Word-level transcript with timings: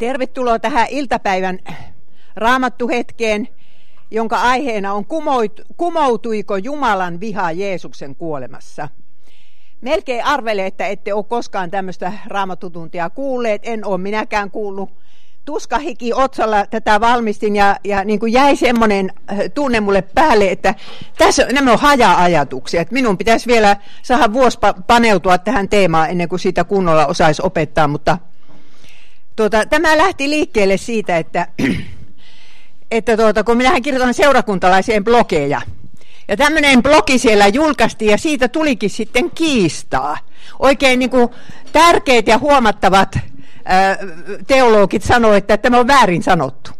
Tervetuloa 0.00 0.58
tähän 0.58 0.86
iltapäivän 0.90 1.58
raamattuhetkeen, 2.36 3.48
jonka 4.10 4.40
aiheena 4.40 4.92
on 4.92 5.04
kumoutuiko 5.76 6.56
Jumalan 6.56 7.20
viha 7.20 7.52
Jeesuksen 7.52 8.16
kuolemassa. 8.16 8.88
Melkein 9.80 10.24
arvele, 10.24 10.66
että 10.66 10.86
ette 10.86 11.14
ole 11.14 11.24
koskaan 11.24 11.70
tämmöistä 11.70 12.12
raamattutuntia 12.26 13.10
kuulleet. 13.10 13.62
En 13.64 13.84
ole 13.84 13.98
minäkään 13.98 14.50
kuullut. 14.50 14.90
Tuskahiki 15.44 16.12
otsalla 16.14 16.66
tätä 16.66 17.00
valmistin 17.00 17.56
ja, 17.56 17.76
ja 17.84 18.04
niin 18.04 18.20
kuin 18.20 18.32
jäi 18.32 18.56
semmoinen 18.56 19.12
äh, 19.32 19.38
tunne 19.54 19.80
mulle 19.80 20.02
päälle, 20.02 20.50
että 20.50 20.74
tässä 21.18 21.46
nämä 21.52 21.72
on 21.72 21.78
haja-ajatuksia. 21.78 22.80
Että 22.80 22.94
minun 22.94 23.18
pitäisi 23.18 23.46
vielä 23.46 23.76
saada 24.02 24.32
vuosi 24.32 24.58
paneutua 24.86 25.38
tähän 25.38 25.68
teemaan 25.68 26.10
ennen 26.10 26.28
kuin 26.28 26.40
siitä 26.40 26.64
kunnolla 26.64 27.06
osaisi 27.06 27.42
opettaa, 27.44 27.88
mutta 27.88 28.18
Tuota, 29.40 29.66
tämä 29.66 29.98
lähti 29.98 30.30
liikkeelle 30.30 30.76
siitä, 30.76 31.16
että, 31.16 31.46
että 32.90 33.16
tuota, 33.16 33.44
kun 33.44 33.56
minähän 33.56 33.82
kirjoitan 33.82 34.14
seurakuntalaiseen 34.14 35.04
blogeja, 35.04 35.60
ja 36.28 36.36
tämmöinen 36.36 36.82
blogi 36.82 37.18
siellä 37.18 37.46
julkaistiin 37.46 38.10
ja 38.10 38.18
siitä 38.18 38.48
tulikin 38.48 38.90
sitten 38.90 39.30
kiistaa. 39.30 40.18
Oikein 40.58 40.98
niin 40.98 41.10
kuin 41.10 41.28
tärkeät 41.72 42.26
ja 42.26 42.38
huomattavat 42.38 43.18
teologit 44.46 45.02
sanoivat, 45.02 45.36
että 45.36 45.56
tämä 45.56 45.78
on 45.78 45.86
väärin 45.86 46.22
sanottu. 46.22 46.70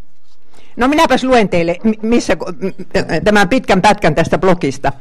No 0.77 0.88
minäpäs 0.88 1.24
luen 1.24 1.48
teille 1.48 1.77
missä, 2.02 2.37
tämän 3.24 3.48
pitkän 3.48 3.82
pätkän 3.82 4.15
tästä 4.15 4.38
blogista. 4.38 4.92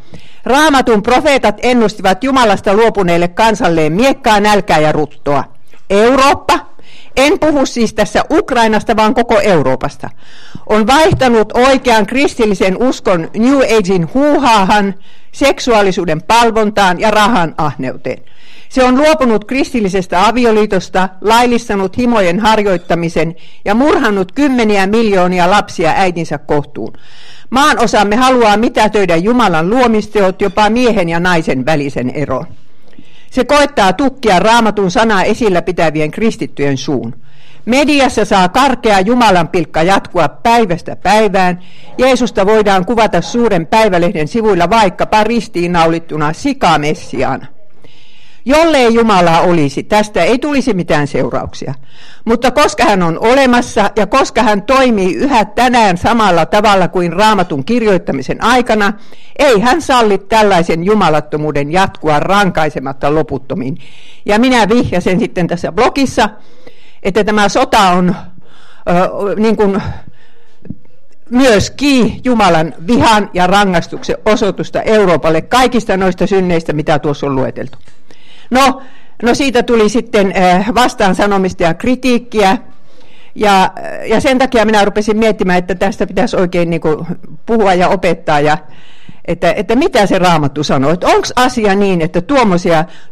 Raamatun 0.46 1.04
profeetat 1.04 1.56
ennustivat 1.64 2.24
Jumalasta 2.24 2.74
luopuneille 2.74 3.28
kansalleen 3.28 3.94
miekkaa, 3.94 4.40
nälkää 4.40 4.80
ja 4.80 4.92
ruttoa. 4.92 5.44
Eurooppa, 5.90 6.69
en 7.20 7.40
puhu 7.40 7.66
siis 7.66 7.94
tässä 7.94 8.24
Ukrainasta, 8.32 8.96
vaan 8.96 9.14
koko 9.14 9.40
Euroopasta. 9.40 10.10
On 10.68 10.88
vaihtanut 10.88 11.52
oikean 11.54 12.06
kristillisen 12.06 12.84
uskon 12.84 13.30
New 13.38 13.60
Agein 13.78 14.14
huuhaahan, 14.14 14.96
seksuaalisuuden 15.32 16.22
palvontaan 16.22 17.00
ja 17.00 17.12
rahan 17.12 17.56
ahneuteen. 17.58 18.24
Se 18.70 18.84
on 18.84 18.98
luopunut 18.98 19.46
kristillisestä 19.46 20.28
avioliitosta, 20.28 21.10
laillistanut 21.22 21.98
himojen 21.98 22.40
harjoittamisen 22.40 23.36
ja 23.66 23.76
murhannut 23.76 24.32
kymmeniä 24.32 24.88
miljoonia 24.88 25.52
lapsia 25.52 25.94
äitinsä 25.96 26.38
kohtuun. 26.38 26.94
Maan 27.50 27.80
osamme 27.80 28.16
haluaa 28.16 28.58
mitätöidä 28.58 29.16
Jumalan 29.16 29.70
luomisteot 29.70 30.42
jopa 30.42 30.70
miehen 30.70 31.10
ja 31.10 31.20
naisen 31.20 31.66
välisen 31.66 32.10
eron. 32.10 32.46
Se 33.32 33.46
koettaa 33.46 33.94
tukkia 33.94 34.40
raamatun 34.40 34.92
sanaa 34.92 35.24
esillä 35.24 35.62
pitävien 35.62 36.12
kristittyjen 36.12 36.78
suun. 36.78 37.16
Mediassa 37.66 38.26
saa 38.26 38.50
karkea 38.50 39.00
Jumalan 39.00 39.48
pilkka 39.48 39.84
jatkua 39.84 40.30
päivästä 40.30 40.96
päivään. 40.96 41.60
Jeesusta 41.98 42.46
voidaan 42.46 42.86
kuvata 42.86 43.22
suuren 43.22 43.68
päivälehden 43.68 44.28
sivuilla 44.28 44.70
vaikkapa 44.70 45.24
ristiinnaulittuna 45.24 46.34
sikamessiaan. 46.34 47.48
Jollei 48.46 48.94
Jumala 48.94 49.42
olisi, 49.42 49.84
tästä 49.84 50.24
ei 50.24 50.40
tulisi 50.40 50.74
mitään 50.74 51.08
seurauksia. 51.08 51.74
Mutta 52.26 52.52
koska 52.52 52.84
hän 52.84 53.04
on 53.04 53.20
olemassa 53.20 53.92
ja 53.96 54.08
koska 54.08 54.44
hän 54.44 54.62
toimii 54.62 55.16
yhä 55.16 55.46
tänään 55.46 55.98
samalla 55.98 56.46
tavalla 56.46 56.88
kuin 56.88 57.14
raamatun 57.14 57.66
kirjoittamisen 57.66 58.44
aikana, 58.44 58.94
ei 59.40 59.60
hän 59.60 59.82
salli 59.82 60.18
tällaisen 60.18 60.84
jumalattomuuden 60.84 61.72
jatkua 61.72 62.20
rankaisematta 62.20 63.16
loputtomiin. 63.16 63.78
Ja 64.26 64.40
minä 64.40 64.70
vihjasen 64.70 65.20
sitten 65.20 65.48
tässä 65.48 65.72
blogissa, 65.72 66.30
että 67.04 67.24
tämä 67.24 67.50
sota 67.50 67.80
on 67.90 68.10
äh, 68.10 68.16
niin 69.36 69.58
kuin, 69.58 69.82
myöskin 71.30 72.22
Jumalan 72.24 72.74
vihan 72.88 73.30
ja 73.34 73.48
rangaistuksen 73.48 74.18
osoitusta 74.26 74.82
Euroopalle 74.82 75.42
kaikista 75.42 75.98
noista 75.98 76.28
synneistä, 76.28 76.74
mitä 76.74 77.00
tuossa 77.00 77.28
on 77.28 77.36
lueteltu. 77.36 77.78
No, 78.50 78.82
no 79.24 79.36
siitä 79.36 79.64
tuli 79.64 79.90
sitten 79.90 80.34
vastaan 80.76 81.16
sanomista 81.16 81.64
ja 81.64 81.74
kritiikkiä. 81.74 82.58
Ja, 83.36 83.72
ja 84.06 84.20
sen 84.20 84.38
takia 84.38 84.66
minä 84.66 84.86
rupesin 84.86 85.18
miettimään, 85.18 85.58
että 85.60 85.76
tästä 85.76 86.08
pitäisi 86.08 86.36
oikein 86.36 86.70
niin 86.70 86.82
puhua 87.46 87.74
ja 87.74 87.88
opettaa. 87.88 88.40
Ja, 88.40 88.58
että, 89.26 89.52
että 89.52 89.76
mitä 89.76 90.06
se 90.06 90.20
raamattu 90.20 90.64
sanoo. 90.64 90.92
Onko 90.92 91.28
asia 91.36 91.76
niin, 91.76 92.02
että 92.02 92.22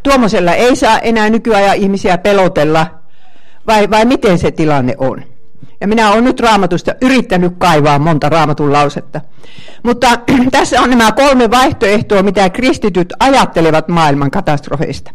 tuommoisella 0.04 0.54
ei 0.54 0.76
saa 0.76 1.00
enää 1.00 1.30
nykyajan 1.30 1.76
ihmisiä 1.76 2.18
pelotella, 2.18 2.88
vai, 3.68 3.90
vai 3.90 4.06
miten 4.06 4.40
se 4.40 4.52
tilanne 4.52 4.96
on? 4.98 5.24
Ja 5.82 5.88
minä 5.88 6.12
olen 6.12 6.24
nyt 6.24 6.40
raamatusta 6.40 6.94
yrittänyt 7.02 7.54
kaivaa 7.58 8.00
monta 8.00 8.30
raamatun 8.30 8.74
lausetta. 8.74 9.22
Mutta 9.84 10.08
tässä 10.52 10.82
on 10.82 10.90
nämä 10.90 11.12
kolme 11.12 11.52
vaihtoehtoa, 11.52 12.24
mitä 12.24 12.50
kristityt 12.50 13.14
ajattelevat 13.20 13.88
maailman 13.88 14.32
katastrofeista. 14.32 15.12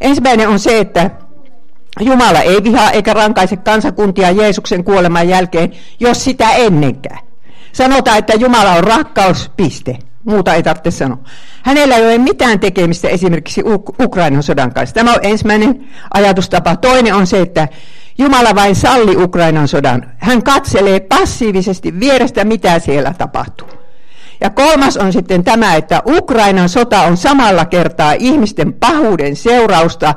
Ensimmäinen 0.00 0.48
on 0.48 0.58
se, 0.58 0.78
että 0.78 1.10
Jumala 2.00 2.40
ei 2.40 2.62
vihaa 2.64 2.90
eikä 2.90 3.14
rankaise 3.14 3.56
kansakuntia 3.56 4.30
Jeesuksen 4.30 4.84
kuoleman 4.84 5.28
jälkeen, 5.28 5.72
jos 6.00 6.24
sitä 6.24 6.50
ennenkään. 6.50 7.18
Sanotaan, 7.72 8.18
että 8.18 8.32
Jumala 8.32 8.72
on 8.72 8.84
rakkaus, 8.84 9.50
piste. 9.56 9.98
Muuta 10.24 10.54
ei 10.54 10.62
tarvitse 10.62 10.90
sanoa. 10.90 11.18
Hänellä 11.62 11.96
ei 11.96 12.06
ole 12.06 12.18
mitään 12.18 12.60
tekemistä 12.60 13.08
esimerkiksi 13.08 13.62
Ukrainan 14.00 14.42
sodan 14.42 14.74
kanssa. 14.74 14.94
Tämä 14.94 15.12
on 15.12 15.20
ensimmäinen 15.22 15.88
ajatustapa. 16.14 16.76
Toinen 16.76 17.14
on 17.14 17.26
se, 17.26 17.40
että 17.40 17.68
Jumala 18.18 18.54
vain 18.54 18.76
salli 18.76 19.16
Ukrainan 19.16 19.68
sodan. 19.68 20.12
Hän 20.18 20.42
katselee 20.42 21.00
passiivisesti 21.00 22.00
vierestä, 22.00 22.44
mitä 22.44 22.78
siellä 22.78 23.14
tapahtuu. 23.18 23.77
Ja 24.40 24.50
kolmas 24.50 24.96
on 24.96 25.12
sitten 25.12 25.44
tämä, 25.44 25.74
että 25.74 26.02
Ukrainan 26.06 26.68
sota 26.68 27.02
on 27.02 27.16
samalla 27.16 27.64
kertaa 27.64 28.12
ihmisten 28.12 28.72
pahuuden 28.72 29.36
seurausta 29.36 30.14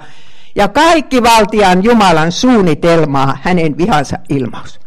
ja 0.56 0.68
kaikki 0.68 1.24
valtian 1.24 1.84
Jumalan 1.84 2.32
suunnitelmaa 2.32 3.38
hänen 3.42 3.78
vihansa 3.78 4.18
ilmaus. 4.30 4.80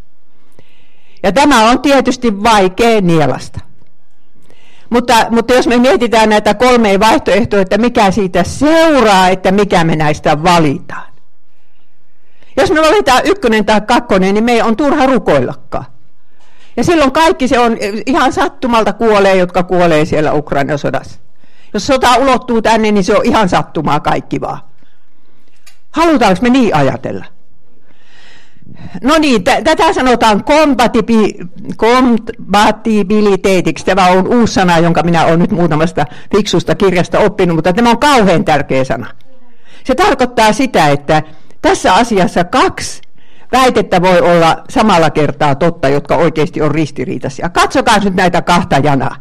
Ja 1.22 1.32
tämä 1.32 1.70
on 1.70 1.80
tietysti 1.80 2.42
vaikea 2.42 3.00
nielasta. 3.00 3.60
Mutta, 4.90 5.26
mutta 5.30 5.54
jos 5.54 5.66
me 5.66 5.76
mietitään 5.76 6.28
näitä 6.28 6.54
kolmea 6.54 7.00
vaihtoehtoa, 7.00 7.60
että 7.60 7.78
mikä 7.78 8.10
siitä 8.10 8.44
seuraa, 8.44 9.28
että 9.28 9.52
mikä 9.52 9.84
me 9.84 9.96
näistä 9.96 10.42
valitaan. 10.42 11.12
Jos 12.56 12.70
me 12.70 12.82
valitaan 12.82 13.22
ykkönen 13.24 13.64
tai 13.64 13.80
kakkonen, 13.80 14.34
niin 14.34 14.44
meidän 14.44 14.66
on 14.66 14.76
turha 14.76 15.06
rukoillakaan. 15.06 15.93
Ja 16.76 16.84
silloin 16.84 17.12
kaikki 17.12 17.48
se 17.48 17.58
on 17.58 17.76
ihan 18.06 18.32
sattumalta 18.32 18.92
kuolee, 18.92 19.36
jotka 19.36 19.62
kuolee 19.62 20.04
siellä 20.04 20.32
Ukrainan 20.32 20.78
sodassa. 20.78 21.20
Jos 21.74 21.86
sota 21.86 22.16
ulottuu 22.16 22.62
tänne, 22.62 22.92
niin 22.92 23.04
se 23.04 23.16
on 23.16 23.24
ihan 23.24 23.48
sattumaa 23.48 24.00
kaikki 24.00 24.40
vaan. 24.40 24.58
Halutaanko 25.90 26.42
me 26.42 26.48
niin 26.48 26.76
ajatella? 26.76 27.24
No 29.02 29.18
niin, 29.18 29.44
t- 29.44 29.64
tätä 29.64 29.92
sanotaan 29.92 30.44
kompatibi- 30.44 31.46
kompatibiliteetiksi. 31.76 33.84
Tämä 33.84 34.06
on 34.06 34.28
uusi 34.28 34.54
sana, 34.54 34.78
jonka 34.78 35.02
minä 35.02 35.24
olen 35.24 35.38
nyt 35.38 35.50
muutamasta 35.50 36.06
fiksusta 36.36 36.74
kirjasta 36.74 37.18
oppinut, 37.18 37.56
mutta 37.56 37.72
tämä 37.72 37.90
on 37.90 37.98
kauhean 37.98 38.44
tärkeä 38.44 38.84
sana. 38.84 39.06
Se 39.84 39.94
tarkoittaa 39.94 40.52
sitä, 40.52 40.88
että 40.88 41.22
tässä 41.62 41.94
asiassa 41.94 42.44
kaksi 42.44 43.02
väitettä 43.54 44.02
voi 44.02 44.20
olla 44.20 44.56
samalla 44.70 45.10
kertaa 45.10 45.54
totta, 45.54 45.88
jotka 45.88 46.16
oikeasti 46.16 46.62
on 46.62 46.70
ristiriitaisia. 46.70 47.48
Katsokaa 47.48 47.98
nyt 47.98 48.14
näitä 48.14 48.42
kahta 48.42 48.78
janaa. 48.78 49.16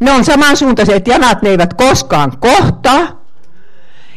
Ne 0.00 0.12
on 0.12 0.24
samansuuntaiset 0.24 1.08
janat, 1.08 1.42
ne 1.42 1.50
eivät 1.50 1.74
koskaan 1.74 2.32
kohtaa. 2.40 3.20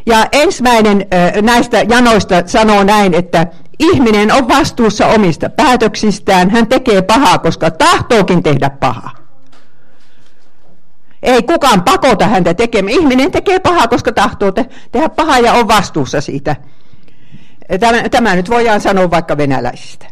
Ja 0.05 0.27
ensimmäinen 0.31 1.05
näistä 1.41 1.81
janoista 1.89 2.35
sanoo 2.45 2.83
näin, 2.83 3.13
että 3.13 3.47
ihminen 3.79 4.31
on 4.33 4.47
vastuussa 4.47 5.07
omista 5.07 5.50
päätöksistään. 5.50 6.50
Hän 6.50 6.68
tekee 6.68 7.01
pahaa, 7.01 7.38
koska 7.38 7.71
tahtookin 7.71 8.44
tehdä 8.44 8.69
pahaa. 8.69 9.12
Ei 11.24 11.44
kukaan 11.44 11.83
pakota 11.83 12.27
häntä 12.27 12.53
tekemään. 12.53 12.94
Ihminen 12.94 13.31
tekee 13.31 13.59
pahaa, 13.59 13.88
koska 13.88 14.12
tahtoo 14.12 14.51
te- 14.51 14.69
tehdä 14.91 15.09
pahaa 15.09 15.39
ja 15.39 15.53
on 15.53 15.68
vastuussa 15.68 16.21
siitä. 16.21 16.56
Tämä, 17.79 18.09
tämä 18.09 18.35
nyt 18.35 18.49
voidaan 18.49 18.81
sanoa 18.81 19.11
vaikka 19.11 19.37
venäläisistä. 19.37 20.05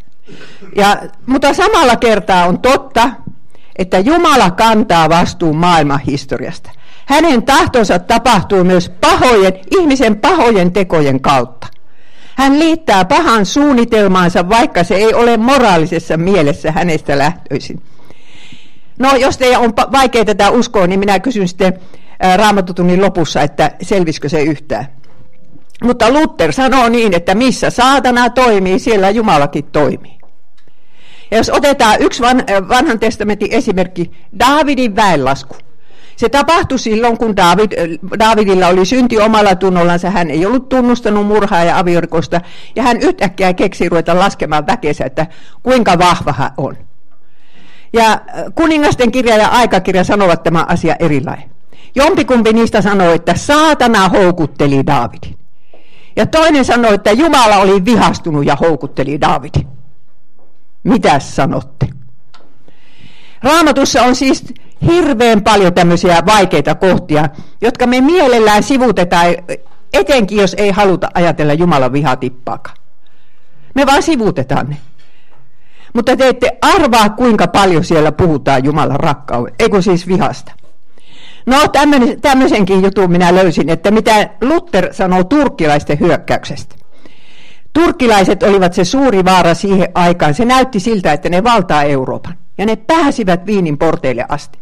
Ja, 0.76 0.98
mutta 1.26 1.54
samalla 1.54 1.96
kertaa 1.96 2.46
on 2.46 2.60
totta, 2.60 3.10
että 3.76 4.00
Jumala 4.00 4.52
kantaa 4.52 5.10
vastuun 5.10 5.56
maailman 5.56 6.00
historiasta. 6.00 6.72
Hänen 7.06 7.44
tahtonsa 7.44 8.00
tapahtuu 8.00 8.64
myös 8.64 8.90
pahojen, 8.90 9.54
ihmisen 9.80 10.16
pahojen 10.16 10.72
tekojen 10.72 11.22
kautta. 11.22 11.68
Hän 12.36 12.60
liittää 12.60 13.06
pahan 13.06 13.46
suunnitelmaansa, 13.46 14.50
vaikka 14.50 14.84
se 14.84 14.96
ei 14.96 15.14
ole 15.14 15.38
moraalisessa 15.38 16.18
mielessä 16.18 16.72
hänestä 16.72 17.18
lähtöisin. 17.18 17.82
No, 19.00 19.16
jos 19.16 19.38
teidän 19.38 19.62
on 19.62 19.74
vaikea 19.92 20.26
tätä 20.26 20.50
uskoa, 20.50 20.88
niin 20.88 21.00
minä 21.00 21.20
kysyn 21.20 21.48
sitten 21.48 21.74
raamatutunnin 22.36 23.02
lopussa, 23.02 23.42
että 23.42 23.72
selvisikö 23.82 24.30
se 24.30 24.42
yhtään. 24.42 24.88
Mutta 25.84 26.12
Luther 26.12 26.54
sanoo 26.54 26.90
niin, 26.90 27.14
että 27.14 27.36
missä 27.36 27.70
saatana 27.70 28.30
toimii, 28.30 28.80
siellä 28.80 29.10
Jumalakin 29.10 29.64
toimii. 29.64 30.18
Ja 31.32 31.38
jos 31.38 31.50
otetaan 31.50 31.96
yksi 32.00 32.24
vanhan 32.70 33.00
testamentin 33.00 33.52
esimerkki, 33.52 34.12
Daavidin 34.40 34.96
väenlasku. 34.96 35.56
Se 36.16 36.30
tapahtui 36.30 36.80
silloin, 36.80 37.18
kun 37.18 37.36
David, 37.36 37.72
Davidilla 38.20 38.68
oli 38.68 38.86
synti 38.86 39.20
omalla 39.20 39.56
tunnollansa. 39.56 40.10
Hän 40.10 40.32
ei 40.32 40.46
ollut 40.46 40.70
tunnustanut 40.70 41.28
murhaa 41.28 41.64
ja 41.64 41.80
aviorikosta. 41.80 42.42
Ja 42.76 42.84
hän 42.84 43.02
yhtäkkiä 43.02 43.54
keksi 43.54 43.90
ruveta 43.90 44.20
laskemaan 44.20 44.68
väkeensä, 44.68 45.06
että 45.06 45.28
kuinka 45.64 45.98
vahva 45.98 46.34
hän 46.34 46.52
on. 46.58 46.78
Ja 47.94 48.22
kuningasten 48.56 49.12
kirja 49.12 49.38
ja 49.38 49.48
aikakirja 49.48 50.04
sanovat 50.04 50.44
tämä 50.44 50.66
asia 50.68 50.96
erilainen. 51.00 51.52
Jompikumpi 51.96 52.54
niistä 52.54 52.82
sanoi, 52.82 53.16
että 53.16 53.36
saatana 53.36 54.10
houkutteli 54.10 54.86
Daavidin. 54.86 55.41
Ja 56.16 56.26
toinen 56.26 56.66
sanoi, 56.66 56.94
että 56.94 57.12
Jumala 57.12 57.58
oli 57.58 57.86
vihastunut 57.86 58.46
ja 58.46 58.56
houkutteli 58.56 59.22
Daavidin. 59.22 59.68
Mitä 60.84 61.20
sanotte? 61.20 61.88
Raamatussa 63.44 64.04
on 64.04 64.16
siis 64.16 64.54
hirveän 64.88 65.44
paljon 65.44 65.74
tämmöisiä 65.74 66.24
vaikeita 66.26 66.76
kohtia, 66.76 67.30
jotka 67.62 67.88
me 67.88 68.02
mielellään 68.02 68.64
sivutetaan, 68.64 69.26
etenkin 69.94 70.38
jos 70.38 70.56
ei 70.58 70.72
haluta 70.72 71.10
ajatella 71.14 71.54
Jumalan 71.54 71.94
vihatippaakaan. 71.94 72.78
Me 73.76 73.86
vaan 73.86 74.04
sivutetaan 74.04 74.70
ne. 74.70 74.78
Mutta 75.94 76.18
te 76.18 76.28
ette 76.28 76.58
arvaa, 76.62 77.10
kuinka 77.10 77.48
paljon 77.48 77.84
siellä 77.84 78.12
puhutaan 78.12 78.64
Jumalan 78.64 79.00
rakkaudesta, 79.00 79.64
eikö 79.64 79.82
siis 79.82 80.08
vihasta. 80.08 80.52
No 81.46 81.58
tämmöisenkin 82.22 82.84
jutun 82.84 83.12
minä 83.12 83.36
löysin, 83.36 83.70
että 83.70 83.92
mitä 83.92 84.30
Luther 84.42 84.94
sanoo 84.94 85.24
turkkilaisten 85.24 86.00
hyökkäyksestä. 86.00 86.76
Turkkilaiset 87.74 88.44
olivat 88.44 88.74
se 88.74 88.86
suuri 88.86 89.26
vaara 89.26 89.54
siihen 89.54 89.90
aikaan. 89.96 90.34
Se 90.34 90.46
näytti 90.46 90.80
siltä, 90.80 91.14
että 91.14 91.30
ne 91.30 91.44
valtaa 91.44 91.84
Euroopan. 91.84 92.38
Ja 92.58 92.66
ne 92.66 92.76
pääsivät 92.76 93.46
Viinin 93.46 93.78
porteille 93.78 94.26
asti. 94.30 94.60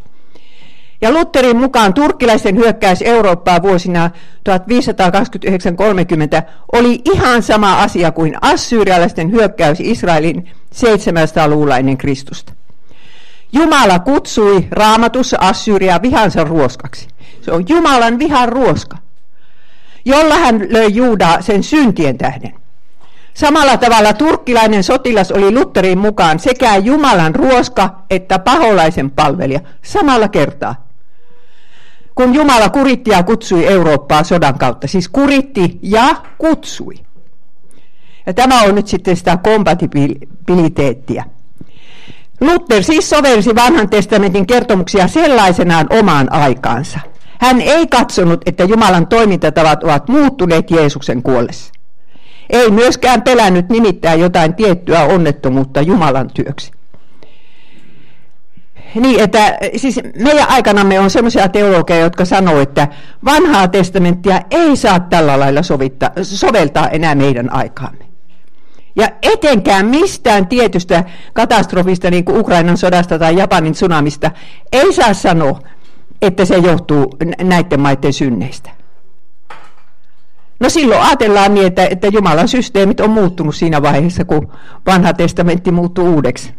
Ja 1.01 1.11
Lutherin 1.11 1.57
mukaan 1.57 1.93
turkkilaisten 1.93 2.55
hyökkäys 2.55 3.01
Eurooppaa 3.01 3.61
vuosina 3.61 4.11
1529-30 4.49 6.43
oli 6.73 7.01
ihan 7.13 7.43
sama 7.43 7.81
asia 7.81 8.11
kuin 8.11 8.35
assyrialaisten 8.41 9.31
hyökkäys 9.31 9.79
Israelin 9.79 10.49
700-luvulla 10.75 11.77
ennen 11.77 11.97
Kristusta. 11.97 12.53
Jumala 13.53 13.99
kutsui 13.99 14.67
raamatussa 14.71 15.37
Assyria 15.39 16.01
vihansa 16.01 16.43
ruoskaksi. 16.43 17.07
Se 17.41 17.51
on 17.51 17.65
Jumalan 17.69 18.19
vihan 18.19 18.49
ruoska, 18.49 18.97
jolla 20.05 20.35
hän 20.35 20.67
löi 20.69 20.93
Juudaa 20.93 21.41
sen 21.41 21.63
syntien 21.63 22.17
tähden. 22.17 22.53
Samalla 23.33 23.77
tavalla 23.77 24.13
turkkilainen 24.13 24.83
sotilas 24.83 25.31
oli 25.31 25.51
Lutherin 25.51 25.97
mukaan 25.97 26.39
sekä 26.39 26.77
Jumalan 26.77 27.35
ruoska 27.35 28.03
että 28.09 28.39
paholaisen 28.39 29.11
palvelija 29.11 29.59
samalla 29.81 30.27
kertaa. 30.27 30.87
Kun 32.15 32.33
Jumala 32.33 32.69
kuritti 32.69 33.11
ja 33.11 33.23
kutsui 33.23 33.67
Eurooppaa 33.67 34.23
sodan 34.23 34.59
kautta, 34.59 34.87
siis 34.87 35.09
kuritti 35.09 35.79
ja 35.81 36.15
kutsui. 36.37 36.93
Ja 38.25 38.33
tämä 38.33 38.61
on 38.61 38.75
nyt 38.75 38.87
sitten 38.87 39.17
sitä 39.17 39.37
kompatibiliteettia. 39.37 41.23
Luther 42.39 42.83
siis 42.83 43.09
sovelsi 43.09 43.55
vanhan 43.55 43.89
testamentin 43.89 44.47
kertomuksia 44.47 45.07
sellaisenaan 45.07 45.87
omaan 45.89 46.33
aikaansa. 46.33 46.99
Hän 47.39 47.61
ei 47.61 47.87
katsonut, 47.87 48.41
että 48.45 48.63
Jumalan 48.63 49.07
toimintatavat 49.07 49.83
ovat 49.83 50.07
muuttuneet 50.07 50.71
Jeesuksen 50.71 51.23
kuollessa. 51.23 51.73
Ei 52.49 52.71
myöskään 52.71 53.21
pelännyt 53.21 53.69
nimittää 53.69 54.15
jotain 54.15 54.55
tiettyä 54.55 55.03
onnettomuutta 55.03 55.81
Jumalan 55.81 56.29
työksi. 56.33 56.71
Niin, 58.95 59.19
että 59.19 59.57
siis 59.77 59.99
meidän 60.23 60.49
aikanamme 60.49 60.99
on 60.99 61.09
sellaisia 61.09 61.49
teologeja, 61.49 61.99
jotka 61.99 62.25
sanoo, 62.25 62.59
että 62.59 62.87
vanhaa 63.25 63.67
testamenttia 63.67 64.41
ei 64.51 64.75
saa 64.75 64.99
tällä 64.99 65.39
lailla 65.39 65.63
sovittaa, 65.63 66.11
soveltaa 66.21 66.87
enää 66.87 67.15
meidän 67.15 67.53
aikaamme. 67.53 68.08
Ja 68.95 69.09
etenkään 69.21 69.85
mistään 69.85 70.47
tietystä 70.47 71.03
katastrofista, 71.33 72.11
niin 72.11 72.25
kuin 72.25 72.39
Ukrainan 72.39 72.77
sodasta 72.77 73.19
tai 73.19 73.37
Japanin 73.37 73.73
tsunamista, 73.73 74.31
ei 74.71 74.93
saa 74.93 75.13
sanoa, 75.13 75.59
että 76.21 76.45
se 76.45 76.57
johtuu 76.57 77.17
näiden 77.43 77.79
maiden 77.79 78.13
synneistä. 78.13 78.69
No 80.59 80.69
silloin 80.69 81.01
ajatellaan 81.01 81.53
niin, 81.53 81.67
että, 81.67 81.85
että 81.85 82.07
Jumalan 82.07 82.47
systeemit 82.47 82.99
on 82.99 83.09
muuttunut 83.09 83.55
siinä 83.55 83.81
vaiheessa, 83.81 84.25
kun 84.25 84.51
vanha 84.85 85.13
testamentti 85.13 85.71
muuttuu 85.71 86.13
uudeksi. 86.15 86.53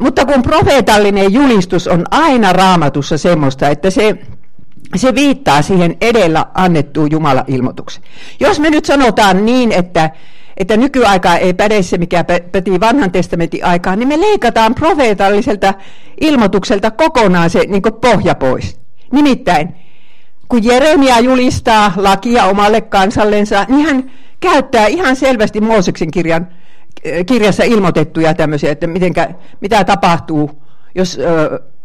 Mutta 0.00 0.24
kun 0.26 0.42
profeetallinen 0.42 1.32
julistus 1.32 1.88
on 1.88 2.04
aina 2.10 2.52
raamatussa 2.52 3.18
semmoista, 3.18 3.68
että 3.68 3.90
se, 3.90 4.18
se 4.96 5.14
viittaa 5.14 5.62
siihen 5.62 5.96
edellä 6.00 6.46
annettuun 6.54 7.10
Jumala-ilmoitukseen. 7.10 8.06
Jos 8.40 8.60
me 8.60 8.70
nyt 8.70 8.84
sanotaan 8.84 9.46
niin, 9.46 9.72
että, 9.72 10.10
että 10.56 10.76
nykyaikaa 10.76 11.36
ei 11.36 11.54
päde 11.54 11.82
se, 11.82 11.98
mikä 11.98 12.24
päti 12.52 12.80
vanhan 12.80 13.10
testamentin 13.10 13.64
aikaan, 13.64 13.98
niin 13.98 14.08
me 14.08 14.20
leikataan 14.20 14.74
profeetalliselta 14.74 15.74
ilmoitukselta 16.20 16.90
kokonaan 16.90 17.50
se 17.50 17.64
niin 17.68 17.82
pohja 18.00 18.34
pois. 18.34 18.80
Nimittäin 19.12 19.74
kun 20.48 20.64
Jeremia 20.64 21.20
julistaa 21.20 21.92
lakia 21.96 22.44
omalle 22.44 22.80
kansallensa, 22.80 23.66
niin 23.68 23.86
hän 23.86 24.10
käyttää 24.40 24.86
ihan 24.86 25.16
selvästi 25.16 25.60
Mooseksen 25.60 26.10
kirjan, 26.10 26.48
eh, 27.04 27.26
kirjassa 27.26 27.64
ilmoitettuja 27.64 28.34
tämmöisiä, 28.34 28.72
että 28.72 28.86
mitenkä, 28.86 29.28
mitä 29.60 29.84
tapahtuu, 29.84 30.62
jos 30.94 31.18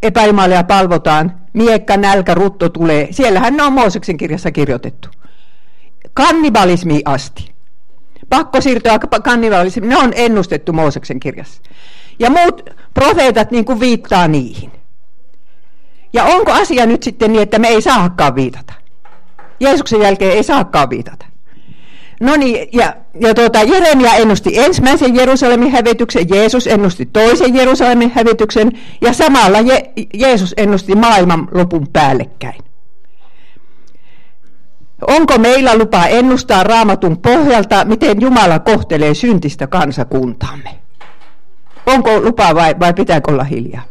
epäimalia 0.01 0.63
palvotaan, 0.63 1.41
miekka, 1.53 1.97
nälkä, 1.97 2.33
rutto 2.33 2.69
tulee. 2.69 3.07
Siellähän 3.11 3.57
ne 3.57 3.63
on 3.63 3.73
Mooseksen 3.73 4.17
kirjassa 4.17 4.51
kirjoitettu. 4.51 5.09
Kannibalismi 6.13 7.01
asti. 7.05 7.51
Pakkosiirtoa 8.29 8.99
kannibalismi, 8.99 9.87
ne 9.87 9.97
on 9.97 10.11
ennustettu 10.15 10.73
Mooseksen 10.73 11.19
kirjassa. 11.19 11.61
Ja 12.19 12.29
muut 12.29 12.69
profeetat 12.93 13.51
niin 13.51 13.65
kuin 13.65 13.79
viittaa 13.79 14.27
niihin. 14.27 14.71
Ja 16.13 16.23
onko 16.23 16.51
asia 16.51 16.85
nyt 16.85 17.03
sitten 17.03 17.31
niin, 17.31 17.43
että 17.43 17.59
me 17.59 17.67
ei 17.67 17.81
saakaan 17.81 18.35
viitata? 18.35 18.73
Jeesuksen 19.59 20.01
jälkeen 20.01 20.31
ei 20.31 20.43
saakaan 20.43 20.89
viitata. 20.89 21.25
No 22.21 22.35
niin, 22.35 22.67
ja, 22.73 22.93
ja 23.19 23.33
tuota, 23.33 23.63
Jeremia 23.63 24.13
ennusti 24.13 24.59
ensimmäisen 24.59 25.15
Jerusalemin 25.15 25.71
hävityksen, 25.71 26.29
Jeesus 26.29 26.67
ennusti 26.67 27.05
toisen 27.05 27.55
Jerusalemin 27.55 28.11
hävityksen, 28.15 28.71
ja 29.01 29.13
samalla 29.13 29.57
Je- 29.57 30.07
Jeesus 30.13 30.53
ennusti 30.57 30.95
maailman 30.95 31.47
lopun 31.51 31.87
päällekkäin. 31.93 32.63
Onko 35.07 35.37
meillä 35.37 35.77
lupa 35.77 36.05
ennustaa 36.05 36.63
raamatun 36.63 37.17
pohjalta, 37.17 37.85
miten 37.85 38.21
Jumala 38.21 38.59
kohtelee 38.59 39.13
syntistä 39.13 39.67
kansakuntaamme? 39.67 40.69
Onko 41.85 42.19
lupa 42.19 42.55
vai, 42.55 42.75
vai 42.79 42.93
pitääkö 42.93 43.31
olla 43.31 43.43
hiljaa? 43.43 43.83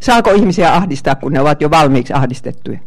Saako 0.00 0.30
ihmisiä 0.30 0.74
ahdistaa, 0.74 1.14
kun 1.14 1.32
ne 1.32 1.40
ovat 1.40 1.60
jo 1.60 1.70
valmiiksi 1.70 2.12
ahdistettuja? 2.12 2.78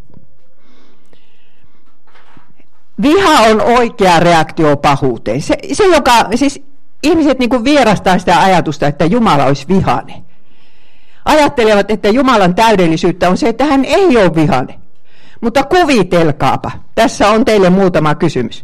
Viha 3.01 3.41
on 3.41 3.61
oikea 3.61 4.19
reaktio 4.19 4.77
pahuuteen. 4.77 5.41
Se, 5.41 5.57
se 5.73 5.85
joka, 5.85 6.11
siis 6.35 6.61
ihmiset 7.03 7.39
niin 7.39 7.49
kuin 7.49 7.63
vierastaa 7.63 8.19
sitä 8.19 8.41
ajatusta, 8.41 8.87
että 8.87 9.05
Jumala 9.05 9.45
olisi 9.45 9.67
vihane. 9.67 10.23
Ajattelevat, 11.25 11.91
että 11.91 12.09
Jumalan 12.09 12.55
täydellisyyttä 12.55 13.29
on 13.29 13.37
se, 13.37 13.49
että 13.49 13.65
hän 13.65 13.85
ei 13.85 14.17
ole 14.17 14.35
vihane. 14.35 14.79
Mutta 15.41 15.63
kuvitelkaapa, 15.63 16.71
tässä 16.95 17.29
on 17.29 17.45
teille 17.45 17.69
muutama 17.69 18.15
kysymys. 18.15 18.63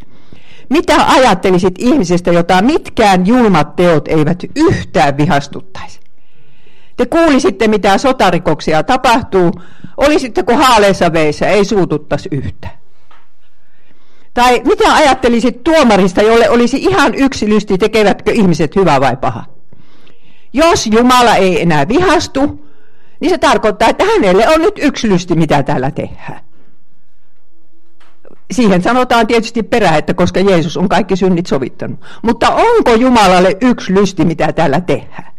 Mitä 0.70 1.08
ajattelisit 1.08 1.76
ihmisestä, 1.78 2.32
jota 2.32 2.62
mitkään 2.62 3.28
julmat 3.28 3.76
teot 3.76 4.08
eivät 4.08 4.44
yhtään 4.56 5.18
vihastuttaisi? 5.18 6.00
Te 6.98 7.06
kuulisitte, 7.06 7.68
mitä 7.68 7.98
sotarikoksia 7.98 8.84
tapahtuu, 8.84 9.52
olisitteko 9.98 10.56
haaleessa 10.56 11.14
veissä, 11.14 11.48
ei 11.48 11.66
suututtaisi 11.66 12.30
yhtä. 12.32 12.85
Tai 14.36 14.62
mitä 14.66 14.94
ajattelisit 14.94 15.64
tuomarista, 15.64 16.22
jolle 16.22 16.50
olisi 16.50 16.78
ihan 16.78 17.16
yksi 17.16 17.50
lysti, 17.50 17.78
tekevätkö 17.78 18.32
ihmiset 18.32 18.76
hyvä 18.76 19.02
vai 19.02 19.18
paha? 19.18 19.44
Jos 20.54 20.88
Jumala 20.88 21.36
ei 21.36 21.62
enää 21.62 21.88
vihastu, 21.88 22.66
niin 23.20 23.30
se 23.30 23.38
tarkoittaa, 23.38 23.90
että 23.90 24.04
hänelle 24.06 24.50
on 24.50 24.62
nyt 24.62 24.80
yksi 24.82 25.10
lysti, 25.10 25.36
mitä 25.36 25.64
täällä 25.64 25.92
tehdään. 25.92 26.40
Siihen 28.52 28.82
sanotaan 28.82 29.28
tietysti 29.28 29.64
perä, 29.64 29.98
että 29.98 30.14
koska 30.14 30.40
Jeesus 30.40 30.78
on 30.78 30.90
kaikki 30.90 31.16
synnit 31.16 31.46
sovittanut. 31.46 32.00
Mutta 32.22 32.50
onko 32.50 32.92
Jumalalle 32.92 33.58
yksi 33.62 33.94
lysti, 33.94 34.26
mitä 34.26 34.54
täällä 34.54 34.82
tehdään? 34.82 35.34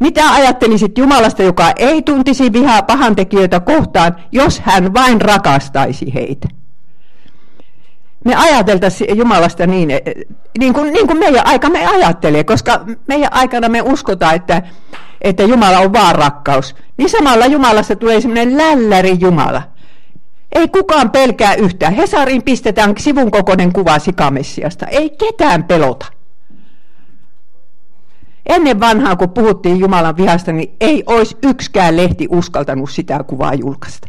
Mitä 0.00 0.32
ajattelisit 0.32 0.98
Jumalasta, 0.98 1.42
joka 1.42 1.72
ei 1.76 2.02
tuntisi 2.02 2.52
vihaa 2.52 2.82
pahantekijöitä 2.82 3.60
kohtaan, 3.60 4.16
jos 4.32 4.60
hän 4.60 4.94
vain 4.94 5.20
rakastaisi 5.20 6.14
heitä? 6.14 6.55
Me 8.26 8.34
ajateltaisiin 8.34 9.18
Jumalasta 9.18 9.66
niin, 9.66 9.90
e, 9.90 10.00
niin 10.58 10.74
kuin, 10.74 10.92
niin 10.92 11.06
kuin 11.06 11.18
meidän 11.18 11.46
aika 11.46 11.70
me 11.70 11.86
ajattelee, 11.86 12.44
koska 12.44 12.80
meidän 13.08 13.32
aikana 13.32 13.68
me 13.68 13.82
uskotaan, 13.82 14.34
että, 14.34 14.62
että 15.22 15.42
Jumala 15.42 15.78
on 15.78 15.92
vaan 15.92 16.14
rakkaus. 16.14 16.74
Niin 16.96 17.10
samalla 17.10 17.46
Jumalasta 17.46 17.96
tulee 17.96 18.20
semmoinen 18.20 18.58
lälläri 18.58 19.16
Jumala. 19.20 19.62
Ei 20.52 20.68
kukaan 20.68 21.10
pelkää 21.10 21.54
yhtään. 21.54 21.94
Hesariin 21.94 22.42
pistetään 22.42 22.94
sivun 22.98 23.30
kokoinen 23.30 23.72
kuva 23.72 23.98
sikamessiasta. 23.98 24.86
Ei 24.86 25.10
ketään 25.10 25.64
pelota. 25.64 26.06
Ennen 28.46 28.80
vanhaa, 28.80 29.16
kun 29.16 29.30
puhuttiin 29.30 29.78
Jumalan 29.78 30.16
vihasta, 30.16 30.52
niin 30.52 30.76
ei 30.80 31.02
olisi 31.06 31.36
yksikään 31.42 31.96
lehti 31.96 32.26
uskaltanut 32.30 32.90
sitä 32.90 33.24
kuvaa 33.26 33.54
julkaista. 33.54 34.08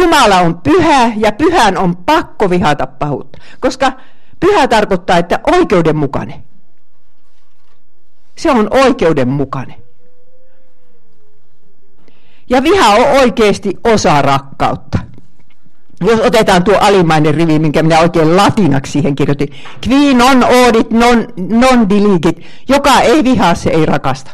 Jumala 0.00 0.40
on 0.40 0.60
pyhä 0.60 1.12
ja 1.16 1.32
pyhän 1.32 1.78
on 1.78 1.96
pakko 1.96 2.50
vihata 2.50 2.86
pahuutta, 2.86 3.38
koska 3.60 3.92
pyhä 4.40 4.68
tarkoittaa, 4.68 5.18
että 5.18 5.40
oikeudenmukainen. 5.52 6.44
Se 8.36 8.50
on 8.50 8.68
oikeudenmukainen. 8.70 9.76
Ja 12.50 12.62
viha 12.62 12.88
on 12.88 13.20
oikeasti 13.20 13.76
osa 13.84 14.22
rakkautta. 14.22 14.98
Jos 16.00 16.20
otetaan 16.20 16.64
tuo 16.64 16.78
alimmainen 16.80 17.34
rivi, 17.34 17.58
minkä 17.58 17.82
minä 17.82 18.00
oikein 18.00 18.36
latinaksi 18.36 18.92
siihen 18.92 19.16
kirjoitin. 19.16 19.48
Qui 19.88 20.14
non 20.14 20.44
odit 20.44 20.90
non, 20.90 21.26
non 21.36 21.88
diligit. 21.88 22.46
Joka 22.68 23.00
ei 23.00 23.24
vihaa, 23.24 23.54
se 23.54 23.70
ei 23.70 23.86
rakasta, 23.86 24.30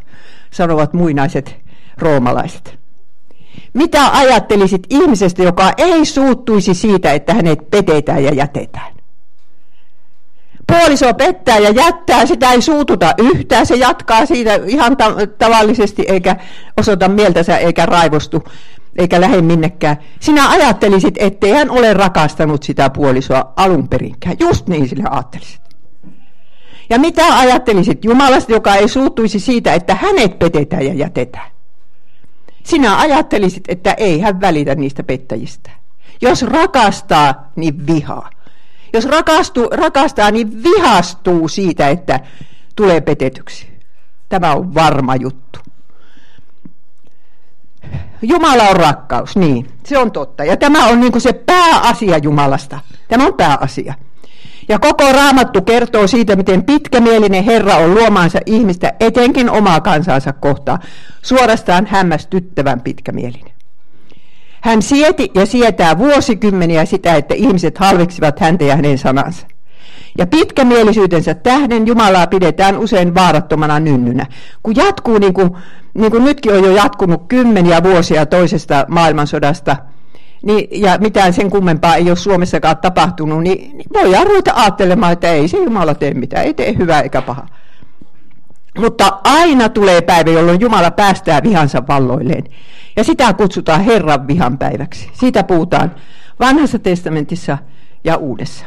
sanovat 0.51 0.93
muinaiset 0.93 1.57
roomalaiset. 1.99 2.82
Mitä 3.75 4.11
ajattelisit 4.13 4.83
ihmisestä, 4.91 5.43
joka 5.43 5.73
ei 5.77 6.05
suuttuisi 6.05 6.75
siitä, 6.75 7.13
että 7.13 7.35
hänet 7.35 7.71
petetään 7.71 8.25
ja 8.25 8.35
jätetään? 8.35 8.93
Puoliso 10.67 11.15
pettää 11.15 11.59
ja 11.59 11.71
jättää, 11.71 12.27
sitä 12.27 12.53
ei 12.53 12.63
suututa 12.63 13.15
yhtään, 13.19 13.67
se 13.67 13.75
jatkaa 13.75 14.27
siitä 14.27 14.55
ihan 14.67 14.97
ta- 14.97 15.27
tavallisesti 15.39 16.05
eikä 16.09 16.37
osoita 16.77 17.09
mieltänsä 17.09 17.57
eikä 17.59 17.87
raivostu 17.87 18.43
eikä 18.99 19.21
lähde 19.21 19.43
minnekään. 19.43 19.97
Sinä 20.21 20.51
ajattelisit, 20.51 21.15
ettei 21.19 21.51
hän 21.51 21.71
ole 21.71 21.95
rakastanut 21.95 22.63
sitä 22.63 22.91
puolisoa 22.91 23.53
alun 23.57 23.89
perinkään. 23.89 24.37
Just 24.41 24.69
niin 24.69 24.89
sille 24.89 25.05
ajattelisit. 25.11 25.63
Ja 26.91 26.99
mitä 26.99 27.39
ajattelisit 27.39 28.05
Jumalasta, 28.05 28.53
joka 28.53 28.75
ei 28.75 28.89
suuttuisi 28.89 29.41
siitä, 29.41 29.75
että 29.75 29.95
hänet 29.95 30.39
petetään 30.39 30.87
ja 30.87 30.95
jätetään? 30.95 31.52
Sinä 32.65 32.99
ajattelisit, 32.99 33.65
että 33.69 33.93
ei 33.93 34.21
hän 34.21 34.41
välitä 34.41 34.75
niistä 34.75 35.03
pettäjistä. 35.03 35.71
Jos 36.21 36.43
rakastaa, 36.43 37.53
niin 37.57 37.87
vihaa. 37.87 38.31
Jos 38.93 39.05
rakastu, 39.07 39.69
rakastaa, 39.73 40.31
niin 40.31 40.63
vihastuu 40.63 41.49
siitä, 41.49 41.89
että 41.89 42.21
tulee 42.77 43.01
petetyksi. 43.01 43.73
Tämä 44.29 44.53
on 44.53 44.75
varma 44.75 45.17
juttu. 45.17 45.59
Jumala 48.23 48.63
on 48.63 48.77
rakkaus, 48.77 49.37
niin, 49.37 49.69
se 49.85 49.99
on 49.99 50.13
totta. 50.13 50.45
Ja 50.45 50.57
tämä 50.57 50.87
on 50.87 51.01
niin 51.01 51.21
se 51.21 51.33
pääasia 51.33 52.19
Jumalasta. 52.19 52.79
Tämä 53.09 53.27
on 53.27 53.35
pääasia. 53.35 53.95
Ja 54.69 54.79
koko 54.79 55.13
raamattu 55.13 55.63
kertoo 55.63 56.07
siitä, 56.07 56.37
miten 56.37 56.65
pitkämielinen 56.65 57.45
Herra 57.45 57.77
on 57.77 57.95
luomaansa 57.95 58.39
ihmistä, 58.47 58.93
etenkin 59.01 59.51
omaa 59.51 59.81
kansansa 59.81 60.33
kohtaan, 60.33 60.79
suorastaan 61.23 61.87
hämmästyttävän 61.87 62.81
pitkämielinen. 62.81 63.53
Hän 64.61 64.83
sieti 64.83 65.31
ja 65.35 65.47
sietää 65.47 65.99
vuosikymmeniä 65.99 66.85
sitä, 66.85 67.15
että 67.15 67.35
ihmiset 67.35 67.79
halveksivat 67.79 68.41
häntä 68.41 68.65
ja 68.65 68.77
hänen 68.77 68.99
sanansa. 68.99 69.47
Ja 70.19 70.27
pitkämielisyytensä 70.27 71.35
tähden 71.35 71.87
Jumalaa 71.87 72.27
pidetään 72.27 72.79
usein 72.79 73.15
vaarattomana 73.15 73.81
nynnynä. 73.81 74.27
Kun 74.63 74.77
jatkuu 74.77 75.19
niin 75.19 75.35
kuin, 75.35 75.51
niin 75.95 76.11
kuin 76.11 76.25
nytkin 76.25 76.53
on 76.53 76.65
jo 76.65 76.71
jatkunut 76.71 77.23
kymmeniä 77.29 77.83
vuosia 77.83 78.27
toisesta 78.27 78.87
maailmansodasta, 78.89 79.77
niin, 80.43 80.83
ja 80.83 80.99
mitään 80.99 81.33
sen 81.33 81.51
kummempaa 81.51 81.97
ei 81.97 82.11
ole 82.11 82.17
Suomessakaan 82.17 82.77
tapahtunut, 82.77 83.43
niin, 83.43 83.77
niin 83.77 83.89
voi 83.95 84.25
ruveta 84.25 84.53
ajattelemaan, 84.55 85.13
että 85.13 85.29
ei 85.29 85.49
se 85.49 85.57
Jumala 85.57 85.95
tee 85.95 86.15
mitään, 86.15 86.45
ei 86.45 86.55
tee 86.55 86.75
hyvää 86.79 87.01
eikä 87.01 87.23
paha. 87.23 87.47
Mutta 88.79 89.21
aina 89.25 89.69
tulee 89.69 90.01
päivä, 90.03 90.31
jolloin 90.31 90.61
Jumala 90.61 90.91
päästää 90.91 91.43
vihansa 91.43 91.83
valloilleen. 91.89 92.45
Ja 92.97 93.05
sitä 93.05 93.33
kutsutaan 93.33 93.81
Herran 93.81 94.27
vihan 94.27 94.59
päiväksi. 94.59 95.11
Siitä 95.13 95.45
puhutaan 95.45 95.95
vanhassa 96.41 96.79
testamentissa 96.79 97.59
ja 98.05 98.17
uudessa. 98.17 98.67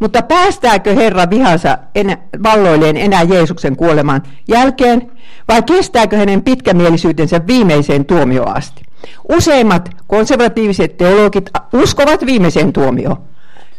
Mutta 0.00 0.22
päästääkö 0.22 0.94
Herra 0.94 1.30
vihansa 1.30 1.78
enä, 1.94 2.18
valloilleen 2.42 2.96
enää 2.96 3.22
Jeesuksen 3.22 3.76
kuoleman 3.76 4.22
jälkeen, 4.48 5.10
vai 5.48 5.62
kestääkö 5.62 6.16
hänen 6.16 6.42
pitkämielisyytensä 6.42 7.46
viimeiseen 7.46 8.04
tuomioon 8.04 8.56
asti? 8.56 8.87
Useimmat 9.28 9.90
konservatiiviset 10.06 10.96
teologit 10.96 11.50
uskovat 11.72 12.26
viimeiseen 12.26 12.72
tuomioon. 12.72 13.16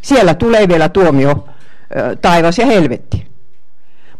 Siellä 0.02 0.34
tulee 0.34 0.68
vielä 0.68 0.90
tuomio, 0.90 1.48
taivas 2.22 2.58
ja 2.58 2.66
helvetti. 2.66 3.28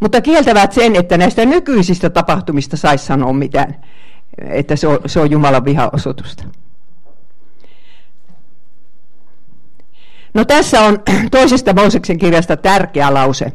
Mutta 0.00 0.20
kieltävät 0.20 0.72
sen, 0.72 0.96
että 0.96 1.18
näistä 1.18 1.46
nykyisistä 1.46 2.10
tapahtumista 2.10 2.76
saisi 2.76 3.06
sanoa 3.06 3.32
mitään, 3.32 3.76
että 4.38 4.76
se 4.76 4.86
on, 4.86 4.98
se 5.06 5.20
on 5.20 5.30
Jumalan 5.30 5.64
vihaosoitusta. 5.64 6.44
No 10.34 10.44
tässä 10.44 10.80
on 10.80 10.98
toisesta 11.30 11.72
Mooseksen 11.72 12.18
kirjasta 12.18 12.56
tärkeä 12.56 13.14
lause. 13.14 13.52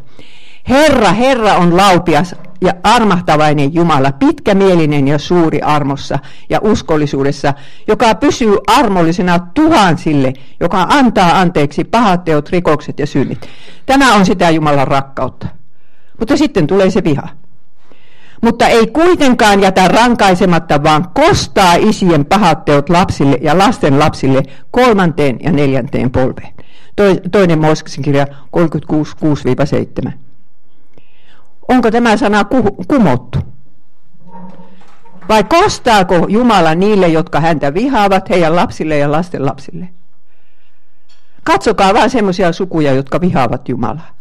Herra, 0.69 1.11
Herra 1.11 1.55
on 1.55 1.77
laupias 1.77 2.35
ja 2.61 2.73
armahtavainen 2.83 3.73
Jumala, 3.73 4.11
pitkämielinen 4.11 5.07
ja 5.07 5.17
suuri 5.17 5.61
armossa 5.61 6.19
ja 6.49 6.59
uskollisuudessa, 6.63 7.53
joka 7.87 8.15
pysyy 8.15 8.57
armollisena 8.67 9.39
tuhansille, 9.39 10.33
joka 10.59 10.85
antaa 10.89 11.39
anteeksi 11.39 11.83
pahat 11.83 12.23
teot, 12.23 12.49
rikokset 12.49 12.99
ja 12.99 13.07
synnit. 13.07 13.49
Tämä 13.85 14.15
on 14.15 14.25
sitä 14.25 14.49
Jumalan 14.49 14.87
rakkautta. 14.87 15.47
Mutta 16.19 16.37
sitten 16.37 16.67
tulee 16.67 16.89
se 16.89 17.03
viha. 17.03 17.27
Mutta 18.41 18.67
ei 18.67 18.87
kuitenkaan 18.87 19.61
jätä 19.61 19.87
rankaisematta, 19.87 20.83
vaan 20.83 21.07
kostaa 21.13 21.75
isien 21.75 22.25
pahat 22.25 22.65
teot 22.65 22.89
lapsille 22.89 23.37
ja 23.41 23.57
lasten 23.57 23.99
lapsille 23.99 24.43
kolmanteen 24.71 25.37
ja 25.43 25.51
neljänteen 25.51 26.11
polveen. 26.11 26.53
Toinen 27.31 27.59
Mooseksen 27.59 28.03
kirja 28.03 28.27
36, 28.51 29.15
6-7. 30.07 30.24
Onko 31.67 31.91
tämä 31.91 32.17
sana 32.17 32.45
kumottu? 32.87 33.39
Vai 35.29 35.43
kostaako 35.43 36.25
Jumala 36.29 36.75
niille, 36.75 37.07
jotka 37.07 37.39
häntä 37.39 37.73
vihaavat, 37.73 38.29
heidän 38.29 38.55
lapsille 38.55 38.97
ja 38.97 39.11
lasten 39.11 39.45
lapsille? 39.45 39.89
Katsokaa 41.43 41.93
vain 41.93 42.09
semmoisia 42.09 42.51
sukuja, 42.51 42.93
jotka 42.93 43.21
vihaavat 43.21 43.69
Jumalaa. 43.69 44.15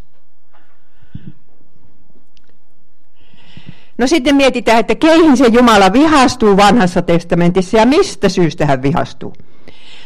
No 3.98 4.06
sitten 4.06 4.36
mietitään, 4.36 4.80
että 4.80 4.94
keihin 4.94 5.36
se 5.36 5.46
Jumala 5.46 5.92
vihastuu 5.92 6.56
vanhassa 6.56 7.02
testamentissa 7.02 7.76
ja 7.76 7.86
mistä 7.86 8.28
syystä 8.28 8.66
hän 8.66 8.82
vihastuu. 8.82 9.32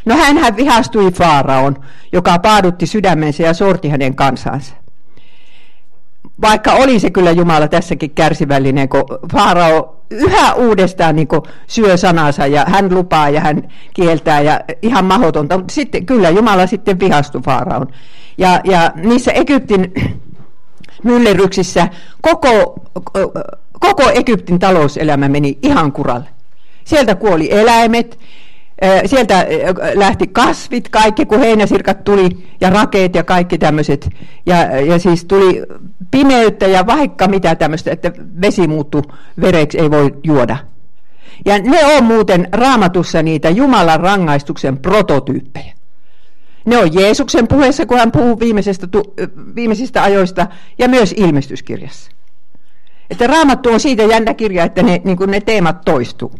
No 0.04 0.16
hän 0.16 0.56
vihastui 0.56 1.10
Faaraon, 1.12 1.76
joka 2.12 2.38
paadutti 2.38 2.86
sydämensä 2.86 3.42
ja 3.42 3.54
sorti 3.54 3.88
hänen 3.88 4.14
kansansa. 4.14 4.74
Vaikka 6.42 6.72
oli 6.72 7.00
se 7.00 7.10
kyllä 7.10 7.30
Jumala 7.30 7.68
tässäkin 7.68 8.10
kärsivällinen, 8.10 8.88
kun 8.88 9.04
Faarao 9.32 9.98
yhä 10.10 10.54
uudestaan 10.54 11.16
niin 11.16 11.28
syö 11.66 11.96
sanansa 11.96 12.46
ja 12.46 12.64
hän 12.68 12.94
lupaa 12.94 13.28
ja 13.28 13.40
hän 13.40 13.68
kieltää 13.94 14.40
ja 14.40 14.60
ihan 14.82 15.04
mahdotonta. 15.04 15.58
Mutta 15.58 15.74
sitten 15.74 16.06
kyllä 16.06 16.30
Jumala 16.30 16.66
sitten 16.66 17.00
vihastui 17.00 17.40
Faaraon. 17.44 17.86
Ja, 18.38 18.60
ja 18.64 18.92
niissä 18.94 19.32
Egyptin 19.32 19.92
myllerryksissä 21.04 21.88
koko, 22.20 22.74
koko 23.80 24.10
Egyptin 24.14 24.58
talouselämä 24.58 25.28
meni 25.28 25.58
ihan 25.62 25.92
kuralle. 25.92 26.28
Sieltä 26.84 27.14
kuoli 27.14 27.52
eläimet, 27.52 28.18
sieltä 29.06 29.46
lähti 29.94 30.26
kasvit, 30.26 30.88
kaikki 30.88 31.26
kun 31.26 31.40
heinäsirkat 31.40 32.04
tuli 32.04 32.28
ja 32.60 32.70
rakeet 32.70 33.14
ja 33.14 33.24
kaikki 33.24 33.58
tämmöiset. 33.58 34.10
Ja, 34.46 34.56
ja 34.80 34.98
siis 34.98 35.24
tuli 35.24 35.62
pimeyttä 36.10 36.66
ja 36.66 36.86
vaikka 36.86 37.28
mitä 37.28 37.54
tämmöistä, 37.54 37.90
että 37.92 38.12
vesi 38.40 38.68
muuttui 38.68 39.02
vereksi, 39.40 39.78
ei 39.78 39.90
voi 39.90 40.14
juoda. 40.24 40.56
Ja 41.46 41.58
ne 41.58 41.84
on 41.84 42.04
muuten 42.04 42.48
raamatussa 42.52 43.22
niitä 43.22 43.50
Jumalan 43.50 44.00
rangaistuksen 44.00 44.78
prototyyppejä. 44.78 45.74
Ne 46.64 46.78
on 46.78 46.94
Jeesuksen 46.94 47.48
puheessa, 47.48 47.86
kun 47.86 47.98
hän 47.98 48.12
puhuu 48.12 48.40
viimeisestä, 48.40 48.86
viimeisistä 49.54 50.02
ajoista 50.02 50.46
ja 50.78 50.88
myös 50.88 51.14
ilmestyskirjassa. 51.16 52.10
Että 53.10 53.26
raamattu 53.26 53.68
on 53.68 53.80
siitä 53.80 54.02
jännä 54.02 54.34
kirja, 54.34 54.64
että 54.64 54.82
ne, 54.82 55.00
niin 55.04 55.18
ne 55.26 55.40
teemat 55.40 55.80
toistuu. 55.84 56.32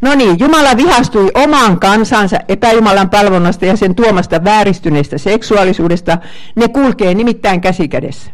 No 0.00 0.14
niin, 0.14 0.40
Jumala 0.40 0.76
vihastui 0.76 1.30
omaan 1.34 1.80
kansansa 1.80 2.38
epäjumalan 2.48 3.10
palvonnasta 3.10 3.66
ja 3.66 3.76
sen 3.76 3.94
tuomasta 3.94 4.44
vääristyneestä 4.44 5.18
seksuaalisuudesta. 5.18 6.18
Ne 6.56 6.68
kulkee 6.68 7.14
nimittäin 7.14 7.60
käsikädessä. 7.60 8.30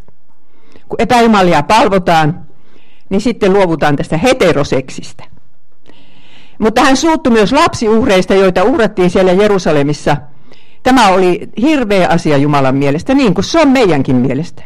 Kun 0.89 1.01
epäjumalia 1.01 1.63
palvotaan, 1.63 2.45
niin 3.09 3.21
sitten 3.21 3.53
luovutaan 3.53 3.95
tästä 3.95 4.17
heteroseksistä. 4.17 5.23
Mutta 6.59 6.81
hän 6.81 6.97
suuttui 6.97 7.33
myös 7.33 7.51
lapsiuhreista, 7.51 8.33
joita 8.33 8.63
uhrattiin 8.63 9.09
siellä 9.09 9.31
Jerusalemissa. 9.31 10.17
Tämä 10.83 11.07
oli 11.07 11.49
hirveä 11.61 12.07
asia 12.07 12.37
Jumalan 12.37 12.75
mielestä, 12.75 13.13
niin 13.13 13.33
kuin 13.33 13.45
se 13.45 13.59
on 13.59 13.69
meidänkin 13.69 14.15
mielestä. 14.15 14.63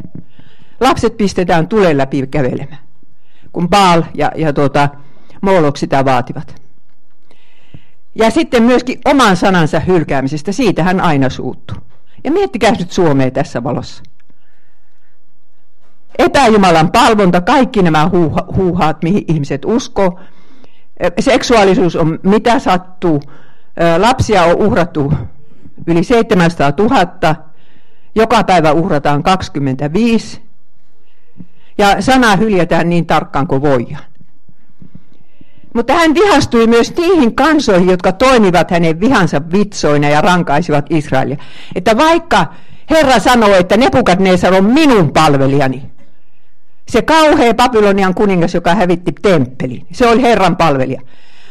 Lapset 0.80 1.16
pistetään 1.16 1.68
tulen 1.68 1.98
läpi 1.98 2.26
kävelemään, 2.26 2.78
kun 3.52 3.68
Baal 3.68 4.02
ja, 4.14 4.32
ja 4.36 4.52
tuota, 4.52 4.88
Moolok 5.40 5.76
sitä 5.76 6.04
vaativat. 6.04 6.62
Ja 8.14 8.30
sitten 8.30 8.62
myöskin 8.62 8.98
oman 9.04 9.36
sanansa 9.36 9.80
hylkäämisestä, 9.80 10.52
siitä 10.52 10.84
hän 10.84 11.00
aina 11.00 11.30
suuttuu. 11.30 11.76
Ja 12.24 12.30
miettikää 12.30 12.70
nyt 12.70 12.90
Suomea 12.90 13.30
tässä 13.30 13.64
valossa. 13.64 14.02
Epäjumalan 16.18 16.92
palvonta, 16.92 17.40
kaikki 17.40 17.82
nämä 17.82 18.08
huuha, 18.08 18.44
huuhaat, 18.56 19.02
mihin 19.02 19.24
ihmiset 19.28 19.64
uskoo. 19.64 20.20
Seksuaalisuus 21.20 21.96
on 21.96 22.18
mitä 22.22 22.58
sattuu. 22.58 23.20
Lapsia 23.98 24.42
on 24.42 24.56
uhrattu 24.56 25.12
yli 25.86 26.04
700 26.04 26.72
000. 26.78 27.34
Joka 28.14 28.44
päivä 28.44 28.72
uhrataan 28.72 29.22
25. 29.22 30.51
Ja 31.78 32.02
sana 32.02 32.36
hyljätään 32.36 32.88
niin 32.88 33.06
tarkkaan 33.06 33.46
kuin 33.46 33.62
voidaan. 33.62 34.04
Mutta 35.74 35.92
hän 35.92 36.14
vihastui 36.14 36.66
myös 36.66 36.96
niihin 36.96 37.34
kansoihin, 37.34 37.90
jotka 37.90 38.12
toimivat 38.12 38.70
hänen 38.70 39.00
vihansa 39.00 39.42
vitsoina 39.52 40.08
ja 40.08 40.20
rankaisivat 40.20 40.86
Israelia. 40.90 41.36
Että 41.74 41.96
vaikka 41.96 42.46
Herra 42.90 43.18
sanoi, 43.18 43.58
että 43.58 43.76
Nebukadnesar 43.76 44.54
on 44.54 44.64
minun 44.64 45.12
palvelijani, 45.12 45.82
se 46.88 47.02
kauhea 47.02 47.54
Babylonian 47.54 48.14
kuningas, 48.14 48.54
joka 48.54 48.74
hävitti 48.74 49.12
temppelin, 49.22 49.86
se 49.92 50.08
oli 50.08 50.22
Herran 50.22 50.56
palvelija. 50.56 51.00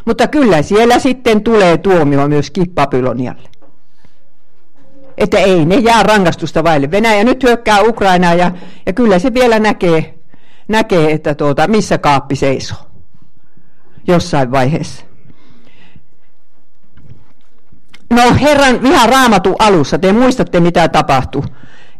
Mutta 0.05 0.27
kyllä 0.27 0.61
siellä 0.61 0.99
sitten 0.99 1.43
tulee 1.43 1.77
tuomio 1.77 2.27
myöskin 2.27 2.69
Babylonialle. 2.69 3.50
Että 5.21 5.37
ei 5.37 5.65
ne 5.65 5.75
jää 5.75 6.03
rangaistusta 6.03 6.63
vaille. 6.63 6.91
Venäjä 6.91 7.23
nyt 7.23 7.43
hyökkää 7.43 7.81
Ukrainaa 7.81 8.33
ja, 8.33 8.51
ja 8.85 8.93
kyllä 8.93 9.19
se 9.19 9.33
vielä 9.33 9.59
näkee, 9.59 10.13
näkee 10.67 11.11
että 11.11 11.35
tuota, 11.35 11.67
missä 11.67 11.97
kaappi 11.97 12.35
seisoo 12.35 12.77
jossain 14.07 14.51
vaiheessa. 14.51 15.05
No 18.09 18.21
Herran 18.41 18.83
viha 18.83 19.07
raamatu 19.07 19.55
alussa, 19.59 19.99
te 19.99 20.13
muistatte 20.13 20.59
mitä 20.59 20.87
tapahtui. 20.87 21.43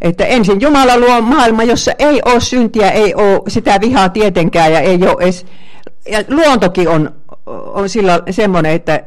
Että 0.01 0.25
ensin 0.25 0.61
Jumala 0.61 0.97
luo 0.97 1.21
maailma, 1.21 1.63
jossa 1.63 1.91
ei 1.99 2.21
ole 2.25 2.39
syntiä, 2.39 2.91
ei 2.91 3.15
ole 3.15 3.41
sitä 3.47 3.81
vihaa 3.81 4.09
tietenkään 4.09 4.73
ja 4.73 4.79
ei 4.79 5.07
ole 5.07 5.23
edes, 5.23 5.45
ja 6.09 6.23
luontokin 6.29 6.89
on, 6.89 7.11
on 7.45 7.89
silloin 7.89 8.21
semmoinen, 8.31 8.71
että, 8.71 9.03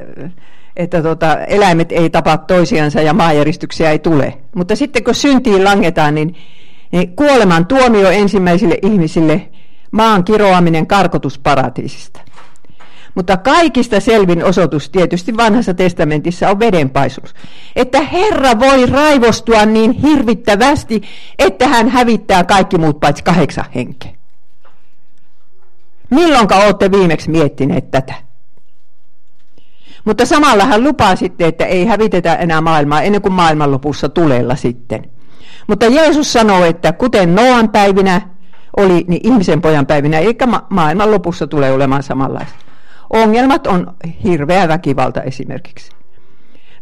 että 0.76 1.02
tota, 1.02 1.36
eläimet 1.38 1.92
ei 1.92 2.10
tapa 2.10 2.38
toisiansa 2.38 3.00
ja 3.00 3.12
maajäristyksiä 3.12 3.90
ei 3.90 3.98
tule. 3.98 4.38
Mutta 4.54 4.76
sitten 4.76 5.04
kun 5.04 5.14
syntiin 5.14 5.64
langetaan, 5.64 6.14
niin, 6.14 6.36
niin 6.92 7.16
kuoleman 7.16 7.66
tuomio 7.66 8.10
ensimmäisille 8.10 8.78
ihmisille, 8.82 9.48
maan 9.90 10.24
kiroaminen 10.24 10.86
karkotusparatiisista. 10.86 12.20
Mutta 13.14 13.36
kaikista 13.36 14.00
selvin 14.00 14.44
osoitus 14.44 14.90
tietysti 14.90 15.36
vanhassa 15.36 15.74
testamentissa 15.74 16.50
on 16.50 16.58
vedenpaisuus. 16.58 17.34
Että 17.76 18.00
Herra 18.00 18.58
voi 18.58 18.86
raivostua 18.86 19.66
niin 19.66 19.92
hirvittävästi, 19.92 21.02
että 21.38 21.68
hän 21.68 21.88
hävittää 21.88 22.44
kaikki 22.44 22.78
muut 22.78 23.00
paitsi 23.00 23.24
kahdeksan 23.24 23.64
henkeä. 23.74 24.10
Milloinka 26.10 26.56
olette 26.56 26.90
viimeksi 26.90 27.30
miettineet 27.30 27.90
tätä? 27.90 28.23
Mutta 30.04 30.26
samalla 30.26 30.64
hän 30.64 30.84
lupaa 30.84 31.16
sitten, 31.16 31.48
että 31.48 31.64
ei 31.66 31.86
hävitetä 31.86 32.34
enää 32.34 32.60
maailmaa 32.60 33.02
ennen 33.02 33.22
kuin 33.22 33.32
maailmanlopussa 33.32 34.08
tulella 34.08 34.56
sitten. 34.56 35.10
Mutta 35.66 35.86
Jeesus 35.86 36.32
sanoo, 36.32 36.64
että 36.64 36.92
kuten 36.92 37.34
Noan 37.34 37.68
päivinä 37.68 38.20
oli, 38.76 39.04
niin 39.08 39.20
ihmisen 39.24 39.60
pojan 39.60 39.86
päivinä, 39.86 40.18
eikä 40.18 40.46
ma- 40.46 40.66
maailman 40.70 41.10
lopussa 41.10 41.46
tule 41.46 41.72
olemaan 41.72 42.02
samanlaista. 42.02 42.54
Ongelmat 43.10 43.66
on 43.66 43.94
hirveä 44.24 44.68
väkivalta 44.68 45.22
esimerkiksi. 45.22 45.90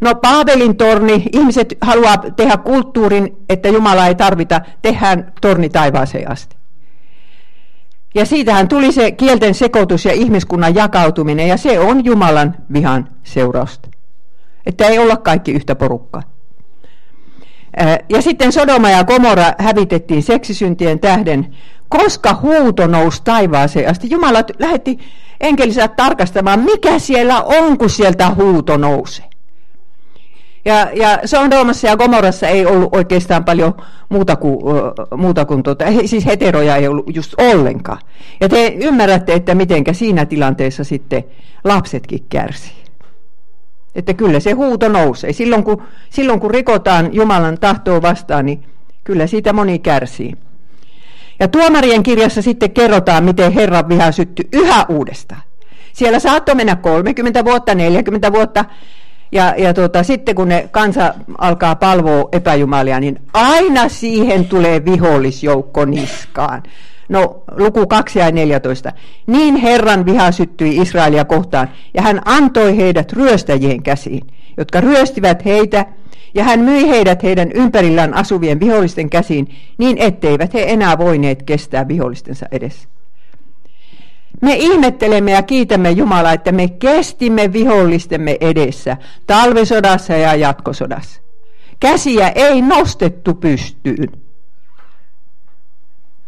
No 0.01 0.15
Paavelin 0.15 0.77
torni, 0.77 1.25
ihmiset 1.33 1.79
haluaa 1.81 2.17
tehdä 2.17 2.57
kulttuurin, 2.57 3.37
että 3.49 3.69
Jumala 3.69 4.07
ei 4.07 4.15
tarvita, 4.15 4.61
tehdään 4.83 5.33
torni 5.41 5.69
taivaaseen 5.69 6.31
asti. 6.31 6.57
Ja 8.15 8.27
siitähän 8.27 8.69
tuli 8.69 8.93
se 8.93 9.11
kielten 9.11 9.55
sekoitus 9.55 10.05
ja 10.05 10.13
ihmiskunnan 10.13 10.75
jakautuminen, 10.75 11.49
ja 11.49 11.57
se 11.57 11.81
on 11.81 12.05
Jumalan 12.05 12.55
vihan 12.73 13.09
seurausta. 13.23 13.89
Että 14.67 14.87
ei 14.87 14.99
olla 14.99 15.17
kaikki 15.17 15.53
yhtä 15.53 15.75
porukkaa. 15.75 16.23
Ja 18.09 18.23
sitten 18.23 18.53
Sodoma 18.53 18.91
ja 18.91 19.05
Gomorra 19.05 19.53
hävitettiin 19.59 20.23
seksisyntien 20.23 21.01
tähden, 21.01 21.57
koska 21.89 22.39
huuto 22.43 22.87
nousi 22.87 23.23
taivaaseen 23.25 23.91
asti. 23.91 24.11
Jumala 24.11 24.39
lähetti 24.59 24.99
enkelinsä 25.41 25.89
tarkastamaan, 25.89 26.61
mikä 26.61 26.99
siellä 26.99 27.43
on, 27.43 27.79
kun 27.79 27.91
sieltä 27.91 28.31
huuto 28.35 28.77
nousee. 28.77 29.32
Ja, 30.65 30.89
ja 30.95 31.19
Sodomassa 31.25 31.87
ja 31.87 31.97
Gomorrassa 31.97 32.49
ei 32.49 32.67
ollut 32.67 32.95
oikeastaan 32.95 33.45
paljon 33.45 33.75
muuta 34.09 34.37
kuin, 34.37 34.59
muuta 35.17 35.45
kuin 35.45 35.63
tuota, 35.63 35.85
siis 36.07 36.27
heteroja 36.27 36.77
ei 36.77 36.89
ollut 36.89 37.17
just 37.17 37.35
ollenkaan. 37.41 37.99
Ja 38.41 38.49
te 38.49 38.75
ymmärrätte, 38.81 39.35
että 39.35 39.55
mitenkä 39.55 39.93
siinä 39.93 40.27
tilanteessa 40.27 40.85
sitten 40.85 41.25
lapsetkin 41.65 42.27
kärsii. 42.29 42.83
Että 43.95 44.15
kyllä 44.15 44.41
se 44.41 44.53
huuto 44.53 44.89
nousee. 44.89 45.33
Silloin 45.33 45.65
kun, 45.65 45.83
silloin 46.11 46.41
kun 46.41 46.51
rikotaan 46.51 47.15
Jumalan 47.15 47.59
tahtoa 47.59 48.03
vastaan, 48.03 48.47
niin 48.47 48.65
kyllä 49.05 49.27
siitä 49.27 49.53
moni 49.53 49.79
kärsii. 49.79 50.35
Ja 51.41 51.49
tuomarien 51.49 52.03
kirjassa 52.03 52.43
sitten 52.43 52.71
kerrotaan, 52.71 53.25
miten 53.25 53.53
Herran 53.53 53.89
viha 53.89 54.13
syttyi 54.13 54.49
yhä 54.53 54.87
uudestaan. 54.89 55.43
Siellä 55.93 56.19
saattoi 56.19 56.55
mennä 56.55 56.77
30 56.77 57.45
vuotta, 57.45 57.75
40 57.75 58.33
vuotta, 58.33 58.65
ja, 59.33 59.55
ja 59.59 59.75
tuota, 59.75 60.03
sitten 60.03 60.35
kun 60.35 60.49
ne 60.49 60.69
kansa 60.71 61.15
alkaa 61.39 61.77
palvoa 61.77 62.29
epäjumalia, 62.33 63.01
niin 63.01 63.21
aina 63.33 63.89
siihen 63.89 64.45
tulee 64.45 64.85
vihollisjoukko 64.85 65.85
niskaan. 65.85 66.63
No, 67.09 67.43
luku 67.57 67.87
2 67.87 68.19
ja 68.19 68.31
14. 68.31 68.93
Niin 69.27 69.57
Herran 69.57 70.07
viha 70.07 70.33
syttyi 70.33 70.77
Israelia 70.77 71.25
kohtaan, 71.25 71.69
ja 71.95 72.03
hän 72.03 72.21
antoi 72.25 72.77
heidät 72.77 73.13
ryöstäjien 73.13 73.83
käsiin, 73.83 74.27
jotka 74.57 74.81
ryöstivät 74.81 75.45
heitä 75.45 75.87
ja 76.35 76.45
hän 76.45 76.61
myi 76.61 76.89
heidät 76.89 77.23
heidän 77.23 77.53
ympärillään 77.53 78.15
asuvien 78.15 78.61
vihollisten 78.61 79.11
käsiin 79.11 79.49
niin 79.79 79.97
etteivät 79.99 80.55
he 80.55 80.65
enää 80.69 80.99
voineet 80.99 81.43
kestää 81.43 81.89
vihollistensa 81.89 82.47
edessä. 82.53 82.89
Me 84.43 84.55
ihmettelemme 84.55 85.31
ja 85.31 85.43
kiitämme 85.43 85.91
Jumalaa, 85.91 86.33
että 86.33 86.53
me 86.53 86.69
kestimme 86.69 87.53
vihollistemme 87.53 88.37
edessä 88.41 88.97
talvisodassa 89.27 90.13
ja 90.13 90.35
jatkosodassa. 90.35 91.23
Käsiä 91.81 92.29
ei 92.29 92.63
nostettu 92.63 93.35
pystyyn. 93.35 94.09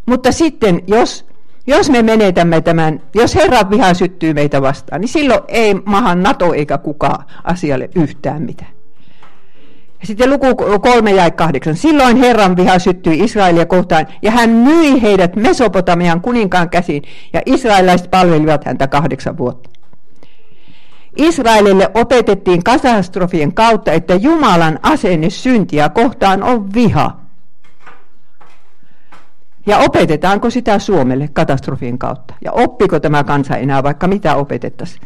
Mutta 0.07 0.33
sitten, 0.33 0.83
jos, 0.87 1.27
jos 1.66 1.90
me 1.90 2.03
menetämme 2.03 2.61
tämän, 2.61 3.03
jos 3.14 3.35
Herran 3.35 3.70
viha 3.70 3.94
syttyy 3.94 4.35
meitä 4.35 4.62
vastaan, 4.62 5.00
niin 5.00 5.09
silloin 5.09 5.40
ei 5.48 5.74
maha 5.74 6.14
NATO 6.14 6.55
eikä 6.55 6.79
kukaan 6.79 7.24
asialle 7.44 7.90
yhtään 7.94 8.42
mitään. 8.42 8.83
Sitten 10.04 10.30
luku 10.30 10.46
3 10.80 11.10
ja 11.12 11.30
8. 11.30 11.76
Silloin 11.76 12.16
Herran 12.16 12.56
viha 12.56 12.78
syttyi 12.78 13.18
Israelia 13.18 13.66
kohtaan, 13.66 14.06
ja 14.22 14.30
hän 14.30 14.50
myi 14.50 15.02
heidät 15.02 15.36
Mesopotamian 15.36 16.20
kuninkaan 16.20 16.70
käsiin, 16.70 17.02
ja 17.32 17.42
israelilaiset 17.46 18.10
palvelivat 18.10 18.64
häntä 18.64 18.86
kahdeksan 18.86 19.38
vuotta. 19.38 19.70
Israelille 21.16 21.90
opetettiin 21.94 22.64
katastrofien 22.64 23.54
kautta, 23.54 23.92
että 23.92 24.14
Jumalan 24.14 24.78
asenne 24.82 25.30
syntiä 25.30 25.88
kohtaan 25.88 26.42
on 26.42 26.74
viha. 26.74 27.16
Ja 29.66 29.78
opetetaanko 29.78 30.50
sitä 30.50 30.78
Suomelle 30.78 31.28
katastrofien 31.32 31.98
kautta? 31.98 32.34
Ja 32.44 32.52
oppiko 32.52 33.00
tämä 33.00 33.24
kansa 33.24 33.56
enää 33.56 33.82
vaikka 33.82 34.06
mitä 34.06 34.36
opetettaisiin? 34.36 35.02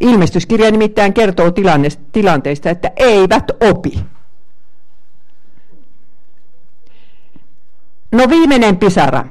Ilmestyskirja 0.00 0.70
nimittäin 0.70 1.12
kertoo 1.12 1.50
tilanteista, 2.12 2.70
että 2.70 2.90
eivät 2.96 3.44
opi. 3.60 4.04
No 8.12 8.28
viimeinen 8.28 8.76
pisara. 8.76 9.24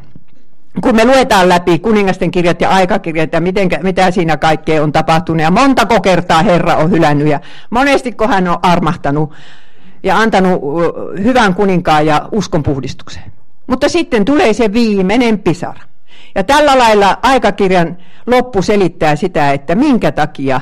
kun 0.82 0.96
me 0.96 1.06
luetaan 1.06 1.50
läpi 1.50 1.80
kuningasten 1.80 2.32
kirjat 2.32 2.62
ja 2.62 2.70
aikakirjat 2.70 3.34
ja 3.34 3.42
miten, 3.42 3.70
mitä 3.84 4.12
siinä 4.12 4.38
kaikkea 4.38 4.84
on 4.84 4.92
tapahtunut 4.92 5.42
ja 5.42 5.52
montako 5.52 6.02
kertaa 6.02 6.44
Herra 6.44 6.76
on 6.76 6.92
hylännyt 6.92 7.28
ja 7.28 7.40
monestiko 7.70 8.28
hän 8.28 8.48
on 8.48 8.58
armahtanut 8.62 9.34
ja 10.04 10.18
antanut 10.18 10.62
hyvän 11.24 11.56
kuninkaan 11.56 12.06
ja 12.06 12.30
uskonpuhdistuksen. 12.32 13.24
Mutta 13.68 13.90
sitten 13.90 14.26
tulee 14.26 14.54
se 14.54 14.74
viimeinen 14.74 15.40
pisara. 15.40 15.82
Ja 16.36 16.44
tällä 16.44 16.78
lailla 16.78 17.20
aikakirjan 17.22 17.98
loppu 18.28 18.62
selittää 18.62 19.16
sitä, 19.16 19.52
että 19.52 19.76
minkä 19.76 20.12
takia 20.12 20.62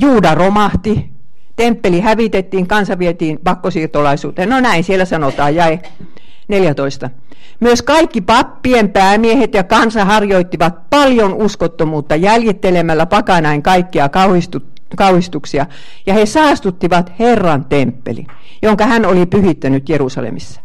Juuda 0.00 0.34
romahti, 0.34 1.10
temppeli 1.58 2.00
hävitettiin, 2.00 2.66
kansa 2.66 2.98
vietiin 2.98 3.38
pakkosiirtolaisuuteen. 3.44 4.48
No 4.48 4.60
näin 4.60 4.84
siellä 4.84 5.04
sanotaan, 5.04 5.54
jäi 5.54 5.78
14. 6.48 7.10
Myös 7.60 7.82
kaikki 7.82 8.20
pappien 8.20 8.90
päämiehet 8.90 9.54
ja 9.54 9.64
kansa 9.64 10.04
harjoittivat 10.04 10.90
paljon 10.90 11.34
uskottomuutta 11.34 12.16
jäljittelemällä 12.16 13.06
pakanain 13.06 13.62
kaikkia 13.62 14.08
kauhistuksia, 14.96 15.66
ja 16.06 16.14
he 16.14 16.26
saastuttivat 16.26 17.12
Herran 17.18 17.64
temppelin, 17.64 18.26
jonka 18.62 18.86
hän 18.86 19.06
oli 19.06 19.26
pyhittänyt 19.26 19.88
Jerusalemissa. 19.88 20.60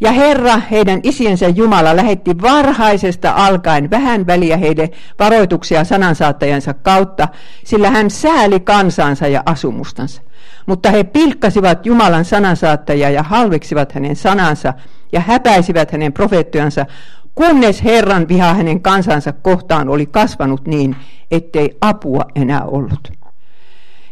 Ja 0.00 0.12
Herra, 0.12 0.60
heidän 0.70 1.00
isiensä 1.02 1.48
Jumala, 1.48 1.96
lähetti 1.96 2.42
varhaisesta 2.42 3.32
alkaen 3.36 3.90
vähän 3.90 4.26
väliä 4.26 4.56
heidän 4.56 4.88
varoituksia 5.18 5.84
sanansaattajansa 5.84 6.74
kautta, 6.74 7.28
sillä 7.64 7.90
hän 7.90 8.10
sääli 8.10 8.60
kansansa 8.60 9.28
ja 9.28 9.42
asumustansa. 9.46 10.22
Mutta 10.66 10.90
he 10.90 11.04
pilkkasivat 11.04 11.86
Jumalan 11.86 12.24
sanansaattajia 12.24 13.10
ja 13.10 13.22
halveksivat 13.22 13.92
hänen 13.92 14.16
sanansa 14.16 14.74
ja 15.12 15.20
häpäisivät 15.20 15.92
hänen 15.92 16.12
profeettojansa, 16.12 16.86
kunnes 17.34 17.84
Herran 17.84 18.28
viha 18.28 18.54
hänen 18.54 18.82
kansansa 18.82 19.32
kohtaan 19.32 19.88
oli 19.88 20.06
kasvanut 20.06 20.66
niin, 20.66 20.96
ettei 21.30 21.76
apua 21.80 22.24
enää 22.34 22.64
ollut. 22.64 23.12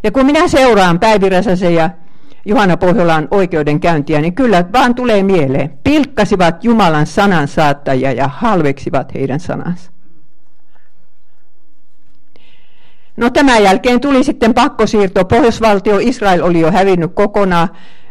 Ja 0.03 0.11
kun 0.11 0.27
minä 0.27 0.49
seuraan 0.49 1.01
Päivi 1.01 1.29
Räsäsen 1.29 1.75
ja 1.75 1.91
Juhana 2.47 2.77
Pohjolan 2.77 3.29
oikeudenkäyntiä, 3.31 4.21
niin 4.21 4.35
kyllä 4.35 4.65
vaan 4.73 4.95
tulee 4.95 5.23
mieleen. 5.23 5.79
Pilkkasivat 5.85 6.65
Jumalan 6.65 7.07
sanan 7.07 7.49
saattajia 7.49 8.13
ja 8.13 8.29
halveksivat 8.29 9.15
heidän 9.15 9.41
sanansa. 9.41 9.91
No 13.17 13.31
tämän 13.31 13.63
jälkeen 13.63 14.01
tuli 14.01 14.25
sitten 14.25 14.55
pakkosiirto. 14.55 15.25
Pohjoisvaltio 15.25 15.99
Israel 16.01 16.43
oli 16.43 16.61
jo 16.61 16.73
hävinnyt 16.73 17.15
kokonaan. 17.15 17.69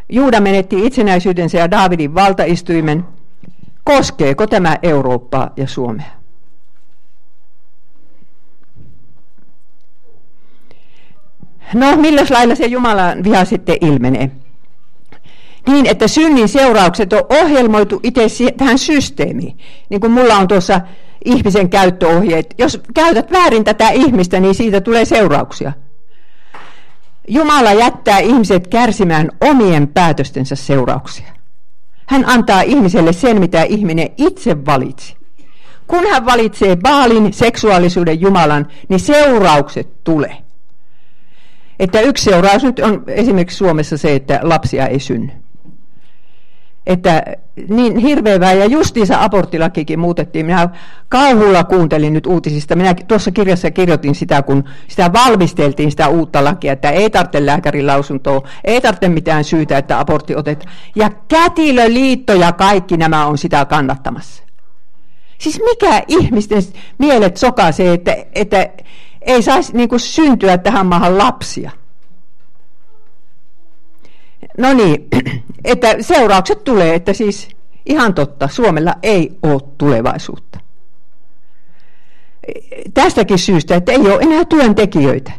Juuda 0.09 0.41
menetti 0.41 0.85
itsenäisyytensä 0.85 1.57
ja 1.57 1.71
Daavidin 1.71 2.15
valtaistuimen. 2.15 3.05
Koskeeko 3.83 4.47
tämä 4.47 4.77
Eurooppaa 4.83 5.49
ja 5.57 5.67
Suomea? 5.67 6.22
No, 11.73 11.95
millä 11.95 12.21
lailla 12.29 12.55
se 12.55 12.65
Jumalan 12.65 13.23
viha 13.23 13.45
sitten 13.45 13.77
ilmenee? 13.81 14.31
Niin, 15.67 15.85
että 15.85 16.07
synnin 16.07 16.47
seuraukset 16.47 17.13
on 17.13 17.23
ohjelmoitu 17.29 17.99
itse 18.03 18.51
tähän 18.57 18.77
systeemiin. 18.77 19.57
Niin 19.89 20.01
kuin 20.01 20.11
mulla 20.11 20.37
on 20.37 20.47
tuossa 20.47 20.81
ihmisen 21.25 21.69
käyttöohjeet. 21.69 22.53
Jos 22.57 22.81
käytät 22.93 23.31
väärin 23.31 23.63
tätä 23.63 23.89
ihmistä, 23.89 24.39
niin 24.39 24.55
siitä 24.55 24.81
tulee 24.81 25.05
seurauksia. 25.05 25.71
Jumala 27.27 27.73
jättää 27.73 28.19
ihmiset 28.19 28.67
kärsimään 28.67 29.29
omien 29.41 29.87
päätöstensä 29.87 30.55
seurauksia. 30.55 31.27
Hän 32.05 32.29
antaa 32.29 32.61
ihmiselle 32.61 33.13
sen, 33.13 33.39
mitä 33.39 33.63
ihminen 33.63 34.09
itse 34.17 34.65
valitsi. 34.65 35.17
Kun 35.87 36.07
hän 36.11 36.25
valitsee 36.25 36.75
Baalin 36.75 37.33
seksuaalisuuden 37.33 38.21
Jumalan, 38.21 38.67
niin 38.89 38.99
seuraukset 38.99 40.03
tulee. 40.03 40.42
Että 41.83 42.01
yksi 42.01 42.23
seuraus 42.23 42.63
nyt 42.63 42.79
on 42.79 43.03
esimerkiksi 43.07 43.57
Suomessa 43.57 43.97
se, 43.97 44.15
että 44.15 44.39
lapsia 44.43 44.87
ei 44.87 44.99
synny. 44.99 45.31
Että 46.87 47.23
niin 47.69 47.97
hirveävää, 47.97 48.53
ja 48.53 48.65
justiinsa 48.65 49.23
aborttilakikin 49.23 49.99
muutettiin. 49.99 50.45
Minä 50.45 50.69
kauhulla 51.09 51.63
kuuntelin 51.63 52.13
nyt 52.13 52.25
uutisista. 52.25 52.75
Minä 52.75 52.93
tuossa 53.07 53.31
kirjassa 53.31 53.71
kirjoitin 53.71 54.15
sitä, 54.15 54.41
kun 54.41 54.63
sitä 54.87 55.13
valmisteltiin 55.13 55.91
sitä 55.91 56.07
uutta 56.07 56.43
lakia, 56.43 56.73
että 56.73 56.89
ei 56.89 57.09
tarvitse 57.09 57.45
lääkärin 57.45 57.87
lausuntoa, 57.87 58.47
ei 58.63 58.81
tarvitse 58.81 59.09
mitään 59.09 59.43
syytä, 59.43 59.77
että 59.77 59.99
abortti 59.99 60.35
otetaan. 60.35 60.75
Ja 60.95 61.09
kätilöliitto 61.27 62.33
ja 62.33 62.51
kaikki 62.51 62.97
nämä 62.97 63.25
on 63.25 63.37
sitä 63.37 63.65
kannattamassa. 63.65 64.43
Siis 65.37 65.59
mikä 65.59 66.03
ihmisten 66.07 66.63
mielet 66.97 67.37
sokaisee, 67.37 67.93
että, 67.93 68.15
että 68.35 68.69
ei 69.25 69.41
saisi 69.41 69.77
niin 69.77 69.89
kuin 69.89 69.99
syntyä 69.99 70.57
tähän 70.57 70.85
maahan 70.85 71.17
lapsia. 71.17 71.71
No 74.57 74.73
niin, 74.73 75.07
että 75.63 75.95
seuraukset 76.01 76.63
tulee, 76.63 76.95
että 76.95 77.13
siis 77.13 77.47
ihan 77.85 78.13
totta, 78.13 78.47
Suomella 78.47 78.95
ei 79.03 79.37
ole 79.43 79.61
tulevaisuutta. 79.77 80.59
Tästäkin 82.93 83.39
syystä, 83.39 83.75
että 83.75 83.91
ei 83.91 83.99
ole 83.99 84.21
enää 84.21 84.45
työntekijöitä. 84.45 85.31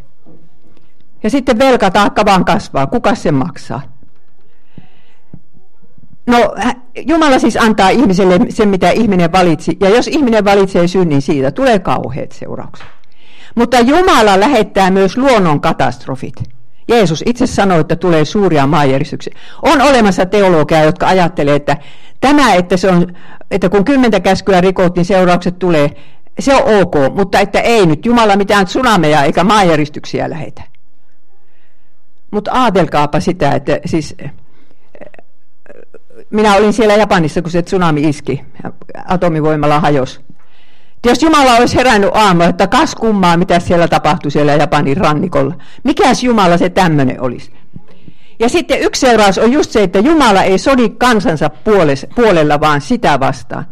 Ja 1.22 1.30
sitten 1.30 1.58
velkataakka 1.58 2.24
vaan 2.24 2.44
kasvaa. 2.44 2.86
Kuka 2.86 3.14
sen 3.14 3.34
maksaa? 3.34 3.82
No, 6.26 6.54
Jumala 7.06 7.38
siis 7.38 7.56
antaa 7.56 7.88
ihmiselle 7.88 8.38
sen, 8.48 8.68
mitä 8.68 8.90
ihminen 8.90 9.32
valitsi. 9.32 9.76
Ja 9.80 9.88
jos 9.88 10.08
ihminen 10.08 10.44
valitsee 10.44 10.88
synnin 10.88 11.22
siitä, 11.22 11.50
tulee 11.50 11.78
kauheat 11.78 12.32
seuraukset. 12.32 12.86
Mutta 13.54 13.80
Jumala 13.80 14.40
lähettää 14.40 14.90
myös 14.90 15.16
luonnon 15.16 15.60
katastrofit. 15.60 16.34
Jeesus 16.88 17.22
itse 17.26 17.46
sanoi, 17.46 17.80
että 17.80 17.96
tulee 17.96 18.24
suuria 18.24 18.66
maanjäristyksiä. 18.66 19.34
On 19.62 19.80
olemassa 19.80 20.26
teologia, 20.26 20.84
jotka 20.84 21.06
ajattelee, 21.06 21.56
että 21.56 21.76
tämä, 22.20 22.54
että, 22.54 22.76
se 22.76 22.88
on, 22.88 23.16
että 23.50 23.68
kun 23.68 23.84
kymmentä 23.84 24.20
käskyä 24.20 24.60
rikot, 24.60 24.96
niin 24.96 25.04
seuraukset 25.04 25.58
tulee, 25.58 25.90
se 26.38 26.54
on 26.54 26.80
ok, 26.80 26.94
mutta 27.14 27.40
että 27.40 27.60
ei 27.60 27.86
nyt 27.86 28.06
Jumala 28.06 28.36
mitään 28.36 28.66
tsunameja 28.66 29.22
eikä 29.22 29.44
maanjäristyksiä 29.44 30.30
lähetä. 30.30 30.62
Mutta 32.30 32.50
ajatelkaapa 32.52 33.20
sitä, 33.20 33.52
että 33.52 33.78
siis 33.86 34.16
minä 36.30 36.54
olin 36.54 36.72
siellä 36.72 36.94
Japanissa, 36.94 37.42
kun 37.42 37.50
se 37.50 37.62
tsunami 37.62 38.08
iski, 38.08 38.44
atomivoimalla 39.08 39.80
hajosi. 39.80 40.20
Jos 41.04 41.22
Jumala 41.22 41.56
olisi 41.56 41.76
herännyt 41.76 42.10
aamulla, 42.14 42.48
että 42.48 42.66
kas 42.66 42.94
kummaa, 42.94 43.36
mitä 43.36 43.60
siellä 43.60 43.88
tapahtui 43.88 44.30
siellä 44.30 44.52
Japanin 44.52 44.96
rannikolla. 44.96 45.54
Mikäs 45.82 46.22
Jumala 46.22 46.58
se 46.58 46.70
tämmöinen 46.70 47.20
olisi? 47.20 47.52
Ja 48.38 48.48
sitten 48.48 48.80
yksi 48.80 49.00
seuraus 49.00 49.38
on 49.38 49.52
just 49.52 49.70
se, 49.70 49.82
että 49.82 49.98
Jumala 49.98 50.42
ei 50.42 50.58
sodi 50.58 50.88
kansansa 50.88 51.50
puolella, 52.14 52.60
vaan 52.60 52.80
sitä 52.80 53.20
vastaan. 53.20 53.66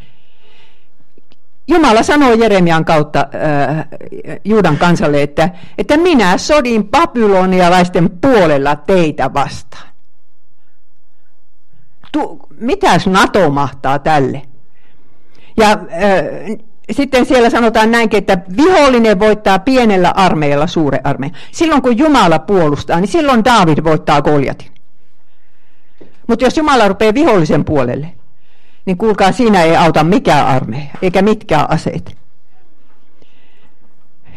Jumala 1.68 2.03
sanoo 2.03 2.33
Jeremian 2.33 2.85
kautta 2.85 3.18
äh, 3.18 3.87
Juudan 4.45 4.77
kansalle, 4.77 5.23
että, 5.23 5.51
että 5.79 5.97
minä 5.97 6.38
sodin 6.38 6.88
babylonialaisten 6.88 8.11
puolella 8.11 8.77
teitä 8.77 9.35
vastaan. 9.35 9.88
Tu, 12.12 12.47
mitäs 12.61 13.07
NATO 13.07 13.51
mahtaa 13.51 13.99
tälle? 13.99 14.42
Ja 15.57 15.71
äh, 15.71 15.79
sitten 16.95 17.27
siellä 17.27 17.51
sanotaan 17.51 17.91
näinkin, 17.91 18.19
että 18.19 18.39
vihollinen 18.57 19.19
voittaa 19.19 19.59
pienellä 19.59 20.11
armeijalla 20.11 20.67
suure 20.67 21.01
armeijan. 21.05 21.37
Silloin 21.53 21.83
kun 21.83 21.99
Jumala 21.99 22.39
puolustaa, 22.39 23.01
niin 23.01 23.09
silloin 23.09 23.45
David 23.45 23.85
voittaa 23.85 24.23
Goljatin. 24.23 24.71
Mutta 26.27 26.45
jos 26.45 26.57
Jumala 26.57 26.89
rupeaa 26.89 27.15
vihollisen 27.15 27.65
puolelle, 27.65 28.09
niin 28.85 28.99
kuulkaa, 28.99 29.33
siinä 29.33 29.63
ei 29.63 29.77
auta 29.77 30.05
mikään 30.05 30.47
armeija, 30.47 30.91
eikä 31.03 31.23
mitkään 31.23 31.71
aseet. 31.71 32.17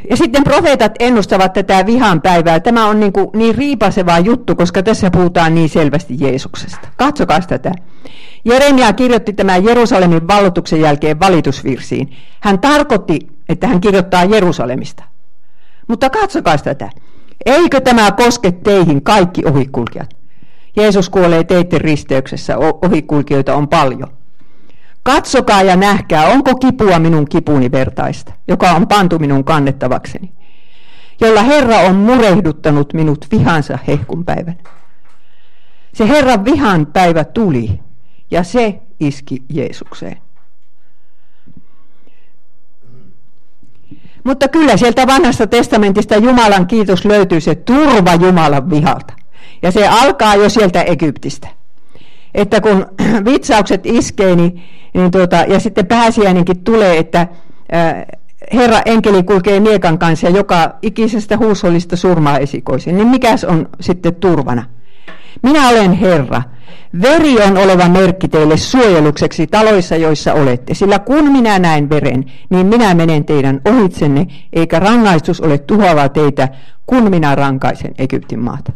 Ja 0.10 0.18
sitten 0.18 0.44
profeetat 0.44 0.92
ennustavat 1.00 1.54
tätä 1.54 1.86
vihan 1.86 2.22
päivää. 2.22 2.60
Tämä 2.60 2.88
on 2.88 3.00
niin, 3.00 3.14
kuin 3.14 3.30
niin 3.34 3.56
riipaseva 3.56 4.20
juttu, 4.20 4.56
koska 4.56 4.84
tässä 4.84 5.12
puhutaan 5.12 5.56
niin 5.56 5.70
selvästi 5.70 6.16
Jeesuksesta. 6.20 6.88
Katsokaa 6.98 7.40
tätä. 7.42 7.72
Jeremia 8.46 8.94
kirjoitti 8.94 9.34
tämän 9.34 9.66
Jerusalemin 9.66 10.28
vallotuksen 10.28 10.82
jälkeen 10.82 11.20
valitusvirsiin. 11.20 12.16
Hän 12.40 12.60
tarkoitti, 12.60 13.20
että 13.50 13.68
hän 13.68 13.82
kirjoittaa 13.82 14.24
Jerusalemista. 14.24 15.04
Mutta 15.88 16.10
katsokaa 16.10 16.58
tätä. 16.58 16.90
Eikö 17.46 17.82
tämä 17.82 18.12
koske 18.12 18.52
teihin 18.52 19.04
kaikki 19.04 19.46
ohikulkijat? 19.46 20.16
Jeesus 20.76 21.10
kuolee 21.10 21.44
teitten 21.44 21.82
risteyksessä, 21.82 22.58
ohikulkijoita 22.58 23.56
on 23.56 23.68
paljon. 23.68 24.10
Katsokaa 25.04 25.64
ja 25.64 25.76
nähkää, 25.76 26.28
onko 26.28 26.56
kipua 26.56 27.00
minun 27.00 27.26
kipuni 27.26 27.72
vertaista, 27.72 28.34
joka 28.48 28.72
on 28.72 28.88
pantu 28.88 29.20
minun 29.20 29.44
kannettavakseni, 29.44 30.32
jolla 31.22 31.42
Herra 31.44 31.78
on 31.78 31.96
murehduttanut 31.96 32.94
minut 32.94 33.26
vihansa 33.32 33.80
hehkun 33.88 34.26
päivän. 34.26 34.58
Se 35.94 36.08
Herran 36.08 36.46
vihan 36.46 36.86
päivä 36.86 37.24
tuli, 37.24 37.80
ja 38.32 38.44
se 38.44 38.80
iski 39.00 39.44
Jeesukseen. 39.50 40.18
Mutta 44.24 44.48
kyllä 44.48 44.78
sieltä 44.78 45.08
vanhasta 45.08 45.48
testamentista 45.48 46.16
Jumalan 46.16 46.68
kiitos 46.68 47.06
löytyy 47.06 47.42
se 47.42 47.56
turva 47.56 48.16
Jumalan 48.16 48.70
vihalta. 48.70 49.14
Ja 49.62 49.72
se 49.72 49.88
alkaa 49.88 50.36
jo 50.36 50.50
sieltä 50.50 50.82
Egyptistä. 50.82 51.48
Että 52.34 52.62
kun 52.62 52.86
vitsaukset 53.32 53.86
iskee, 53.86 54.36
niin, 54.36 54.64
niin 54.94 55.12
tuota, 55.12 55.36
ja 55.36 55.60
sitten 55.60 55.88
pääsiäinenkin 55.88 56.64
tulee, 56.64 56.98
että 56.98 57.28
ää, 57.72 58.06
Herra 58.54 58.82
enkeli 58.86 59.24
kulkee 59.24 59.60
miekan 59.60 60.00
kanssa 60.00 60.28
ja 60.28 60.38
joka 60.38 60.76
ikisestä 60.82 61.38
huusollista 61.38 61.96
surmaa 61.96 62.38
esikoisin. 62.38 62.96
niin 62.96 63.08
mikäs 63.08 63.44
on 63.44 63.70
sitten 63.82 64.16
turvana? 64.16 64.64
Minä 65.44 65.70
olen 65.70 65.94
Herra, 65.94 66.42
Veri 67.02 67.42
on 67.42 67.58
oleva 67.58 67.90
merkki 67.90 68.28
teille 68.28 68.58
suojelukseksi 68.58 69.48
taloissa, 69.48 69.96
joissa 69.96 70.34
olette, 70.34 70.74
sillä 70.74 71.00
kun 71.00 71.32
minä 71.32 71.60
näen 71.60 71.90
veren, 71.90 72.26
niin 72.50 72.68
minä 72.68 72.94
menen 72.94 73.26
teidän 73.26 73.62
ohitsenne, 73.66 74.28
eikä 74.54 74.80
rangaistus 74.80 75.42
ole 75.42 75.58
tuhoava 75.58 76.10
teitä, 76.10 76.50
kun 76.86 77.10
minä 77.10 77.36
rankaisen 77.36 77.94
Egyptin 77.98 78.40
maata. 78.40 78.72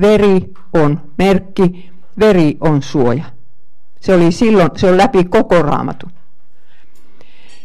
Veri 0.00 0.40
on 0.72 1.00
merkki, 1.18 1.90
veri 2.18 2.56
on 2.60 2.82
suoja. 2.82 3.24
Se 4.00 4.14
oli 4.14 4.32
silloin, 4.32 4.70
se 4.76 4.90
on 4.90 4.96
läpi 4.98 5.24
koko 5.24 5.62
raamatun. 5.62 6.10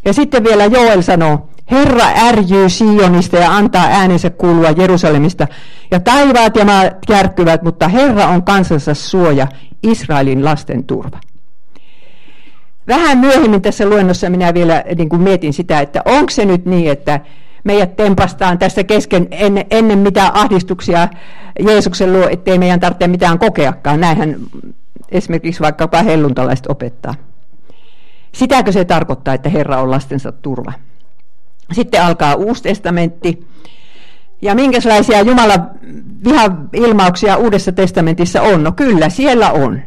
Ja 0.06 0.14
sitten 0.14 0.44
vielä 0.44 0.66
Joel 0.66 1.02
sanoo, 1.02 1.45
Herra 1.72 2.06
ärjyy 2.28 2.70
Sionista 2.70 3.38
ja 3.38 3.56
antaa 3.56 3.86
äänensä 3.86 4.30
kuulua 4.30 4.72
Jerusalemista. 4.72 5.48
Ja 5.92 6.00
taivaat 6.00 6.56
ja 6.56 6.66
maat 6.66 6.94
kärkkyvät, 7.08 7.64
mutta 7.64 7.88
Herra 7.88 8.28
on 8.28 8.44
kansansa 8.44 8.94
suoja, 8.94 9.48
Israelin 9.84 10.46
lasten 10.46 10.84
turva. 10.84 11.20
Vähän 12.88 13.18
myöhemmin 13.18 13.62
tässä 13.62 13.90
luennossa 13.90 14.30
minä 14.30 14.54
vielä 14.54 14.84
niin 14.98 15.10
kuin 15.10 15.22
mietin 15.22 15.54
sitä, 15.54 15.80
että 15.80 16.02
onko 16.06 16.30
se 16.30 16.46
nyt 16.46 16.66
niin, 16.66 16.92
että 16.92 17.20
meidät 17.64 17.96
tempastaan 17.96 18.58
tässä 18.58 18.84
kesken 18.84 19.28
ennen, 19.32 19.66
ennen 19.72 20.00
mitään 20.00 20.36
ahdistuksia 20.36 21.08
Jeesuksen 21.60 22.14
luo, 22.14 22.28
ettei 22.30 22.60
meidän 22.60 22.80
tarvitse 22.80 23.08
mitään 23.08 23.40
kokeakaan. 23.40 24.00
Näinhän 24.00 24.36
esimerkiksi 25.12 25.62
vaikkapa 25.62 26.04
helluntalaiset 26.04 26.68
opettaa. 26.68 27.16
Sitäkö 28.32 28.72
se 28.72 28.86
tarkoittaa, 28.86 29.34
että 29.34 29.50
Herra 29.50 29.82
on 29.82 29.92
lastensa 29.92 30.32
turva? 30.32 30.74
Sitten 31.72 32.04
alkaa 32.04 32.36
Uusi 32.36 32.64
testamentti. 32.64 33.48
Ja 34.42 34.56
minkälaisia 34.56 35.22
Jumalan 35.22 35.70
viha-ilmauksia 36.24 37.38
Uudessa 37.38 37.72
testamentissa 37.72 38.42
on? 38.42 38.64
No 38.64 38.72
kyllä, 38.72 39.10
siellä 39.10 39.52
on. 39.52 39.82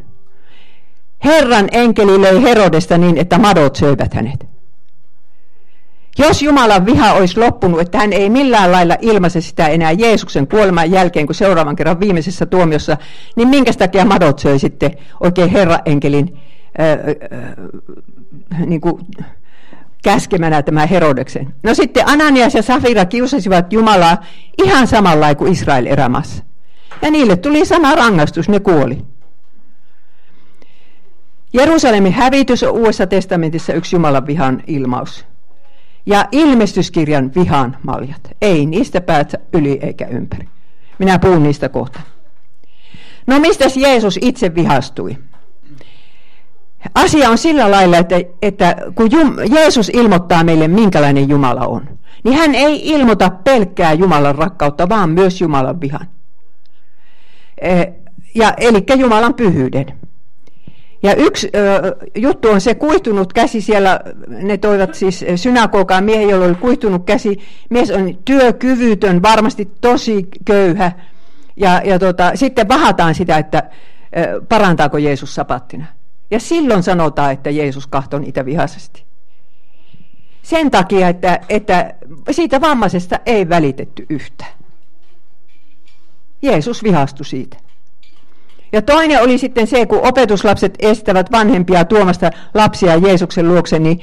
Herran 1.25 1.69
enkeli 1.73 2.21
löi 2.21 2.43
Herodesta 2.43 2.99
niin, 2.99 3.19
että 3.19 3.39
madot 3.39 3.77
söivät 3.77 4.15
hänet. 4.15 4.47
Jos 6.19 6.43
Jumalan 6.43 6.87
viha 6.87 7.13
olisi 7.13 7.41
loppunut, 7.41 7.81
että 7.81 7.99
hän 7.99 8.13
ei 8.13 8.31
millään 8.31 8.73
lailla 8.73 8.97
ilmaise 9.01 9.41
sitä 9.41 9.69
enää 9.69 9.93
Jeesuksen 9.93 10.49
kuoleman 10.49 10.91
jälkeen 10.91 11.27
kuin 11.27 11.37
seuraavan 11.37 11.77
kerran 11.77 12.01
viimeisessä 12.01 12.47
tuomiossa, 12.47 12.97
niin 13.37 13.49
minkä 13.49 13.73
takia 13.73 14.05
madot 14.05 14.39
söi 14.39 14.59
sitten 14.59 14.91
oikein 15.21 15.51
Herran 15.51 15.81
enkelin 15.87 16.39
äh, 16.81 16.89
äh, 18.53 18.67
niin 18.67 18.81
kuin 18.81 19.07
käskemänä 20.09 20.63
tämä 20.63 20.87
Herodeksen. 20.87 21.55
No 21.63 21.75
sitten 21.75 22.09
Ananias 22.09 22.55
ja 22.55 22.63
Safira 22.63 23.05
kiusasivat 23.05 23.73
Jumalaa 23.73 24.25
ihan 24.65 24.87
samalla 24.87 25.35
kuin 25.35 25.53
Israel 25.53 25.87
erämässä. 25.87 26.43
Ja 27.03 27.11
niille 27.11 27.37
tuli 27.37 27.67
sama 27.67 27.95
rangaistus, 27.95 28.49
ne 28.49 28.61
kuoli. 28.61 28.99
Jerusalemin 31.53 32.13
hävitys 32.13 32.63
on 32.63 32.71
Uudessa 32.71 33.07
testamentissa 33.07 33.73
yksi 33.73 33.97
Jumalan 33.97 34.27
vihan 34.27 34.63
ilmaus. 34.67 35.27
Ja 36.07 36.29
ilmestyskirjan 36.33 37.31
vihan 37.35 37.77
maljat. 37.83 38.31
Ei 38.43 38.67
niistä 38.67 39.01
päätä 39.01 39.39
yli 39.53 39.79
eikä 39.83 40.07
ympäri. 40.07 40.49
Minä 40.99 41.19
puhun 41.19 41.43
niistä 41.43 41.69
kohta. 41.69 42.01
No 43.27 43.39
mistä 43.39 43.65
Jeesus 43.77 44.19
itse 44.23 44.55
vihastui? 44.55 45.19
Asia 46.95 47.31
on 47.31 47.39
sillä 47.39 47.71
lailla, 47.71 47.97
että, 47.99 48.17
että 48.43 48.77
kun 48.95 49.09
Jeesus 49.55 49.91
ilmoittaa 49.95 50.45
meille, 50.45 50.69
minkälainen 50.69 51.29
Jumala 51.29 51.67
on, 51.67 51.89
niin 52.25 52.39
hän 52.39 52.55
ei 52.55 52.89
ilmoita 52.89 53.31
pelkkää 53.31 53.93
Jumalan 53.93 54.35
rakkautta, 54.35 54.89
vaan 54.89 55.11
myös 55.11 55.41
Jumalan 55.41 55.81
vihan. 55.81 56.07
E, 57.61 57.85
ja, 58.35 58.55
eli 58.57 58.85
Jumalan 58.97 59.35
pyhyyden. 59.35 59.87
Ja 61.03 61.15
yksi 61.15 61.51
ö, 61.55 61.97
juttu 62.15 62.49
on 62.49 62.61
se 62.61 62.75
kuihtunut 62.75 63.33
käsi 63.33 63.61
siellä, 63.61 64.01
ne 64.29 64.57
toivat 64.57 64.95
siis 64.95 65.25
synagogaan 65.37 66.05
miehen, 66.05 66.29
jolla 66.29 66.47
oli 66.47 66.55
kuihtunut 66.55 67.05
käsi. 67.05 67.39
Mies 67.71 67.91
on 67.91 68.19
työkyvytön, 68.25 69.23
varmasti 69.23 69.69
tosi 69.81 70.29
köyhä. 70.45 70.93
Ja, 71.57 71.83
ja 71.85 71.99
tota, 71.99 72.33
sitten 72.35 72.69
vahataan 72.69 73.15
sitä, 73.15 73.39
että 73.39 73.63
ö, 74.17 74.43
parantaako 74.49 74.99
Jeesus 74.99 75.35
sapattina. 75.35 75.98
Ja 76.31 76.41
silloin 76.41 76.83
sanotaan, 76.83 77.33
että 77.33 77.51
Jeesus 77.51 77.87
kahtoi 77.87 78.21
niitä 78.21 78.45
vihaisesti. 78.45 79.05
Sen 80.43 80.71
takia, 80.71 81.09
että, 81.09 81.41
että 81.49 81.95
siitä 82.31 82.61
vammaisesta 82.61 83.19
ei 83.27 83.49
välitetty 83.49 84.07
yhtään. 84.09 84.53
Jeesus 86.43 86.83
vihastui 86.83 87.27
siitä. 87.27 87.57
Ja 88.73 88.83
toinen 88.83 89.23
oli 89.23 89.39
sitten 89.39 89.67
se, 89.67 89.87
kun 89.87 90.07
opetuslapset 90.07 90.75
estävät 90.79 91.33
vanhempia 91.33 91.85
tuomasta 91.85 92.31
lapsia 92.55 92.97
Jeesuksen 92.97 93.49
luokse, 93.49 93.79
niin 93.79 94.01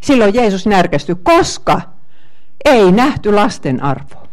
silloin 0.00 0.34
Jeesus 0.34 0.66
närkästyi, 0.66 1.14
koska 1.22 1.80
ei 2.64 2.92
nähty 2.92 3.32
lasten 3.32 3.82
arvoa. 3.82 4.27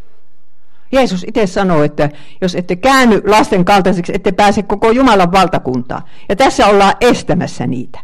Jeesus 0.95 1.25
itse 1.27 1.47
sanoo, 1.47 1.83
että 1.83 2.09
jos 2.41 2.55
ette 2.55 2.75
käänny 2.75 3.21
lasten 3.25 3.65
kaltaiseksi, 3.65 4.13
ette 4.15 4.31
pääse 4.31 4.63
koko 4.63 4.91
Jumalan 4.91 5.31
valtakuntaan. 5.31 6.03
Ja 6.29 6.35
tässä 6.35 6.67
ollaan 6.67 6.93
estämässä 7.01 7.67
niitä. 7.67 7.99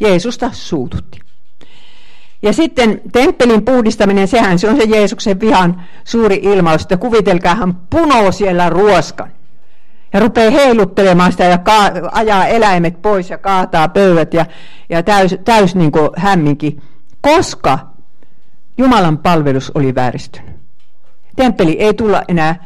Jeesusta 0.00 0.50
suututti. 0.52 1.18
Ja 2.42 2.52
sitten 2.52 3.00
temppelin 3.12 3.64
puhdistaminen, 3.64 4.28
sehän 4.28 4.58
se 4.58 4.68
on 4.68 4.76
se 4.76 4.84
Jeesuksen 4.84 5.40
vihan 5.40 5.82
suuri 6.04 6.40
ilmaus, 6.42 6.82
että 6.82 6.96
kuvitelkaa, 6.96 7.54
hän 7.54 7.74
punoo 7.74 8.32
siellä 8.32 8.70
ruoskan. 8.70 9.30
Ja 10.12 10.20
rupeaa 10.20 10.50
heiluttelemaan 10.50 11.32
sitä 11.32 11.44
ja 11.44 11.58
ka- 11.58 11.92
ajaa 12.12 12.46
eläimet 12.46 13.02
pois 13.02 13.30
ja 13.30 13.38
kaataa 13.38 13.88
pöydät 13.88 14.34
ja, 14.34 14.46
ja 14.88 15.02
täys, 15.02 15.36
täys 15.44 15.74
niin 15.74 15.92
hämminkin, 16.16 16.82
koska 17.20 17.78
Jumalan 18.78 19.18
palvelus 19.18 19.72
oli 19.74 19.94
vääristynyt. 19.94 20.53
Temppeli 21.36 21.76
ei 21.78 21.94
tulla 21.94 22.22
enää 22.28 22.64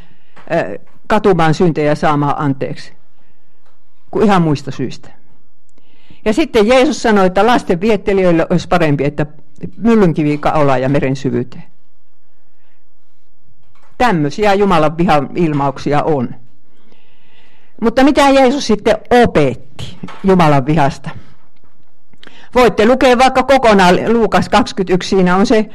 katumaan 1.06 1.54
syntejä 1.54 1.94
saamaan 1.94 2.34
anteeksi, 2.38 2.92
kuin 4.10 4.24
ihan 4.24 4.42
muista 4.42 4.70
syistä. 4.70 5.08
Ja 6.24 6.32
sitten 6.32 6.68
Jeesus 6.68 7.02
sanoi, 7.02 7.26
että 7.26 7.46
lasten 7.46 7.80
viettelijöille 7.80 8.46
olisi 8.50 8.68
parempi, 8.68 9.04
että 9.04 9.26
myllynkivi 9.76 10.38
kaolaa 10.38 10.78
ja 10.78 10.88
meren 10.88 11.16
syvyyteen. 11.16 11.64
Tämmöisiä 13.98 14.54
Jumalan 14.54 14.98
vihan 14.98 15.30
ilmauksia 15.34 16.02
on. 16.02 16.34
Mutta 17.82 18.04
mitä 18.04 18.28
Jeesus 18.28 18.66
sitten 18.66 18.98
opetti 19.10 19.98
Jumalan 20.24 20.66
vihasta? 20.66 21.10
Voitte 22.54 22.86
lukea 22.86 23.18
vaikka 23.18 23.42
kokonaan 23.42 24.12
Luukas 24.12 24.48
21, 24.48 25.08
siinä 25.08 25.36
on 25.36 25.46
se 25.46 25.68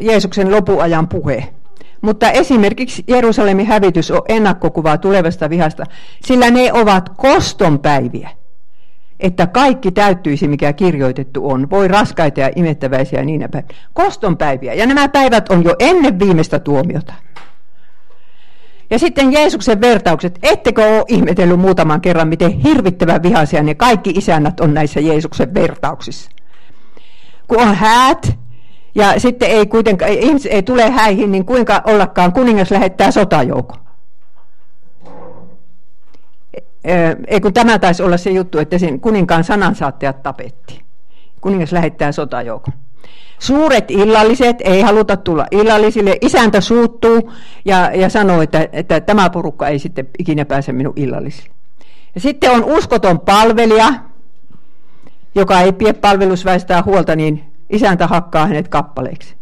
Jeesuksen 0.00 0.50
lopuajan 0.50 1.08
puhe. 1.08 1.54
Mutta 2.00 2.30
esimerkiksi 2.30 3.04
Jerusalemin 3.08 3.66
hävitys 3.66 4.10
on 4.10 4.22
ennakkokuva 4.28 4.98
tulevasta 4.98 5.50
vihasta, 5.50 5.84
sillä 6.24 6.50
ne 6.50 6.72
ovat 6.72 7.08
kostonpäiviä. 7.16 8.30
Että 9.20 9.46
kaikki 9.46 9.92
täyttyisi, 9.92 10.48
mikä 10.48 10.72
kirjoitettu 10.72 11.48
on. 11.50 11.70
Voi 11.70 11.88
raskaita 11.88 12.40
ja 12.40 12.50
imettäväisiä 12.56 13.24
niinä 13.24 13.48
päivinä. 13.48 13.74
Kostonpäiviä. 13.92 14.74
Ja 14.74 14.86
nämä 14.86 15.08
päivät 15.08 15.48
on 15.48 15.64
jo 15.64 15.76
ennen 15.78 16.18
viimeistä 16.18 16.58
tuomiota. 16.58 17.14
Ja 18.90 18.98
sitten 18.98 19.32
Jeesuksen 19.32 19.80
vertaukset. 19.80 20.38
Ettekö 20.42 20.84
ole 20.84 21.04
ihmetellyt 21.08 21.60
muutaman 21.60 22.00
kerran, 22.00 22.28
miten 22.28 22.50
hirvittävän 22.50 23.22
vihaisia 23.22 23.62
ne 23.62 23.74
kaikki 23.74 24.10
isännät 24.10 24.60
on 24.60 24.74
näissä 24.74 25.00
Jeesuksen 25.00 25.54
vertauksissa? 25.54 26.30
Kun 27.48 27.62
on 27.62 27.74
häät, 27.74 28.38
ja 28.96 29.20
sitten 29.20 29.50
ei 29.50 29.66
kuitenkaan, 29.66 30.10
ihmiset 30.10 30.52
ei 30.52 30.62
tule 30.62 30.90
häihin, 30.90 31.32
niin 31.32 31.44
kuinka 31.44 31.82
ollakaan 31.84 32.32
kuningas 32.32 32.70
lähettää 32.70 33.10
sotajoukon. 33.10 33.78
Ei 37.26 37.40
kun 37.40 37.52
tämä 37.52 37.78
taisi 37.78 38.02
olla 38.02 38.16
se 38.16 38.30
juttu, 38.30 38.58
että 38.58 38.78
sen 38.78 39.00
kuninkaan 39.00 39.44
sanansaattajat 39.44 40.22
tapetti. 40.22 40.80
Kuningas 41.40 41.72
lähettää 41.72 42.12
sotajoukon. 42.12 42.74
Suuret 43.38 43.90
illalliset 43.90 44.56
ei 44.60 44.80
haluta 44.80 45.16
tulla 45.16 45.46
illallisille. 45.50 46.18
Isäntä 46.20 46.60
suuttuu 46.60 47.32
ja, 47.64 47.90
ja 47.94 48.08
sanoo, 48.08 48.42
että, 48.42 48.68
että 48.72 49.00
tämä 49.00 49.30
porukka 49.30 49.68
ei 49.68 49.78
sitten 49.78 50.08
ikinä 50.18 50.44
pääse 50.44 50.72
minun 50.72 50.92
illallisille. 50.96 51.50
Ja 52.14 52.20
sitten 52.20 52.50
on 52.50 52.64
uskoton 52.64 53.20
palvelija, 53.20 53.94
joka 55.34 55.60
ei 55.60 55.72
pie 55.72 55.92
palvelusväestää 55.92 56.82
huolta, 56.82 57.16
niin 57.16 57.55
isäntä 57.70 58.06
hakkaa 58.06 58.46
hänet 58.46 58.68
kappaleiksi. 58.68 59.36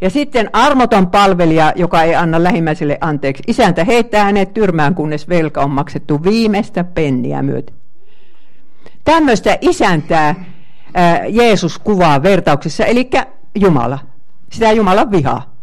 Ja 0.00 0.10
sitten 0.10 0.50
armoton 0.52 1.10
palvelija, 1.10 1.72
joka 1.76 2.02
ei 2.02 2.14
anna 2.14 2.42
lähimmäiselle 2.42 2.98
anteeksi. 3.00 3.42
Isäntä 3.46 3.84
heittää 3.84 4.24
hänet 4.24 4.54
tyrmään, 4.54 4.94
kunnes 4.94 5.28
velka 5.28 5.60
on 5.60 5.70
maksettu 5.70 6.22
viimeistä 6.22 6.84
penniä 6.84 7.42
myöten. 7.42 7.74
Tämmöistä 9.04 9.58
isäntää 9.60 10.34
ää, 10.94 11.26
Jeesus 11.26 11.78
kuvaa 11.78 12.22
vertauksessa, 12.22 12.84
eli 12.84 13.10
Jumala. 13.54 13.98
Sitä 14.52 14.72
Jumalan 14.72 15.10
vihaa. 15.10 15.54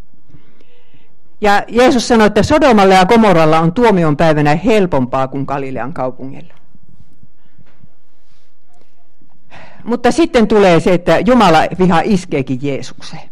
Ja 1.41 1.63
Jeesus 1.67 2.07
sanoi, 2.07 2.27
että 2.27 2.43
Sodomalla 2.43 2.93
ja 2.93 3.05
Gomorralla 3.05 3.59
on 3.59 3.73
tuomion 3.73 4.17
päivänä 4.17 4.55
helpompaa 4.55 5.27
kuin 5.27 5.45
Galilean 5.47 5.93
kaupungilla. 5.93 6.53
Mutta 9.87 10.11
sitten 10.11 10.47
tulee 10.47 10.79
se, 10.79 10.93
että 10.93 11.19
Jumala 11.19 11.59
viha 11.79 12.01
iskeekin 12.03 12.59
Jeesukseen. 12.61 13.29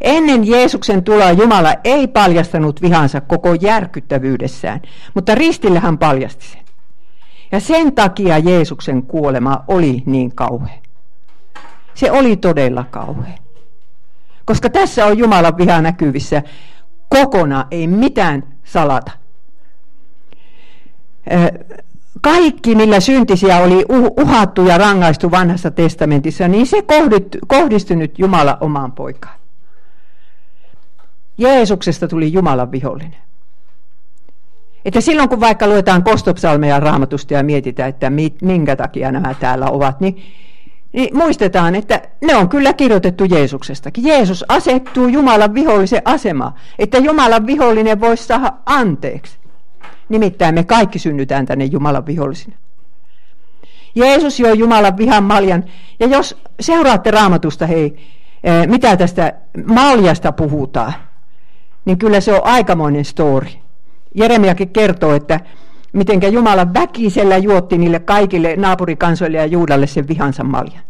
Ennen 0.00 0.46
Jeesuksen 0.46 1.04
tuloa 1.04 1.30
Jumala 1.30 1.74
ei 1.84 2.06
paljastanut 2.06 2.82
vihansa 2.82 3.20
koko 3.20 3.54
järkyttävyydessään, 3.54 4.82
mutta 5.14 5.34
ristillä 5.34 5.80
hän 5.80 5.98
paljasti 5.98 6.46
sen. 6.46 6.60
Ja 7.52 7.60
sen 7.60 7.94
takia 7.94 8.38
Jeesuksen 8.38 9.02
kuolema 9.02 9.64
oli 9.68 10.02
niin 10.06 10.34
kauhea. 10.34 10.78
Se 11.94 12.10
oli 12.10 12.36
todella 12.36 12.84
kauhea. 12.84 13.38
Koska 14.44 14.70
tässä 14.70 15.06
on 15.06 15.18
Jumalan 15.18 15.56
viha 15.56 15.80
näkyvissä 15.80 16.42
kokonaan, 17.08 17.66
ei 17.70 17.86
mitään 17.86 18.44
salata. 18.64 19.12
Kaikki, 22.22 22.74
millä 22.74 23.00
syntisiä 23.00 23.58
oli 23.58 23.84
uhattu 24.20 24.62
ja 24.62 24.78
rangaistu 24.78 25.30
vanhassa 25.30 25.70
testamentissa, 25.70 26.48
niin 26.48 26.66
se 26.66 26.76
kohdistui 27.46 27.96
nyt 27.96 28.18
Jumala 28.18 28.58
omaan 28.60 28.92
poikaan. 28.92 29.38
Jeesuksesta 31.38 32.08
tuli 32.08 32.32
Jumalan 32.32 32.72
vihollinen. 32.72 33.16
Että 34.84 35.00
silloin 35.00 35.28
kun 35.28 35.40
vaikka 35.40 35.66
luetaan 35.66 36.04
kostopsalmeja 36.04 36.80
raamatusta 36.80 37.34
ja 37.34 37.42
mietitään, 37.42 37.88
että 37.88 38.10
minkä 38.42 38.76
takia 38.76 39.12
nämä 39.12 39.34
täällä 39.34 39.66
ovat, 39.66 40.00
niin, 40.00 40.22
niin 40.92 41.16
muistetaan, 41.16 41.74
että 41.74 42.02
ne 42.24 42.36
on 42.36 42.48
kyllä 42.48 42.72
kirjoitettu 42.72 43.24
Jeesuksestakin. 43.24 44.04
Jeesus 44.04 44.44
asettuu 44.48 45.08
Jumalan 45.08 45.54
vihollisen 45.54 46.02
asemaan, 46.04 46.52
että 46.78 46.98
Jumalan 46.98 47.46
vihollinen 47.46 48.00
voisi 48.00 48.24
saada 48.24 48.52
anteeksi. 48.66 49.38
Nimittäin 50.08 50.54
me 50.54 50.64
kaikki 50.64 50.98
synnytään 50.98 51.46
tänne 51.46 51.64
Jumalan 51.64 52.06
vihollisina. 52.06 52.56
Jeesus 53.94 54.40
joi 54.40 54.58
Jumalan 54.58 54.96
vihan 54.96 55.24
maljan. 55.24 55.64
Ja 56.00 56.06
jos 56.06 56.36
seuraatte 56.60 57.10
raamatusta, 57.10 57.66
hei, 57.66 57.96
eh, 58.44 58.66
mitä 58.66 58.96
tästä 58.96 59.32
maljasta 59.66 60.32
puhutaan, 60.32 60.94
niin 61.84 61.98
kyllä 61.98 62.20
se 62.20 62.32
on 62.32 62.40
aikamoinen 62.44 63.04
story. 63.04 63.48
Jeremiakin 64.14 64.68
kertoo, 64.68 65.14
että 65.14 65.40
miten 65.92 66.32
Jumala 66.32 66.74
väkisellä 66.74 67.36
juotti 67.36 67.78
niille 67.78 68.00
kaikille 68.00 68.56
naapurikansoille 68.56 69.36
ja 69.36 69.46
Juudalle 69.46 69.86
sen 69.86 70.08
vihansa 70.08 70.44
maljan. 70.44 70.82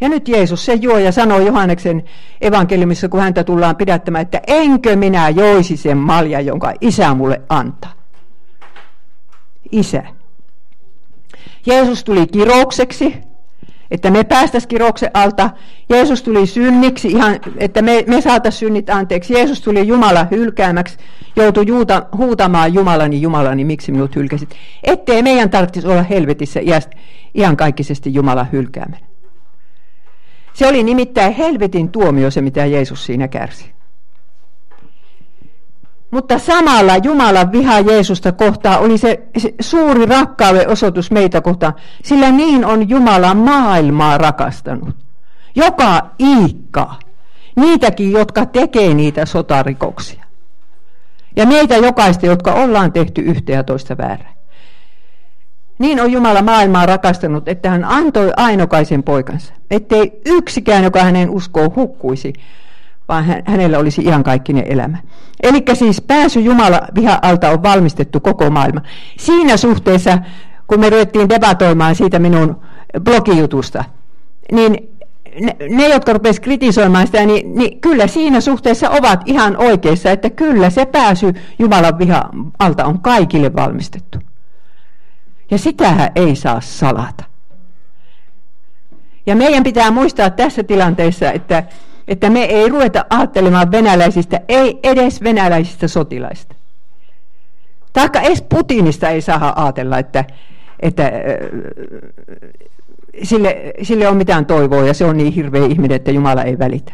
Ja 0.00 0.08
nyt 0.08 0.28
Jeesus 0.28 0.64
se 0.64 0.74
juo 0.74 0.98
ja 0.98 1.12
sanoo 1.12 1.38
Johanneksen 1.38 2.04
evankeliumissa, 2.40 3.08
kun 3.08 3.20
häntä 3.20 3.44
tullaan 3.44 3.76
pidättämään, 3.76 4.22
että 4.22 4.40
enkö 4.46 4.96
minä 4.96 5.28
joisi 5.28 5.76
sen 5.76 5.98
malja, 5.98 6.40
jonka 6.40 6.72
isä 6.80 7.14
mulle 7.14 7.40
antaa. 7.48 7.92
Isä. 9.72 10.02
Jeesus 11.66 12.04
tuli 12.04 12.26
kiroukseksi, 12.26 13.16
että 13.90 14.10
me 14.10 14.24
päästäisiin 14.24 14.68
kiroksen 14.68 15.10
alta. 15.14 15.50
Jeesus 15.88 16.22
tuli 16.22 16.46
synniksi, 16.46 17.08
ihan, 17.08 17.36
että 17.56 17.82
me, 17.82 18.04
me 18.06 18.20
saataisiin 18.20 18.58
synnit 18.58 18.90
anteeksi. 18.90 19.34
Jeesus 19.34 19.60
tuli 19.60 19.86
Jumala 19.86 20.26
hylkäämäksi, 20.30 20.96
joutui 21.36 21.64
juuta, 21.66 22.06
huutamaan 22.16 22.74
Jumalani, 22.74 23.22
Jumalani, 23.22 23.64
miksi 23.64 23.92
minut 23.92 24.16
hylkäsit. 24.16 24.56
Ettei 24.82 25.22
meidän 25.22 25.50
tarvitsisi 25.50 25.86
olla 25.86 26.02
helvetissä 26.02 26.60
ihan 27.34 27.56
kaikkisesti 27.56 28.14
Jumala 28.14 28.46
hylkääminen. 28.52 29.09
Se 30.60 30.66
oli 30.66 30.82
nimittäin 30.82 31.32
helvetin 31.32 31.88
tuomio 31.88 32.30
se, 32.30 32.40
mitä 32.40 32.66
Jeesus 32.66 33.06
siinä 33.06 33.28
kärsi. 33.28 33.72
Mutta 36.10 36.38
samalla 36.38 36.96
Jumalan 36.96 37.52
viha 37.52 37.80
Jeesusta 37.80 38.32
kohtaan 38.32 38.80
oli 38.80 38.98
se, 38.98 39.22
se 39.38 39.54
suuri 39.60 40.06
rakkauden 40.06 40.68
osoitus 40.68 41.10
meitä 41.10 41.40
kohtaan, 41.40 41.74
sillä 42.04 42.30
niin 42.30 42.64
on 42.64 42.88
Jumala 42.88 43.34
maailmaa 43.34 44.18
rakastanut. 44.18 44.96
Joka 45.54 46.10
iikkaa. 46.20 46.98
Niitäkin, 47.56 48.12
jotka 48.12 48.46
tekee 48.46 48.94
niitä 48.94 49.26
sotarikoksia. 49.26 50.24
Ja 51.36 51.46
meitä 51.46 51.76
jokaista, 51.76 52.26
jotka 52.26 52.52
ollaan 52.52 52.92
tehty 52.92 53.20
yhtä 53.20 53.52
ja 53.52 53.64
toista 53.64 53.98
väärää. 53.98 54.39
Niin 55.80 56.00
on 56.00 56.12
Jumala 56.12 56.42
maailmaa 56.42 56.86
rakastanut, 56.86 57.48
että 57.48 57.70
hän 57.70 57.84
antoi 57.84 58.32
ainokaisen 58.36 59.02
poikansa, 59.02 59.54
ettei 59.70 60.20
yksikään, 60.26 60.84
joka 60.84 61.02
hänen 61.02 61.30
uskoo, 61.30 61.72
hukkuisi, 61.76 62.32
vaan 63.08 63.24
hänellä 63.44 63.78
olisi 63.78 64.02
ihan 64.02 64.22
kaikkinen 64.22 64.64
elämä. 64.68 64.98
Eli 65.42 65.62
siis 65.74 66.00
pääsy 66.00 66.40
Jumala 66.40 66.80
viha 66.94 67.18
alta 67.22 67.50
on 67.50 67.62
valmistettu 67.62 68.20
koko 68.20 68.50
maailma. 68.50 68.80
Siinä 69.18 69.56
suhteessa, 69.56 70.18
kun 70.66 70.80
me 70.80 70.90
ruvettiin 70.90 71.28
debatoimaan 71.28 71.94
siitä 71.94 72.18
minun 72.18 72.60
blogijutusta, 73.04 73.84
niin 74.52 74.76
ne, 75.40 75.56
ne 75.70 75.88
jotka 75.88 76.12
rupesivat 76.12 76.44
kritisoimaan 76.44 77.06
sitä, 77.06 77.26
niin, 77.26 77.54
niin 77.54 77.80
kyllä 77.80 78.06
siinä 78.06 78.40
suhteessa 78.40 78.90
ovat 78.90 79.20
ihan 79.26 79.56
oikeassa, 79.56 80.10
että 80.10 80.30
kyllä 80.30 80.70
se 80.70 80.86
pääsy 80.86 81.34
Jumalan 81.58 81.98
viha 81.98 82.30
alta 82.58 82.84
on 82.84 83.00
kaikille 83.00 83.52
valmistettu. 83.56 84.18
Ja 85.50 85.58
sitähän 85.58 86.10
ei 86.14 86.36
saa 86.36 86.60
salata. 86.60 87.24
Ja 89.26 89.36
meidän 89.36 89.62
pitää 89.62 89.90
muistaa 89.90 90.30
tässä 90.30 90.62
tilanteessa, 90.62 91.32
että 91.32 91.64
että 92.10 92.30
me 92.30 92.44
ei 92.44 92.68
ruveta 92.68 93.04
ajattelemaan 93.10 93.72
venäläisistä, 93.72 94.40
ei 94.48 94.80
edes 94.82 95.22
venäläisistä 95.22 95.88
sotilaista. 95.88 96.54
Taikka 97.92 98.20
edes 98.20 98.42
Putinista 98.42 99.08
ei 99.08 99.20
saa 99.20 99.62
ajatella, 99.64 99.98
että, 99.98 100.24
että 100.80 101.04
äh, 101.04 101.12
sille, 103.22 103.72
sille 103.82 104.08
on 104.08 104.16
mitään 104.16 104.46
toivoa 104.46 104.86
ja 104.86 104.94
se 104.94 105.04
on 105.04 105.16
niin 105.16 105.32
hirveä 105.32 105.66
ihminen, 105.66 105.96
että 105.96 106.10
Jumala 106.10 106.42
ei 106.42 106.58
välitä. 106.58 106.92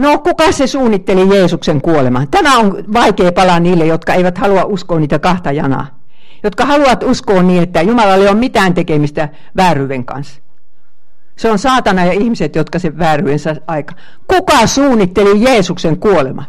No, 0.00 0.18
kuka 0.18 0.52
se 0.52 0.66
suunnitteli 0.66 1.36
Jeesuksen 1.36 1.80
kuoleman? 1.80 2.28
Tämä 2.28 2.58
on 2.58 2.84
vaikea 2.92 3.32
pala 3.32 3.60
niille, 3.60 3.86
jotka 3.86 4.14
eivät 4.14 4.38
halua 4.38 4.64
uskoa 4.64 5.00
niitä 5.00 5.18
kahta 5.18 5.52
janaa 5.52 6.00
jotka 6.42 6.66
haluavat 6.66 7.02
uskoa 7.02 7.42
niin, 7.42 7.62
että 7.62 7.82
Jumalalla 7.82 8.24
ei 8.24 8.30
ole 8.30 8.34
mitään 8.34 8.74
tekemistä 8.74 9.28
vääryyden 9.56 10.04
kanssa. 10.04 10.40
Se 11.36 11.50
on 11.50 11.58
saatana 11.58 12.04
ja 12.04 12.12
ihmiset, 12.12 12.56
jotka 12.56 12.78
sen 12.78 12.98
vääryyensä 12.98 13.56
aika. 13.66 13.94
Kuka 14.26 14.66
suunnitteli 14.66 15.44
Jeesuksen 15.44 15.98
kuolema? 15.98 16.44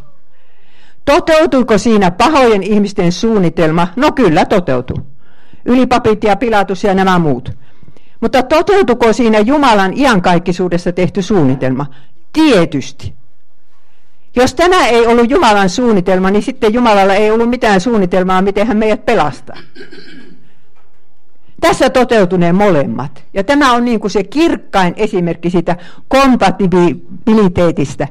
Toteutuiko 1.05 1.77
siinä 1.77 2.11
pahojen 2.11 2.63
ihmisten 2.63 3.11
suunnitelma? 3.11 3.87
No 3.95 4.11
kyllä 4.11 4.45
toteutuu. 4.45 4.97
Ylipapit 5.65 6.23
ja 6.23 6.35
Pilatus 6.35 6.83
ja 6.83 6.93
nämä 6.93 7.19
muut. 7.19 7.51
Mutta 8.21 8.43
toteutuko 8.43 9.13
siinä 9.13 9.39
Jumalan 9.39 9.97
iankaikkisuudessa 9.97 10.91
tehty 10.91 11.21
suunnitelma? 11.21 11.85
Tietysti. 12.33 13.20
Jos 14.35 14.53
tämä 14.53 14.87
ei 14.87 15.07
ollut 15.07 15.29
Jumalan 15.29 15.69
suunnitelma, 15.69 16.31
niin 16.31 16.43
sitten 16.43 16.73
Jumalalla 16.73 17.13
ei 17.13 17.31
ollut 17.31 17.49
mitään 17.49 17.81
suunnitelmaa, 17.81 18.41
miten 18.41 18.67
hän 18.67 18.77
meidät 18.77 19.05
pelastaa. 19.05 19.57
Tässä 21.61 21.89
toteutuneen 21.89 22.55
molemmat. 22.55 23.23
Ja 23.33 23.43
tämä 23.43 23.73
on 23.73 23.85
niin 23.85 23.99
kuin 23.99 24.11
se 24.11 24.23
kirkkain 24.23 24.93
esimerkki 24.97 25.49
siitä 25.49 25.75
kompatibiliteetistä, 26.07 28.07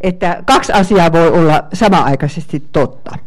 että 0.00 0.42
kaksi 0.46 0.72
asiaa 0.72 1.12
voi 1.12 1.28
olla 1.28 1.64
samaaikaisesti 1.72 2.62
totta. 2.72 3.18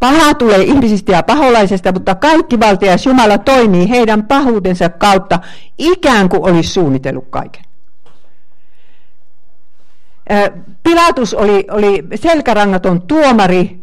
Paha 0.00 0.34
tulee 0.34 0.62
ihmisistä 0.62 1.12
ja 1.12 1.22
paholaisesta, 1.22 1.92
mutta 1.92 2.14
kaikki 2.14 2.60
valtias 2.60 3.06
Jumala 3.06 3.38
toimii 3.38 3.88
heidän 3.88 4.22
pahuudensa 4.22 4.88
kautta 4.88 5.38
ikään 5.78 6.28
kuin 6.28 6.42
olisi 6.42 6.72
suunnitellut 6.72 7.26
kaiken. 7.30 7.64
Pilatus 10.82 11.34
oli, 11.34 11.66
oli 11.70 12.04
selkärangaton 12.14 13.02
tuomari, 13.02 13.80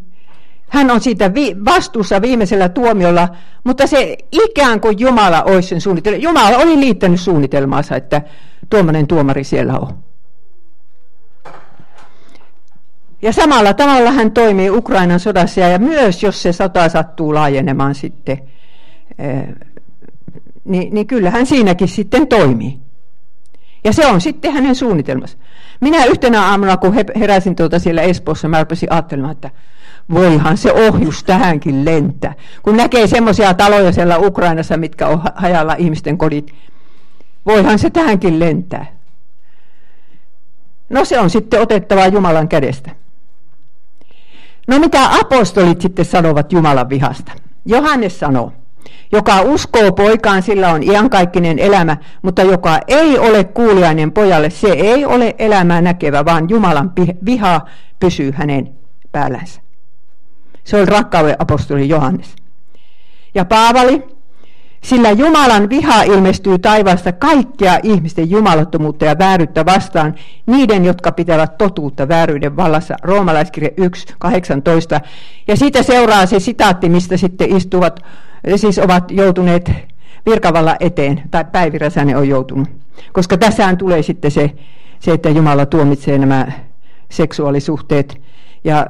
hän 0.68 0.90
on 0.90 1.00
siitä 1.00 1.34
vi- 1.34 1.56
vastuussa 1.64 2.22
viimeisellä 2.22 2.68
tuomiolla, 2.68 3.28
mutta 3.64 3.86
se 3.86 4.16
ikään 4.32 4.80
kuin 4.80 4.98
Jumala 4.98 5.42
olisi 5.42 5.68
sen 5.68 5.80
suunnitelma. 5.80 6.18
Jumala 6.18 6.56
oli 6.56 6.80
liittänyt 6.80 7.20
suunnitelmaansa, 7.20 7.96
että 7.96 8.22
tuommoinen 8.70 9.06
tuomari 9.06 9.44
siellä 9.44 9.78
on. 9.78 9.98
Ja 13.22 13.32
samalla 13.32 13.74
tavalla 13.74 14.10
hän 14.10 14.32
toimii 14.32 14.70
Ukrainan 14.70 15.20
sodassa 15.20 15.60
ja 15.60 15.78
myös 15.78 16.22
jos 16.22 16.42
se 16.42 16.52
sota 16.52 16.88
sattuu 16.88 17.34
laajenemaan 17.34 17.94
sitten 17.94 18.38
niin, 20.64 20.94
niin 20.94 21.06
kyllähän 21.06 21.46
siinäkin 21.46 21.88
sitten 21.88 22.28
toimii. 22.28 22.81
Ja 23.84 23.92
se 23.92 24.06
on 24.06 24.20
sitten 24.20 24.52
hänen 24.52 24.74
suunnitelmansa. 24.74 25.38
Minä 25.80 26.04
yhtenä 26.04 26.42
aamuna, 26.42 26.76
kun 26.76 26.94
heräsin 27.18 27.56
tuota 27.56 27.78
siellä 27.78 28.02
Espoossa, 28.02 28.48
mä 28.48 28.60
rupesin 28.60 28.92
ajattelemaan, 28.92 29.32
että 29.32 29.50
voihan 30.14 30.56
se 30.56 30.72
ohjus 30.72 31.24
tähänkin 31.24 31.84
lentää. 31.84 32.34
Kun 32.62 32.76
näkee 32.76 33.06
semmoisia 33.06 33.54
taloja 33.54 33.92
siellä 33.92 34.18
Ukrainassa, 34.18 34.76
mitkä 34.76 35.08
on 35.08 35.22
hajalla 35.34 35.74
ihmisten 35.74 36.18
kodit, 36.18 36.54
voihan 37.46 37.78
se 37.78 37.90
tähänkin 37.90 38.40
lentää. 38.40 38.86
No 40.90 41.04
se 41.04 41.20
on 41.20 41.30
sitten 41.30 41.60
otettava 41.60 42.06
Jumalan 42.06 42.48
kädestä. 42.48 42.90
No 44.68 44.78
mitä 44.78 44.98
apostolit 45.20 45.80
sitten 45.80 46.04
sanovat 46.04 46.52
Jumalan 46.52 46.88
vihasta? 46.88 47.32
Johannes 47.64 48.20
sanoo, 48.20 48.52
joka 49.12 49.40
uskoo 49.40 49.92
poikaan, 49.92 50.42
sillä 50.42 50.70
on 50.70 50.82
iankaikkinen 50.82 51.58
elämä, 51.58 51.96
mutta 52.22 52.42
joka 52.42 52.78
ei 52.88 53.18
ole 53.18 53.44
kuulijainen 53.44 54.12
pojalle, 54.12 54.50
se 54.50 54.68
ei 54.68 55.04
ole 55.04 55.34
elämää 55.38 55.80
näkevä, 55.80 56.24
vaan 56.24 56.48
Jumalan 56.48 56.92
viha 57.24 57.60
pysyy 58.00 58.32
hänen 58.36 58.74
päällänsä. 59.12 59.60
Se 60.64 60.76
oli 60.76 60.86
rakkauden 60.86 61.36
apostoli 61.38 61.88
Johannes. 61.88 62.36
Ja 63.34 63.44
Paavali, 63.44 64.02
sillä 64.82 65.10
Jumalan 65.10 65.68
viha 65.68 66.02
ilmestyy 66.02 66.58
taivaasta 66.58 67.12
kaikkea 67.12 67.78
ihmisten 67.82 68.30
jumalattomuutta 68.30 69.04
ja 69.04 69.18
vääryyttä 69.18 69.64
vastaan, 69.64 70.14
niiden, 70.46 70.84
jotka 70.84 71.12
pitävät 71.12 71.58
totuutta 71.58 72.08
vääryyden 72.08 72.56
vallassa, 72.56 72.94
roomalaiskirja 73.02 73.70
1.18. 73.80 75.06
Ja 75.48 75.56
siitä 75.56 75.82
seuraa 75.82 76.26
se 76.26 76.40
sitaatti, 76.40 76.88
mistä 76.88 77.16
sitten 77.16 77.56
istuvat, 77.56 78.00
siis 78.56 78.78
ovat 78.78 79.10
joutuneet 79.10 79.70
virkavalla 80.26 80.76
eteen, 80.80 81.22
tai 81.30 81.44
Päivi 81.52 81.78
Räsänen 81.78 82.16
on 82.16 82.28
joutunut. 82.28 82.68
Koska 83.12 83.36
tässähän 83.36 83.76
tulee 83.76 84.02
sitten 84.02 84.30
se, 84.30 84.50
se 85.00 85.12
että 85.12 85.28
Jumala 85.28 85.66
tuomitsee 85.66 86.18
nämä 86.18 86.46
seksuaalisuhteet 87.10 88.20
ja 88.64 88.86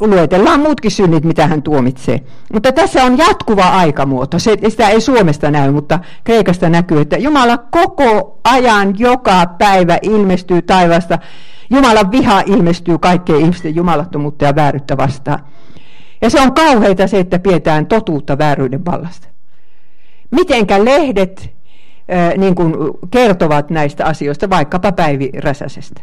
luetellaan 0.00 0.60
muutkin 0.60 0.90
synnit, 0.90 1.24
mitä 1.24 1.46
hän 1.46 1.62
tuomitsee. 1.62 2.20
Mutta 2.52 2.72
tässä 2.72 3.04
on 3.04 3.18
jatkuva 3.18 3.62
aikamuoto. 3.62 4.38
Se, 4.38 4.56
sitä 4.68 4.88
ei 4.88 5.00
Suomesta 5.00 5.50
näy, 5.50 5.70
mutta 5.70 5.98
Kreikasta 6.24 6.68
näkyy, 6.68 7.00
että 7.00 7.16
Jumala 7.16 7.58
koko 7.58 8.38
ajan, 8.44 8.98
joka 8.98 9.46
päivä 9.58 9.98
ilmestyy 10.02 10.62
taivasta. 10.62 11.18
Jumalan 11.70 12.10
viha 12.10 12.42
ilmestyy 12.46 12.98
kaikkeen 12.98 13.40
ihmisten 13.40 13.74
jumalattomuutta 13.74 14.44
ja 14.44 14.54
vääryyttä 14.54 14.96
vastaan. 14.96 15.38
Ja 16.22 16.30
se 16.30 16.40
on 16.40 16.54
kauheita 16.54 17.06
se, 17.06 17.18
että 17.18 17.38
pidetään 17.38 17.86
totuutta 17.86 18.38
vääryyden 18.38 18.84
vallasta. 18.84 19.28
Mitenkä 20.30 20.84
lehdet 20.84 21.50
niin 22.36 22.54
kuin 22.54 22.74
kertovat 23.10 23.70
näistä 23.70 24.06
asioista, 24.06 24.50
vaikkapa 24.50 24.92
Päivi 24.92 25.30
Räsäsestä. 25.38 26.00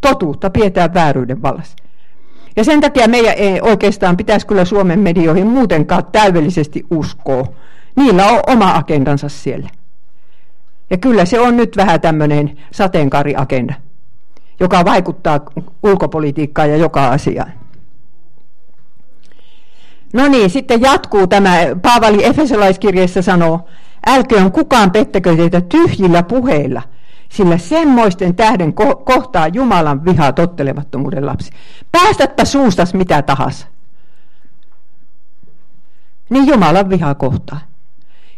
Totuutta 0.00 0.50
pidetään 0.50 0.94
vääryyden 0.94 1.42
vallassa. 1.42 1.76
Ja 2.56 2.64
sen 2.64 2.80
takia 2.80 3.08
meidän 3.08 3.34
ei 3.36 3.60
oikeastaan 3.60 4.16
pitäisi 4.16 4.46
kyllä 4.46 4.64
Suomen 4.64 4.98
medioihin 4.98 5.46
muutenkaan 5.46 6.04
täydellisesti 6.12 6.86
uskoa. 6.90 7.46
Niillä 7.96 8.26
on 8.26 8.40
oma 8.46 8.74
agendansa 8.74 9.28
siellä. 9.28 9.68
Ja 10.90 10.98
kyllä 10.98 11.24
se 11.24 11.40
on 11.40 11.56
nyt 11.56 11.76
vähän 11.76 12.00
tämmöinen 12.00 12.58
sateenkaariagenda, 12.70 13.74
joka 14.60 14.84
vaikuttaa 14.84 15.40
ulkopolitiikkaan 15.82 16.70
ja 16.70 16.76
joka 16.76 17.08
asiaan. 17.08 17.52
No 20.12 20.28
niin, 20.28 20.50
sitten 20.50 20.80
jatkuu 20.80 21.26
tämä, 21.26 21.58
Paavali 21.82 22.24
Efesolaiskirjeessä 22.24 23.22
sanoo, 23.22 23.68
älköön 24.06 24.52
kukaan 24.52 24.90
pettäkö 24.90 25.36
teitä 25.36 25.60
tyhjillä 25.60 26.22
puheilla– 26.22 26.82
sillä 27.28 27.58
semmoisten 27.58 28.34
tähden 28.34 28.74
ko- 28.80 29.02
kohtaa 29.04 29.48
Jumalan 29.48 30.04
vihaa 30.04 30.32
tottelemattomuuden 30.32 31.26
lapsi. 31.26 31.50
Päästäpä 31.92 32.44
suustas 32.44 32.94
mitä 32.94 33.22
tahansa. 33.22 33.66
Niin 36.30 36.46
Jumalan 36.46 36.90
vihaa 36.90 37.14
kohtaa. 37.14 37.60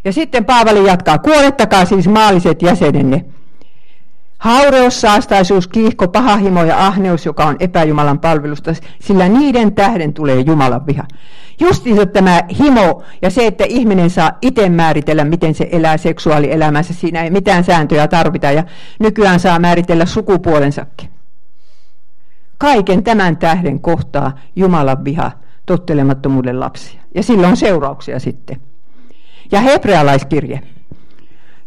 Ja 0.03 0.13
sitten 0.13 0.45
Paavali 0.45 0.87
jatkaa, 0.87 1.17
kuolettakaa 1.17 1.85
siis 1.85 2.07
maalliset 2.07 2.61
jäsenenne. 2.61 3.25
Haureus, 4.41 5.01
saastaisuus, 5.01 5.67
kiihko, 5.67 6.07
pahahimo 6.07 6.63
ja 6.63 6.87
ahneus, 6.87 7.25
joka 7.25 7.45
on 7.45 7.55
epäjumalan 7.59 8.19
palvelusta, 8.19 8.71
sillä 8.99 9.29
niiden 9.29 9.75
tähden 9.75 10.13
tulee 10.13 10.39
Jumalan 10.39 10.85
viha. 10.85 11.03
Justiinsa 11.59 12.05
tämä 12.05 12.41
himo 12.59 13.03
ja 13.21 13.29
se, 13.29 13.47
että 13.47 13.63
ihminen 13.67 14.09
saa 14.09 14.31
itse 14.41 14.69
määritellä, 14.69 15.23
miten 15.23 15.53
se 15.53 15.69
elää 15.71 15.97
seksuaalielämässä, 15.97 16.93
siinä 16.93 17.23
ei 17.23 17.29
mitään 17.29 17.63
sääntöjä 17.63 18.07
tarvita 18.07 18.51
ja 18.51 18.63
nykyään 18.99 19.39
saa 19.39 19.59
määritellä 19.59 20.05
sukupuolensakin. 20.05 21.09
Kaiken 22.57 23.03
tämän 23.03 23.37
tähden 23.37 23.79
kohtaa 23.79 24.39
Jumalan 24.55 25.05
viha 25.05 25.31
tottelemattomuuden 25.65 26.59
lapsia. 26.59 27.01
Ja 27.15 27.23
sillä 27.23 27.47
on 27.47 27.57
seurauksia 27.57 28.19
sitten. 28.19 28.61
Ja 29.51 29.59
hebrealaiskirje, 29.59 30.61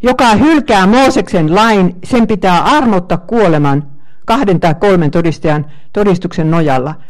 joka 0.05 0.34
hylkää 0.34 0.86
Mooseksen 0.86 1.55
lain, 1.55 1.96
sen 2.05 2.26
pitää 2.26 2.64
armotta 2.64 3.16
kuoleman 3.16 3.84
kahden 4.26 4.61
tai 4.61 4.74
kolmen 4.74 5.11
todistajan 5.11 5.66
todistuksen 5.92 6.50
nojalla– 6.50 6.94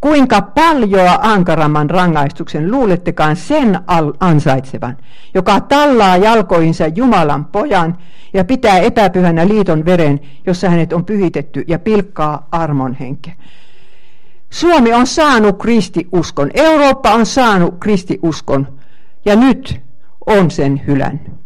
Kuinka 0.00 0.42
paljoa 0.42 1.18
ankaramman 1.22 1.90
rangaistuksen 1.90 2.70
luulettekaan 2.70 3.36
sen 3.36 3.78
ansaitsevan, 4.20 4.96
joka 5.34 5.60
tallaa 5.60 6.16
jalkoinsa 6.16 6.86
Jumalan 6.86 7.44
pojan 7.44 7.98
ja 8.32 8.44
pitää 8.44 8.78
epäpyhänä 8.78 9.48
liiton 9.48 9.84
veren, 9.84 10.20
jossa 10.46 10.70
hänet 10.70 10.92
on 10.92 11.04
pyhitetty 11.04 11.64
ja 11.68 11.78
pilkkaa 11.78 12.48
armon 12.52 12.94
henke. 12.94 13.32
Suomi 14.50 14.92
on 14.92 15.06
saanut 15.06 15.58
kristiuskon, 15.58 16.50
Eurooppa 16.54 17.10
on 17.10 17.26
saanut 17.26 17.74
kristiuskon 17.80 18.78
ja 19.24 19.36
nyt 19.36 19.80
on 20.26 20.50
sen 20.50 20.82
hylännyt. 20.86 21.39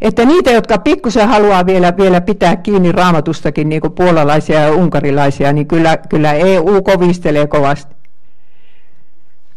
Että 0.00 0.24
niitä, 0.24 0.50
jotka 0.50 0.78
pikkusen 0.78 1.28
haluaa 1.28 1.66
vielä, 1.66 1.96
vielä 1.96 2.20
pitää 2.20 2.56
kiinni 2.56 2.92
raamatustakin, 2.92 3.68
niin 3.68 3.80
kuin 3.80 3.92
puolalaisia 3.92 4.60
ja 4.60 4.72
unkarilaisia, 4.72 5.52
niin 5.52 5.66
kyllä, 5.66 5.96
kyllä 5.96 6.32
EU 6.32 6.82
kovistelee 6.82 7.46
kovasti. 7.46 7.94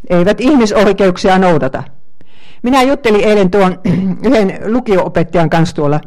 Eivät 0.10 0.42
ihmisoikeuksia 0.42 1.38
noudata. 1.38 1.84
Minä 2.64 2.82
juttelin 2.82 3.24
eilen 3.24 3.52
tuon 3.52 3.80
yhden 4.28 4.60
lukioopettajan 4.66 5.50
kanssa 5.50 5.76
tuolla 5.76 6.00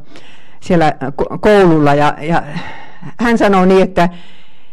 siellä 0.61 0.93
koululla 1.41 1.95
ja, 1.95 2.15
ja 2.21 2.43
hän 3.21 3.39
sanoi 3.39 3.67
niin, 3.67 3.83
että, 3.83 4.09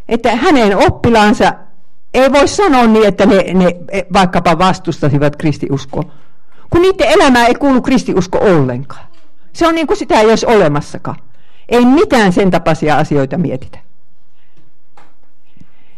että 0.10 0.36
hänen 0.36 0.78
oppilaansa 0.78 1.54
ei 2.14 2.32
voi 2.32 2.48
sanoa 2.48 2.88
niin, 2.88 3.08
että 3.08 3.26
ne, 3.26 3.54
ne 3.54 3.76
vaikkapa 4.14 4.58
vastustasivat 4.58 5.36
kristiuskoa, 5.36 6.04
kun 6.70 6.82
niiden 6.82 7.08
elämää 7.08 7.46
ei 7.46 7.56
kuulu 7.56 7.82
kristiusko 7.82 8.38
ollenkaan. 8.38 9.09
Se 9.54 9.68
on 9.68 9.76
niin 9.76 9.88
kuin 9.88 9.98
sitä 9.98 10.20
ei 10.20 10.30
olisi 10.30 10.46
olemassakaan. 10.46 11.18
Ei 11.70 11.86
mitään 11.86 12.34
sen 12.34 12.52
tapaisia 12.52 12.98
asioita 12.98 13.38
mietitä. 13.38 13.80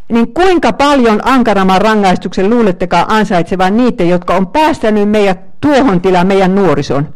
Niin 0.08 0.34
kuinka 0.34 0.72
paljon 0.72 1.20
ankaramman 1.24 1.80
rangaistuksen 1.80 2.50
luulettekaan 2.50 3.06
ansaitsevan 3.08 3.76
niitä, 3.76 4.04
jotka 4.04 4.34
on 4.34 4.46
päästänyt 4.46 5.10
meidät 5.10 5.60
tuohon 5.60 6.00
tilaan, 6.00 6.26
meidän 6.26 6.54
nuorison, 6.54 7.14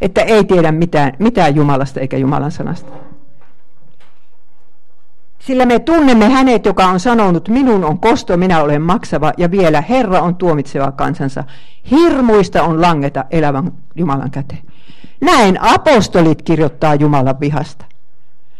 että 0.00 0.22
ei 0.22 0.44
tiedä 0.44 0.72
mitään, 0.72 1.12
mitään 1.18 1.54
Jumalasta 1.54 2.00
eikä 2.00 2.16
Jumalan 2.16 2.50
sanasta. 2.50 3.07
Sillä 5.38 5.66
me 5.66 5.78
tunnemme 5.78 6.28
hänet, 6.28 6.66
joka 6.66 6.86
on 6.86 7.00
sanonut, 7.00 7.48
minun 7.48 7.84
on 7.84 7.98
kosto, 7.98 8.36
minä 8.36 8.62
olen 8.62 8.82
maksava, 8.82 9.32
ja 9.36 9.50
vielä 9.50 9.80
Herra 9.80 10.20
on 10.20 10.36
tuomitseva 10.36 10.92
kansansa. 10.92 11.44
Hirmuista 11.90 12.62
on 12.62 12.82
langeta 12.82 13.24
elävän 13.30 13.72
Jumalan 13.94 14.30
käteen. 14.30 14.62
Näin 15.20 15.58
apostolit 15.62 16.42
kirjoittaa 16.42 16.94
Jumalan 16.94 17.40
vihasta. 17.40 17.84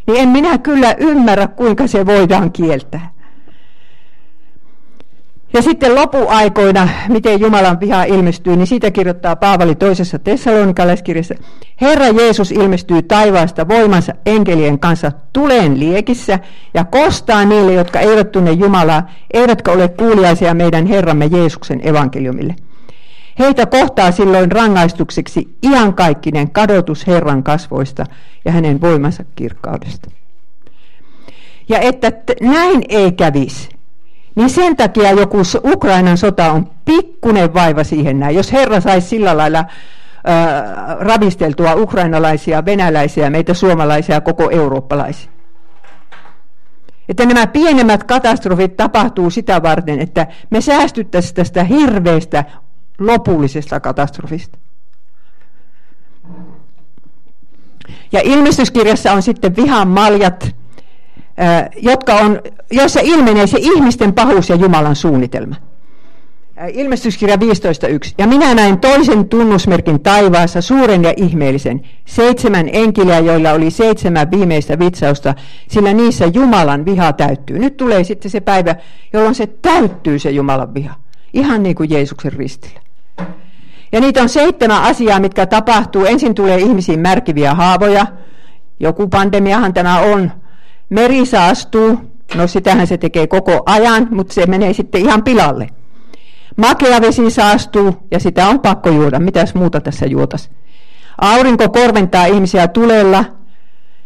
Niin 0.07 0.21
en 0.21 0.29
minä 0.29 0.59
kyllä 0.59 0.95
ymmärrä, 0.99 1.47
kuinka 1.47 1.87
se 1.87 2.07
voidaan 2.07 2.53
kieltää. 2.53 3.18
Ja 5.53 5.63
sitten 5.63 5.95
lopuaikoina, 5.95 6.89
miten 7.09 7.41
Jumalan 7.41 7.81
viha 7.81 8.05
ilmestyy, 8.05 8.57
niin 8.57 8.67
siitä 8.67 8.91
kirjoittaa 8.91 9.37
Paavali 9.37 9.75
toisessa 9.75 10.19
Tessalonikalaiskirjassa. 10.19 11.35
Herra 11.81 12.07
Jeesus 12.07 12.53
ilmestyy 12.53 13.03
taivaasta 13.03 13.69
voimansa 13.69 14.13
enkelien 14.27 14.79
kanssa 14.79 15.13
tuleen 15.33 15.81
liekissä 15.81 16.39
ja 16.75 16.85
kostaa 16.85 17.45
niille, 17.45 17.73
jotka 17.73 18.01
eivät 18.01 18.33
tunne 18.33 18.53
Jumalaa, 18.53 19.11
eivätkä 19.33 19.73
ole 19.73 19.89
kuuliaisia 19.89 20.55
meidän 20.55 20.87
Herramme 20.87 21.27
Jeesuksen 21.27 21.89
evankeliumille. 21.89 22.55
Heitä 23.39 23.67
kohtaa 23.67 24.11
silloin 24.11 24.53
rangaistukseksi 24.53 25.57
iankaikkinen 25.63 26.51
kadotus 26.51 27.07
Herran 27.07 27.43
kasvoista 27.43 28.05
ja 28.45 28.53
hänen 28.53 28.81
voimansa 28.81 29.25
kirkkaudesta. 29.37 30.11
Ja 31.69 31.79
että 31.79 32.13
näin 32.41 32.83
ei 32.89 33.13
kävisi, 33.13 33.78
niin 34.39 34.51
sen 34.51 34.77
takia 34.77 35.11
joku 35.11 35.39
Ukrainan 35.65 36.19
sota 36.19 36.53
on 36.53 36.71
pikkunen 36.85 37.55
vaiva 37.55 37.85
siihen 37.85 38.21
näin. 38.21 38.37
Jos 38.37 38.53
Herra 38.53 38.81
saisi 38.81 39.09
sillä 39.09 39.37
lailla 39.37 39.65
ravisteltua 41.01 41.75
ukrainalaisia, 41.75 42.65
venäläisiä, 42.65 43.31
meitä 43.31 43.55
suomalaisia, 43.55 44.21
koko 44.21 44.51
eurooppalaisia. 44.51 45.31
Että 47.09 47.27
nämä 47.27 47.47
pienemmät 47.47 48.05
katastrofit 48.05 48.77
tapahtuu 48.77 49.31
sitä 49.31 49.63
varten, 49.63 50.01
että 50.01 50.27
me 50.51 50.61
säästyttäisiin 50.61 51.35
tästä 51.35 51.65
hirveästä 51.65 52.45
lopullisesta 52.99 53.81
katastrofista. 53.81 54.59
Ja 58.13 58.21
ilmestyskirjassa 58.25 59.13
on 59.13 59.23
sitten 59.23 59.57
vihan 59.57 59.89
maljat, 59.89 60.57
jotka 61.77 62.15
on, 62.15 62.41
joissa 62.71 63.01
ilmenee 63.03 63.47
se 63.47 63.59
ihmisten 63.61 64.13
pahuus 64.13 64.49
ja 64.49 64.57
Jumalan 64.57 64.97
suunnitelma. 64.97 65.57
Ilmestyskirja 66.73 67.37
15.1. 67.37 67.41
Ja 68.19 68.27
minä 68.27 68.55
näin 68.55 68.81
toisen 68.81 69.29
tunnusmerkin 69.29 70.01
taivaassa, 70.01 70.61
suuren 70.61 71.05
ja 71.05 71.15
ihmeellisen, 71.17 71.81
seitsemän 72.05 72.69
enkiliä, 72.73 73.19
joilla 73.19 73.53
oli 73.53 73.71
seitsemän 73.71 74.31
viimeistä 74.31 74.79
vitsausta, 74.79 75.35
sillä 75.69 75.93
niissä 75.93 76.27
Jumalan 76.27 76.85
viha 76.85 77.13
täyttyy. 77.13 77.59
Nyt 77.59 77.77
tulee 77.77 78.05
sitten 78.05 78.31
se 78.31 78.41
päivä, 78.41 78.77
jolloin 79.13 79.35
se 79.35 79.47
täyttyy 79.47 80.19
se 80.19 80.31
Jumalan 80.31 80.75
viha. 80.75 80.95
Ihan 81.33 81.63
niin 81.63 81.75
kuin 81.75 81.91
Jeesuksen 81.91 82.33
ristillä. 82.33 82.81
Ja 83.93 84.01
niitä 84.01 84.23
on 84.23 84.29
seitsemän 84.29 84.83
asiaa, 84.83 85.21
mitkä 85.21 85.47
tapahtuu. 85.47 86.05
Ensin 86.05 86.35
tulee 86.35 86.59
ihmisiin 86.59 87.01
märkiviä 87.01 87.55
haavoja. 87.55 88.07
Joku 88.81 89.09
pandemiahan 89.09 89.75
tämä 89.75 90.01
on. 90.01 90.33
Meri 90.91 91.27
saastuu. 91.27 91.99
No 92.35 92.47
sitähän 92.47 92.87
se 92.87 92.99
tekee 92.99 93.27
koko 93.27 93.63
ajan, 93.67 94.09
mutta 94.11 94.35
se 94.35 94.47
menee 94.47 94.73
sitten 94.73 95.01
ihan 95.01 95.25
pilalle. 95.25 95.69
Makea 96.57 97.01
vesi 97.01 97.31
saastuu 97.31 97.97
ja 98.11 98.21
sitä 98.21 98.49
on 98.49 98.61
pakko 98.61 98.91
juoda. 98.91 99.19
Mitäs 99.19 99.55
muuta 99.55 99.81
tässä 99.81 100.07
juotas? 100.07 100.51
Aurinko 101.19 101.69
korventaa 101.69 102.27
ihmisiä 102.27 102.69
tulella, 102.69 103.25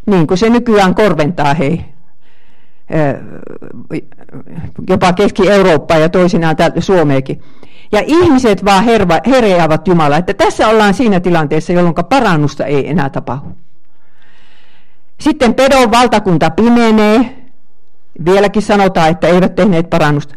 niin 0.06 0.26
kuin 0.26 0.38
se 0.38 0.50
nykyään 0.50 0.94
korventaa 0.94 1.54
hei. 1.54 1.84
Jopa 4.90 5.12
Keski-Eurooppaa 5.12 5.98
ja 5.98 6.08
toisinaan 6.08 6.56
täältä 6.56 6.80
Suomeekin. 6.80 7.42
Ja 7.92 8.02
ihmiset 8.06 8.64
vaan 8.64 8.84
herva, 8.84 9.20
hereävät 9.26 9.88
Jumala. 9.88 10.16
Että 10.16 10.34
tässä 10.34 10.68
ollaan 10.68 10.94
siinä 10.94 11.20
tilanteessa, 11.20 11.72
jolloin 11.72 11.94
parannusta 12.08 12.64
ei 12.64 12.90
enää 12.90 13.10
tapahdu. 13.10 13.48
Sitten 15.22 15.54
pedon 15.54 15.90
valtakunta 15.90 16.50
pimenee. 16.50 17.36
Vieläkin 18.24 18.62
sanotaan, 18.62 19.10
että 19.10 19.26
eivät 19.26 19.54
tehneet 19.54 19.90
parannusta. 19.90 20.34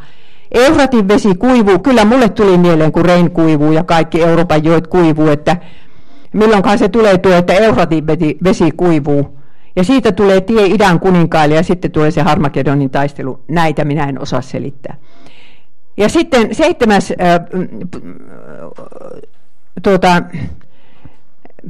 Eufratin 0.51 1.07
vesi 1.07 1.35
kuivuu. 1.35 1.79
Kyllä 1.79 2.05
mulle 2.05 2.29
tuli 2.29 2.57
mieleen, 2.57 2.91
kun 2.91 3.05
Rein 3.05 3.31
kuivuu 3.31 3.71
ja 3.71 3.83
kaikki 3.83 4.21
Euroopan 4.23 4.63
joet 4.63 4.87
kuivuu, 4.87 5.27
että 5.27 5.57
milloinkaan 6.33 6.77
se 6.77 6.89
tulee 6.89 7.17
tuo, 7.17 7.33
että 7.33 7.53
Eufratin 7.53 8.07
vesi 8.43 8.71
kuivuu. 8.71 9.39
Ja 9.75 9.83
siitä 9.83 10.11
tulee 10.11 10.41
tie 10.41 10.65
idän 10.65 10.99
kuninkaille 10.99 11.55
ja 11.55 11.63
sitten 11.63 11.91
tulee 11.91 12.11
se 12.11 12.21
Harmagedonin 12.21 12.89
taistelu. 12.89 13.39
Näitä 13.47 13.85
minä 13.85 14.03
en 14.03 14.21
osaa 14.21 14.41
selittää. 14.41 14.95
Ja 15.97 16.09
sitten 16.09 16.55
seitsemäs 16.55 17.11
äh, 17.11 17.39
tuota, 19.83 20.23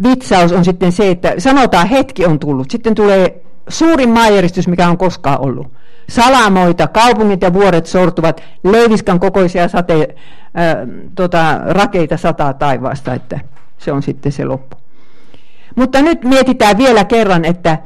vitsaus 0.04 0.52
on 0.52 0.66
sitten 0.66 0.91
se, 0.91 1.12
että 1.12 1.34
sanotaan 1.38 1.88
hetki 1.88 2.26
on 2.26 2.39
tullut. 2.39 2.72
Sitten 2.72 2.96
tulee 2.96 3.41
suurin 3.68 4.10
maajäristys, 4.10 4.68
mikä 4.68 4.89
on 4.89 4.98
koskaan 4.98 5.41
ollut. 5.41 5.72
Salamoita, 6.10 6.88
kaupungit 6.88 7.41
ja 7.41 7.54
vuoret 7.54 7.86
sortuvat, 7.86 8.43
leiviskan 8.64 9.20
kokoisia 9.20 9.68
sate, 9.68 10.16
äh, 10.60 10.76
tuota, 11.16 11.60
rakeita 11.66 12.18
sataa 12.18 12.54
taivaasta, 12.54 13.14
että 13.14 13.39
se 13.78 13.91
on 13.91 14.04
sitten 14.04 14.32
se 14.32 14.46
loppu. 14.46 14.78
Mutta 15.76 16.02
nyt 16.02 16.24
mietitään 16.24 16.78
vielä 16.78 17.06
kerran, 17.06 17.46
että 17.46 17.78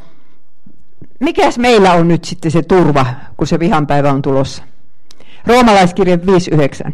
mikäs 1.20 1.58
meillä 1.58 1.94
on 1.94 2.08
nyt 2.08 2.24
sitten 2.26 2.52
se 2.52 2.62
turva, 2.62 3.06
kun 3.38 3.48
se 3.48 3.60
vihanpäivä 3.60 4.12
on 4.12 4.22
tulossa. 4.22 4.64
Roomalaiskirje 5.48 6.20
5.9. 6.86 6.92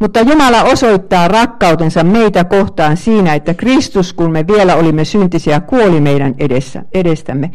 Mutta 0.00 0.20
Jumala 0.20 0.62
osoittaa 0.62 1.28
rakkautensa 1.28 2.04
meitä 2.04 2.44
kohtaan 2.44 2.96
siinä, 2.96 3.34
että 3.34 3.54
Kristus, 3.54 4.12
kun 4.12 4.32
me 4.32 4.46
vielä 4.46 4.76
olimme 4.76 5.04
syntisiä, 5.04 5.60
kuoli 5.60 6.00
meidän 6.00 6.34
edessä, 6.38 6.82
edestämme. 6.94 7.50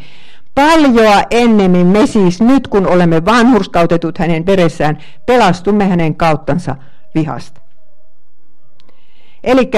Paljoa 0.54 1.22
ennemmin 1.30 1.86
me 1.86 2.06
siis 2.06 2.40
nyt, 2.40 2.68
kun 2.68 2.86
olemme 2.86 3.24
vanhurskautetut 3.24 4.18
hänen 4.18 4.46
veressään, 4.46 4.98
pelastumme 5.26 5.88
hänen 5.88 6.14
kauttansa 6.14 6.76
vihasta. 7.14 7.60
Eli 9.44 9.70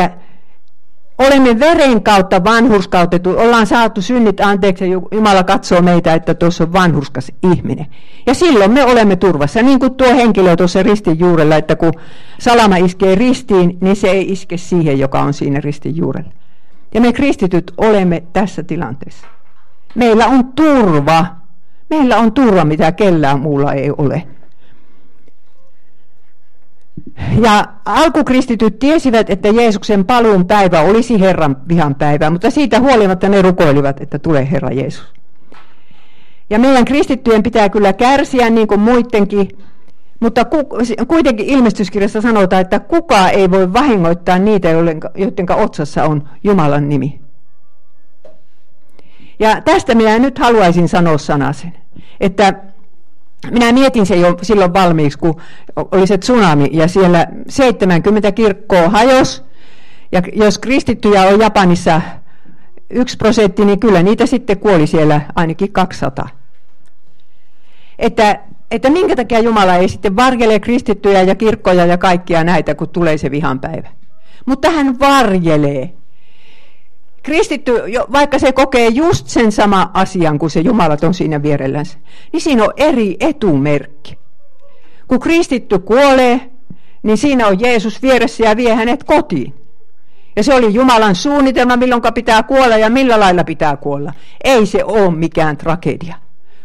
Olemme 1.18 1.60
veren 1.60 2.02
kautta 2.02 2.44
vanhurskautettu, 2.44 3.30
ollaan 3.30 3.66
saatu 3.66 4.02
synnit 4.02 4.40
anteeksi 4.40 4.90
ja 4.90 5.00
Jumala 5.12 5.44
katsoo 5.44 5.82
meitä, 5.82 6.14
että 6.14 6.34
tuossa 6.34 6.64
on 6.64 6.72
vanhurskas 6.72 7.32
ihminen. 7.52 7.86
Ja 8.26 8.34
silloin 8.34 8.70
me 8.70 8.84
olemme 8.84 9.16
turvassa, 9.16 9.62
niin 9.62 9.78
kuin 9.78 9.94
tuo 9.94 10.06
henkilö 10.06 10.56
tuossa 10.56 10.82
ristin 10.82 11.18
juurella, 11.18 11.56
että 11.56 11.76
kun 11.76 11.92
salama 12.38 12.76
iskee 12.76 13.14
ristiin, 13.14 13.78
niin 13.80 13.96
se 13.96 14.10
ei 14.10 14.32
iske 14.32 14.56
siihen, 14.56 14.98
joka 14.98 15.20
on 15.20 15.34
siinä 15.34 15.60
ristin 15.60 15.96
juurella. 15.96 16.30
Ja 16.94 17.00
me 17.00 17.12
kristityt 17.12 17.72
olemme 17.76 18.22
tässä 18.32 18.62
tilanteessa. 18.62 19.26
Meillä 19.94 20.26
on 20.26 20.44
turva. 20.44 21.26
Meillä 21.90 22.16
on 22.16 22.32
turva, 22.32 22.64
mitä 22.64 22.92
kellään 22.92 23.40
muulla 23.40 23.72
ei 23.72 23.90
ole. 23.98 24.26
Ja 27.42 27.64
alkukristityt 27.84 28.78
tiesivät, 28.78 29.30
että 29.30 29.48
Jeesuksen 29.48 30.04
paluun 30.04 30.46
päivä 30.46 30.80
olisi 30.80 31.20
Herran 31.20 31.56
vihan 31.68 31.94
päivä, 31.94 32.30
mutta 32.30 32.50
siitä 32.50 32.80
huolimatta 32.80 33.28
ne 33.28 33.42
rukoilivat, 33.42 34.00
että 34.00 34.18
tulee 34.18 34.48
Herra 34.50 34.70
Jeesus. 34.70 35.12
Ja 36.50 36.58
meidän 36.58 36.84
kristittyjen 36.84 37.42
pitää 37.42 37.68
kyllä 37.68 37.92
kärsiä 37.92 38.50
niin 38.50 38.68
kuin 38.68 38.80
muidenkin, 38.80 39.48
mutta 40.20 40.46
kuitenkin 41.08 41.46
ilmestyskirjassa 41.46 42.20
sanotaan, 42.20 42.62
että 42.62 42.80
kukaan 42.80 43.30
ei 43.30 43.50
voi 43.50 43.72
vahingoittaa 43.72 44.38
niitä, 44.38 44.68
joiden 44.70 45.00
otsassa 45.56 46.04
on 46.04 46.28
Jumalan 46.44 46.88
nimi. 46.88 47.20
Ja 49.38 49.60
tästä 49.60 49.94
minä 49.94 50.18
nyt 50.18 50.38
haluaisin 50.38 50.88
sanoa 50.88 51.18
sanasen, 51.18 51.74
että 52.20 52.54
minä 53.50 53.72
mietin 53.72 54.06
se 54.06 54.16
jo 54.16 54.38
silloin 54.42 54.74
valmiiksi, 54.74 55.18
kun 55.18 55.40
oli 55.76 56.06
se 56.06 56.18
tsunami 56.18 56.68
ja 56.72 56.88
siellä 56.88 57.26
70 57.48 58.32
kirkkoa 58.32 58.88
hajos. 58.88 59.44
Ja 60.12 60.22
jos 60.32 60.58
kristittyjä 60.58 61.22
on 61.22 61.40
Japanissa 61.40 62.00
yksi 62.90 63.16
prosentti, 63.16 63.64
niin 63.64 63.80
kyllä 63.80 64.02
niitä 64.02 64.26
sitten 64.26 64.58
kuoli 64.58 64.86
siellä 64.86 65.20
ainakin 65.34 65.72
200. 65.72 66.28
Että, 67.98 68.40
että 68.70 68.90
minkä 68.90 69.16
takia 69.16 69.38
Jumala 69.38 69.74
ei 69.74 69.88
sitten 69.88 70.16
varjele 70.16 70.60
kristittyjä 70.60 71.22
ja 71.22 71.34
kirkkoja 71.34 71.86
ja 71.86 71.98
kaikkia 71.98 72.44
näitä, 72.44 72.74
kun 72.74 72.88
tulee 72.88 73.18
se 73.18 73.30
vihanpäivä. 73.30 73.88
Mutta 74.46 74.70
hän 74.70 74.98
varjelee. 74.98 75.97
Kristitty, 77.28 77.72
vaikka 78.12 78.38
se 78.38 78.52
kokee 78.52 78.88
just 78.88 79.26
sen 79.26 79.52
sama 79.52 79.90
asian 79.94 80.38
kuin 80.38 80.50
se 80.50 80.60
Jumalaton 80.60 81.14
siinä 81.14 81.42
vierellänsä, 81.42 81.98
niin 82.32 82.40
siinä 82.40 82.64
on 82.64 82.72
eri 82.76 83.16
etumerkki. 83.20 84.18
Kun 85.08 85.20
kristitty 85.20 85.78
kuolee, 85.78 86.50
niin 87.02 87.18
siinä 87.18 87.46
on 87.46 87.60
Jeesus 87.60 88.02
vieressä 88.02 88.44
ja 88.44 88.56
vie 88.56 88.74
hänet 88.74 89.04
kotiin. 89.04 89.54
Ja 90.36 90.42
se 90.42 90.54
oli 90.54 90.74
Jumalan 90.74 91.14
suunnitelma, 91.14 91.76
milloin 91.76 92.02
pitää 92.14 92.42
kuolla 92.42 92.76
ja 92.76 92.90
millä 92.90 93.20
lailla 93.20 93.44
pitää 93.44 93.76
kuolla. 93.76 94.12
Ei 94.44 94.66
se 94.66 94.84
ole 94.84 95.10
mikään 95.10 95.56
tragedia, 95.56 96.14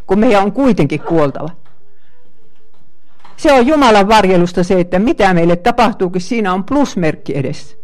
kun 0.06 0.18
meidän 0.18 0.42
on 0.42 0.52
kuitenkin 0.52 1.00
kuoltava. 1.00 1.48
Se 3.36 3.52
on 3.52 3.66
Jumalan 3.66 4.08
varjelusta 4.08 4.64
se, 4.64 4.80
että 4.80 4.98
mitä 4.98 5.34
meille 5.34 5.56
tapahtuukin, 5.56 6.20
siinä 6.22 6.52
on 6.52 6.64
plusmerkki 6.64 7.36
edessä. 7.36 7.76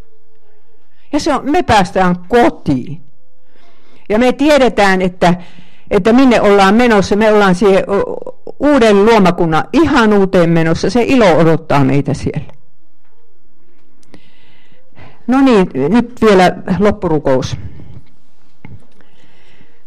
Ja 1.12 1.20
se 1.20 1.34
on, 1.34 1.50
me 1.50 1.62
päästään 1.62 2.16
kotiin. 2.28 3.00
Ja 4.08 4.18
me 4.18 4.32
tiedetään, 4.32 5.02
että, 5.02 5.34
että 5.90 6.12
minne 6.12 6.40
ollaan 6.40 6.74
menossa. 6.74 7.16
Me 7.16 7.32
ollaan 7.32 7.54
siihen 7.54 7.84
uuden 8.60 9.04
luomakunnan 9.04 9.64
ihan 9.72 10.12
uuteen 10.12 10.50
menossa. 10.50 10.90
Se 10.90 11.02
ilo 11.02 11.36
odottaa 11.36 11.84
meitä 11.84 12.14
siellä. 12.14 12.52
No 15.26 15.40
niin, 15.40 15.70
nyt 15.88 16.20
vielä 16.22 16.56
loppurukous. 16.78 17.56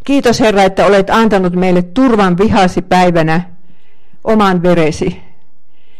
Kiitos 0.03 0.39
Herra, 0.39 0.63
että 0.63 0.85
olet 0.85 1.09
antanut 1.09 1.53
meille 1.53 1.81
turvan 1.81 2.37
vihasi 2.37 2.81
päivänä 2.81 3.41
oman 4.23 4.63
veresi 4.63 5.21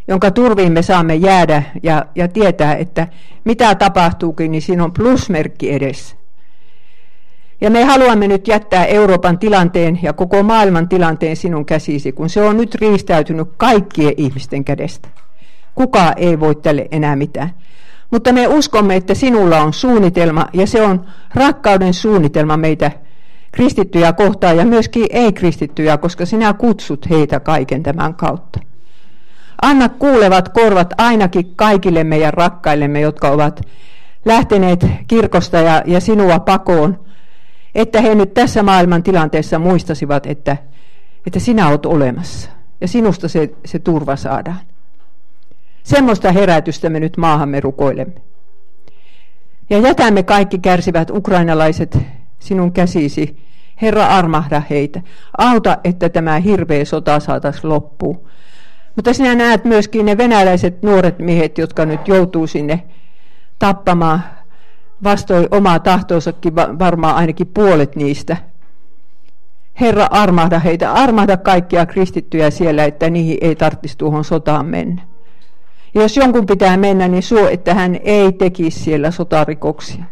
jonka 0.08 0.32
turviin 0.32 0.74
me 0.74 0.82
saamme 0.82 1.16
jäädä 1.16 1.64
ja, 1.84 2.06
ja 2.16 2.28
tietää, 2.28 2.76
että 2.76 3.08
mitä 3.44 3.76
tapahtuukin, 3.76 4.52
niin 4.52 4.62
siinä 4.62 4.84
on 4.84 4.94
plusmerkki 4.94 5.72
edessä. 5.72 6.16
Ja 7.62 7.70
me 7.70 7.84
haluamme 7.84 8.28
nyt 8.28 8.48
jättää 8.48 8.86
Euroopan 8.86 9.40
tilanteen 9.40 10.00
ja 10.02 10.14
koko 10.14 10.44
maailman 10.44 10.90
tilanteen 10.90 11.36
sinun 11.36 11.66
käsisi, 11.66 12.12
kun 12.12 12.30
se 12.30 12.42
on 12.42 12.58
nyt 12.58 12.76
riistäytynyt 12.76 13.48
kaikkien 13.58 14.14
ihmisten 14.18 14.66
kädestä. 14.66 15.08
Kuka 15.76 16.14
ei 16.18 16.40
voi 16.40 16.56
tälle 16.56 16.88
enää 16.92 17.16
mitään. 17.16 17.50
Mutta 18.12 18.34
me 18.34 18.48
uskomme, 18.48 18.96
että 18.96 19.14
sinulla 19.14 19.62
on 19.62 19.74
suunnitelma 19.74 20.48
ja 20.54 20.68
se 20.68 20.82
on 20.82 21.06
rakkauden 21.36 21.94
suunnitelma 21.94 22.58
meitä 22.58 22.92
kristittyjä 23.52 24.14
kohtaan 24.14 24.58
ja 24.58 24.66
myöskin 24.66 25.08
ei-kristittyjä, 25.10 25.98
koska 25.98 26.26
sinä 26.26 26.54
kutsut 26.54 27.10
heitä 27.10 27.40
kaiken 27.40 27.84
tämän 27.84 28.14
kautta. 28.14 28.60
Anna 29.62 29.90
kuulevat 29.90 30.50
korvat 30.50 30.94
ainakin 30.98 31.56
kaikille 31.56 32.04
meidän 32.04 32.34
rakkaillemme, 32.34 33.00
jotka 33.00 33.30
ovat 33.30 33.62
lähteneet 34.26 34.86
kirkosta 35.08 35.58
ja, 35.58 35.84
ja 35.86 36.00
sinua 36.00 36.40
pakoon, 36.40 37.00
että 37.76 38.02
he 38.02 38.16
nyt 38.16 38.34
tässä 38.34 38.64
maailman 38.64 39.04
tilanteessa 39.04 39.60
muistasivat, 39.60 40.26
että, 40.26 40.58
että 41.28 41.40
sinä 41.40 41.68
olet 41.68 41.86
olemassa 41.86 42.50
ja 42.82 42.88
sinusta 42.88 43.28
se, 43.28 43.50
se 43.66 43.80
turva 43.80 44.16
saadaan. 44.16 44.60
Semmoista 45.84 46.32
herätystä 46.32 46.90
me 46.90 47.00
nyt 47.00 47.18
maahamme 47.18 47.60
rukoilemme. 47.60 48.22
Ja 49.70 49.80
jätämme 49.80 50.24
kaikki 50.24 50.58
kärsivät 50.58 51.10
ukrainalaiset 51.10 51.98
sinun 52.40 52.72
käsisi. 52.72 53.38
Herra, 53.82 54.06
armahda 54.06 54.62
heitä. 54.70 55.02
Auta, 55.38 55.78
että 55.84 56.10
tämä 56.10 56.40
hirveä 56.40 56.86
sota 56.86 57.20
saataisiin 57.20 57.70
loppuun. 57.70 58.28
Mutta 58.96 59.14
sinä 59.14 59.36
näet 59.36 59.66
myöskin 59.66 60.06
ne 60.06 60.18
venäläiset 60.18 60.84
nuoret 60.84 61.20
miehet, 61.20 61.58
jotka 61.58 61.86
nyt 61.86 62.08
joutuu 62.08 62.48
sinne 62.48 62.84
tappamaan 63.60 64.24
vastoin 65.04 65.48
omaa 65.52 65.80
tahtoisakin 65.80 66.56
varmaan 66.56 67.16
ainakin 67.16 67.48
puolet 67.48 67.96
niistä. 67.96 68.38
Herra, 69.82 70.08
armahda 70.12 70.60
heitä, 70.60 70.94
armahda 70.94 71.38
kaikkia 71.38 71.86
kristittyjä 71.86 72.50
siellä, 72.50 72.86
että 72.86 73.10
niihin 73.10 73.38
ei 73.42 73.56
tarvitsisi 73.56 73.98
tuohon 73.98 74.24
sotaan 74.24 74.66
mennä. 74.66 75.02
Ja 75.94 76.02
jos 76.02 76.18
jonkun 76.18 76.46
pitää 76.46 76.78
mennä, 76.78 77.08
niin 77.08 77.24
suo, 77.24 77.50
että 77.50 77.74
hän 77.74 78.00
ei 78.04 78.32
tekisi 78.32 78.80
siellä 78.80 79.12
sotarikoksia. 79.12 80.04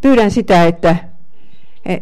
Pyydän 0.00 0.30
sitä, 0.30 0.64
että, 0.64 0.96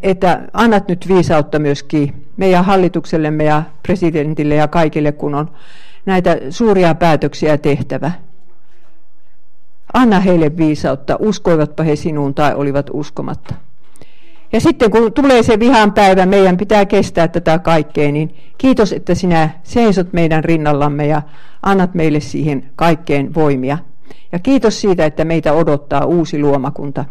että 0.02 0.48
annat 0.52 0.88
nyt 0.88 1.08
viisautta 1.08 1.58
myöskin 1.58 2.23
meidän 2.36 2.64
hallituksellemme 2.64 3.44
ja 3.44 3.62
presidentille 3.82 4.54
ja 4.54 4.68
kaikille, 4.68 5.12
kun 5.12 5.34
on 5.34 5.50
näitä 6.06 6.36
suuria 6.50 6.94
päätöksiä 6.94 7.58
tehtävä. 7.58 8.12
Anna 9.94 10.20
heille 10.20 10.56
viisautta, 10.56 11.16
uskoivatpa 11.18 11.82
he 11.82 11.96
sinuun 11.96 12.34
tai 12.34 12.54
olivat 12.54 12.90
uskomatta. 12.92 13.54
Ja 14.52 14.60
sitten 14.60 14.90
kun 14.90 15.12
tulee 15.12 15.42
se 15.42 15.58
vihan 15.58 15.92
päivä, 15.92 16.26
meidän 16.26 16.56
pitää 16.56 16.86
kestää 16.86 17.28
tätä 17.28 17.58
kaikkea, 17.58 18.12
niin 18.12 18.34
kiitos, 18.58 18.92
että 18.92 19.14
sinä 19.14 19.50
seisot 19.62 20.12
meidän 20.12 20.44
rinnallamme 20.44 21.06
ja 21.06 21.22
annat 21.62 21.94
meille 21.94 22.20
siihen 22.20 22.70
kaikkeen 22.76 23.34
voimia. 23.34 23.78
Ja 24.32 24.38
kiitos 24.38 24.80
siitä, 24.80 25.06
että 25.06 25.24
meitä 25.24 25.52
odottaa 25.52 26.04
uusi 26.04 26.38
luomakunta. 26.38 27.04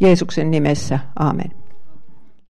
Jeesuksen 0.00 0.50
nimessä, 0.50 0.98
amen. 1.18 1.63